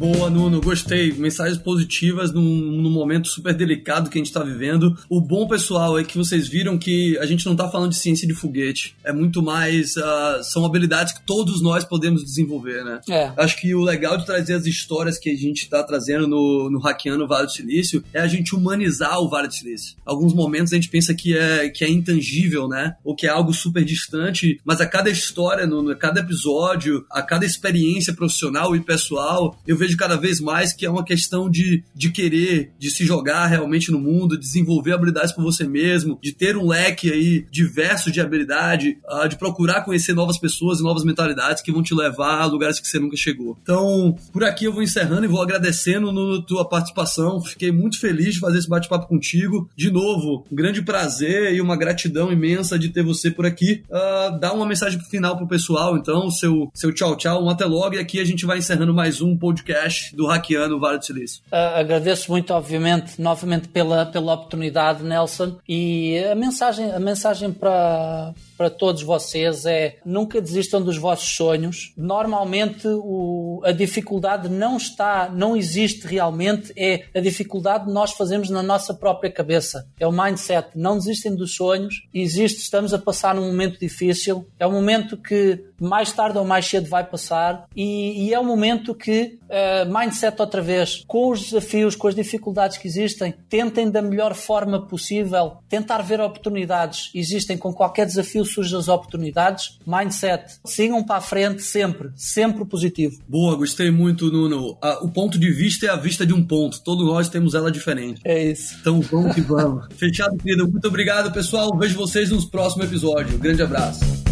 Boa, 0.02 0.28
Nuno, 0.28 0.60
gostei. 0.60 1.12
Mensagens 1.12 1.58
positivas 1.58 2.32
num, 2.32 2.42
num 2.42 2.90
momento 2.90 3.28
super 3.28 3.54
delicado 3.54 4.10
que 4.10 4.18
a 4.18 4.20
gente 4.20 4.26
está 4.26 4.42
vivendo. 4.42 4.98
O 5.08 5.20
bom, 5.20 5.46
pessoal, 5.46 5.96
é 5.96 6.02
que 6.02 6.18
vocês 6.18 6.48
viram 6.48 6.76
que 6.76 7.16
a 7.18 7.24
gente 7.24 7.46
não 7.46 7.52
está 7.52 7.70
falando 7.70 7.90
de 7.90 7.98
ciência 7.98 8.26
de 8.26 8.34
foguete. 8.34 8.96
É 9.04 9.12
muito 9.12 9.40
mais. 9.40 9.94
Uh, 9.96 10.42
são 10.42 10.66
habilidades 10.66 11.12
que 11.12 11.22
todos 11.24 11.62
nós 11.62 11.84
podemos 11.84 12.24
desenvolver, 12.24 12.84
né? 12.84 13.00
É. 13.08 13.32
Acho 13.36 13.60
que 13.60 13.76
o 13.76 13.80
legal 13.80 14.18
de 14.18 14.26
trazer 14.26 14.54
as 14.54 14.66
histórias 14.66 15.18
que 15.18 15.30
a 15.30 15.36
gente 15.36 15.62
está 15.62 15.84
trazendo 15.84 16.26
no, 16.26 16.68
no 16.68 16.80
Hackeando 16.80 17.28
Vale 17.28 17.46
do 17.46 17.52
Silício 17.52 18.02
é 18.12 18.18
a 18.18 18.26
gente 18.26 18.56
humanizar 18.56 19.20
o 19.20 19.28
Vale 19.28 19.46
do 19.46 19.54
Silício. 19.54 19.96
Alguns 20.04 20.34
momentos 20.34 20.72
a 20.72 20.74
gente 20.74 20.88
pensa 20.88 21.14
que 21.14 21.38
é, 21.38 21.68
que 21.68 21.84
é 21.84 21.88
intangível, 21.88 22.66
né? 22.66 22.96
Ou 23.04 23.14
que 23.14 23.28
é 23.28 23.30
algo 23.30 23.54
super 23.54 23.84
distante, 23.84 24.60
mas 24.64 24.80
a 24.80 24.86
cada 24.86 25.10
história, 25.10 25.64
no, 25.64 25.92
a 25.92 25.94
cada 25.94 26.18
episódio, 26.18 27.06
a 27.08 27.22
cada 27.22 27.46
experiência 27.46 28.12
profissional 28.12 28.74
e 28.74 28.80
pessoal, 28.80 29.56
eu 29.64 29.76
vejo 29.76 29.91
vejo 29.92 29.96
cada 29.96 30.16
vez 30.16 30.40
mais 30.40 30.72
que 30.72 30.86
é 30.86 30.90
uma 30.90 31.04
questão 31.04 31.48
de, 31.48 31.84
de 31.94 32.10
querer, 32.10 32.72
de 32.78 32.90
se 32.90 33.04
jogar 33.04 33.46
realmente 33.46 33.90
no 33.90 33.98
mundo, 33.98 34.38
desenvolver 34.38 34.92
habilidades 34.92 35.32
por 35.32 35.42
você 35.42 35.64
mesmo, 35.64 36.18
de 36.22 36.32
ter 36.32 36.56
um 36.56 36.68
leque 36.68 37.12
aí 37.12 37.46
diverso 37.50 38.10
de 38.10 38.20
habilidade, 38.20 38.98
uh, 39.08 39.28
de 39.28 39.36
procurar 39.36 39.82
conhecer 39.82 40.14
novas 40.14 40.38
pessoas 40.38 40.80
e 40.80 40.82
novas 40.82 41.04
mentalidades 41.04 41.62
que 41.62 41.72
vão 41.72 41.82
te 41.82 41.94
levar 41.94 42.40
a 42.40 42.46
lugares 42.46 42.80
que 42.80 42.88
você 42.88 42.98
nunca 42.98 43.16
chegou. 43.16 43.58
Então, 43.62 44.16
por 44.32 44.44
aqui 44.44 44.64
eu 44.64 44.72
vou 44.72 44.82
encerrando 44.82 45.24
e 45.24 45.28
vou 45.28 45.42
agradecendo 45.42 46.12
no 46.12 46.42
tua 46.42 46.68
participação. 46.68 47.40
Fiquei 47.40 47.70
muito 47.70 47.98
feliz 47.98 48.34
de 48.34 48.40
fazer 48.40 48.58
esse 48.58 48.68
bate-papo 48.68 49.06
contigo. 49.06 49.68
De 49.76 49.90
novo, 49.90 50.44
um 50.50 50.56
grande 50.56 50.82
prazer 50.82 51.54
e 51.54 51.60
uma 51.60 51.76
gratidão 51.76 52.32
imensa 52.32 52.78
de 52.78 52.88
ter 52.88 53.02
você 53.02 53.30
por 53.30 53.46
aqui. 53.46 53.82
Uh, 53.88 54.38
dá 54.38 54.52
uma 54.52 54.66
mensagem 54.66 55.00
final 55.00 55.36
pro 55.36 55.46
pessoal, 55.46 55.96
então, 55.96 56.30
seu, 56.30 56.70
seu 56.74 56.92
tchau, 56.92 57.16
tchau, 57.16 57.44
um 57.44 57.50
até 57.50 57.64
logo. 57.64 57.94
E 57.94 57.98
aqui 57.98 58.20
a 58.20 58.24
gente 58.24 58.46
vai 58.46 58.58
encerrando 58.58 58.94
mais 58.94 59.20
um 59.20 59.36
podcast 59.36 59.81
do 60.14 60.26
Hackeando 60.26 60.76
o 60.76 60.80
Vale 60.80 60.98
do 60.98 61.04
Silício. 61.04 61.42
Uh, 61.50 61.78
agradeço 61.78 62.30
muito, 62.30 62.52
obviamente, 62.52 63.20
novamente 63.20 63.68
pela, 63.68 64.06
pela 64.06 64.34
oportunidade, 64.34 65.02
Nelson. 65.02 65.58
E 65.68 66.18
a 66.30 66.34
mensagem, 66.34 66.90
a 66.90 67.00
mensagem 67.00 67.52
para, 67.52 68.32
para 68.56 68.70
todos 68.70 69.02
vocês 69.02 69.66
é 69.66 69.96
nunca 70.04 70.40
desistam 70.40 70.80
dos 70.82 70.96
vossos 70.96 71.34
sonhos. 71.34 71.92
Normalmente 71.96 72.86
o, 72.86 73.60
a 73.64 73.72
dificuldade 73.72 74.48
não 74.48 74.76
está, 74.76 75.30
não 75.32 75.56
existe 75.56 76.06
realmente, 76.06 76.72
é 76.76 77.04
a 77.14 77.20
dificuldade 77.20 77.86
que 77.86 77.92
nós 77.92 78.12
fazemos 78.12 78.50
na 78.50 78.62
nossa 78.62 78.94
própria 78.94 79.30
cabeça. 79.30 79.88
É 79.98 80.06
o 80.06 80.12
mindset. 80.12 80.68
Não 80.74 80.96
desistem 80.96 81.34
dos 81.34 81.54
sonhos. 81.54 82.06
Existe, 82.12 82.60
estamos 82.60 82.92
a 82.94 82.98
passar 82.98 83.34
num 83.34 83.46
momento 83.46 83.78
difícil. 83.78 84.46
É 84.58 84.66
um 84.66 84.72
momento 84.72 85.16
que 85.16 85.64
mais 85.80 86.12
tarde 86.12 86.38
ou 86.38 86.44
mais 86.44 86.64
cedo 86.66 86.88
vai 86.88 87.04
passar 87.04 87.66
e, 87.74 88.28
e 88.28 88.34
é 88.34 88.38
um 88.38 88.44
momento 88.44 88.94
que 88.94 89.38
uh, 89.52 89.98
mindset 89.98 90.40
outra 90.40 90.62
vez, 90.62 91.02
com 91.06 91.30
os 91.30 91.42
desafios, 91.42 91.96
com 91.96 92.06
as 92.06 92.14
dificuldades 92.14 92.78
que 92.78 92.86
existem, 92.86 93.34
tentem 93.48 93.90
da 93.90 94.00
melhor 94.00 94.34
forma 94.34 94.86
possível 94.86 95.56
tentar 95.68 96.02
ver 96.02 96.20
oportunidades. 96.20 97.10
Existem 97.14 97.58
com 97.58 97.72
qualquer 97.72 98.06
desafio 98.06 98.44
surgem 98.52 98.78
as 98.78 98.88
oportunidades. 98.88 99.78
Mindset, 99.86 100.58
sigam 100.64 101.02
para 101.02 101.16
a 101.16 101.20
frente 101.20 101.62
sempre, 101.62 102.10
sempre 102.16 102.64
positivo. 102.64 103.18
Boa, 103.28 103.56
gostei 103.56 103.90
muito, 103.90 104.30
Nuno. 104.30 104.76
o 105.02 105.08
ponto 105.08 105.38
de 105.38 105.50
vista 105.50 105.86
é 105.86 105.90
a 105.90 105.96
vista 105.96 106.26
de 106.26 106.32
um 106.32 106.44
ponto. 106.44 106.80
Todos 106.82 107.06
nós 107.06 107.28
temos 107.28 107.54
ela 107.54 107.70
diferente. 107.70 108.20
É 108.24 108.50
isso. 108.50 108.76
Então 108.80 109.00
vamos 109.00 109.34
que 109.34 109.40
vamos. 109.40 109.86
Fechado, 109.96 110.36
querido. 110.36 110.68
Muito 110.68 110.88
obrigado, 110.88 111.32
pessoal. 111.32 111.76
Vejo 111.78 111.96
vocês 111.96 112.30
nos 112.30 112.44
próximos 112.44 112.86
episódios. 112.86 113.38
Grande 113.38 113.62
abraço. 113.62 114.31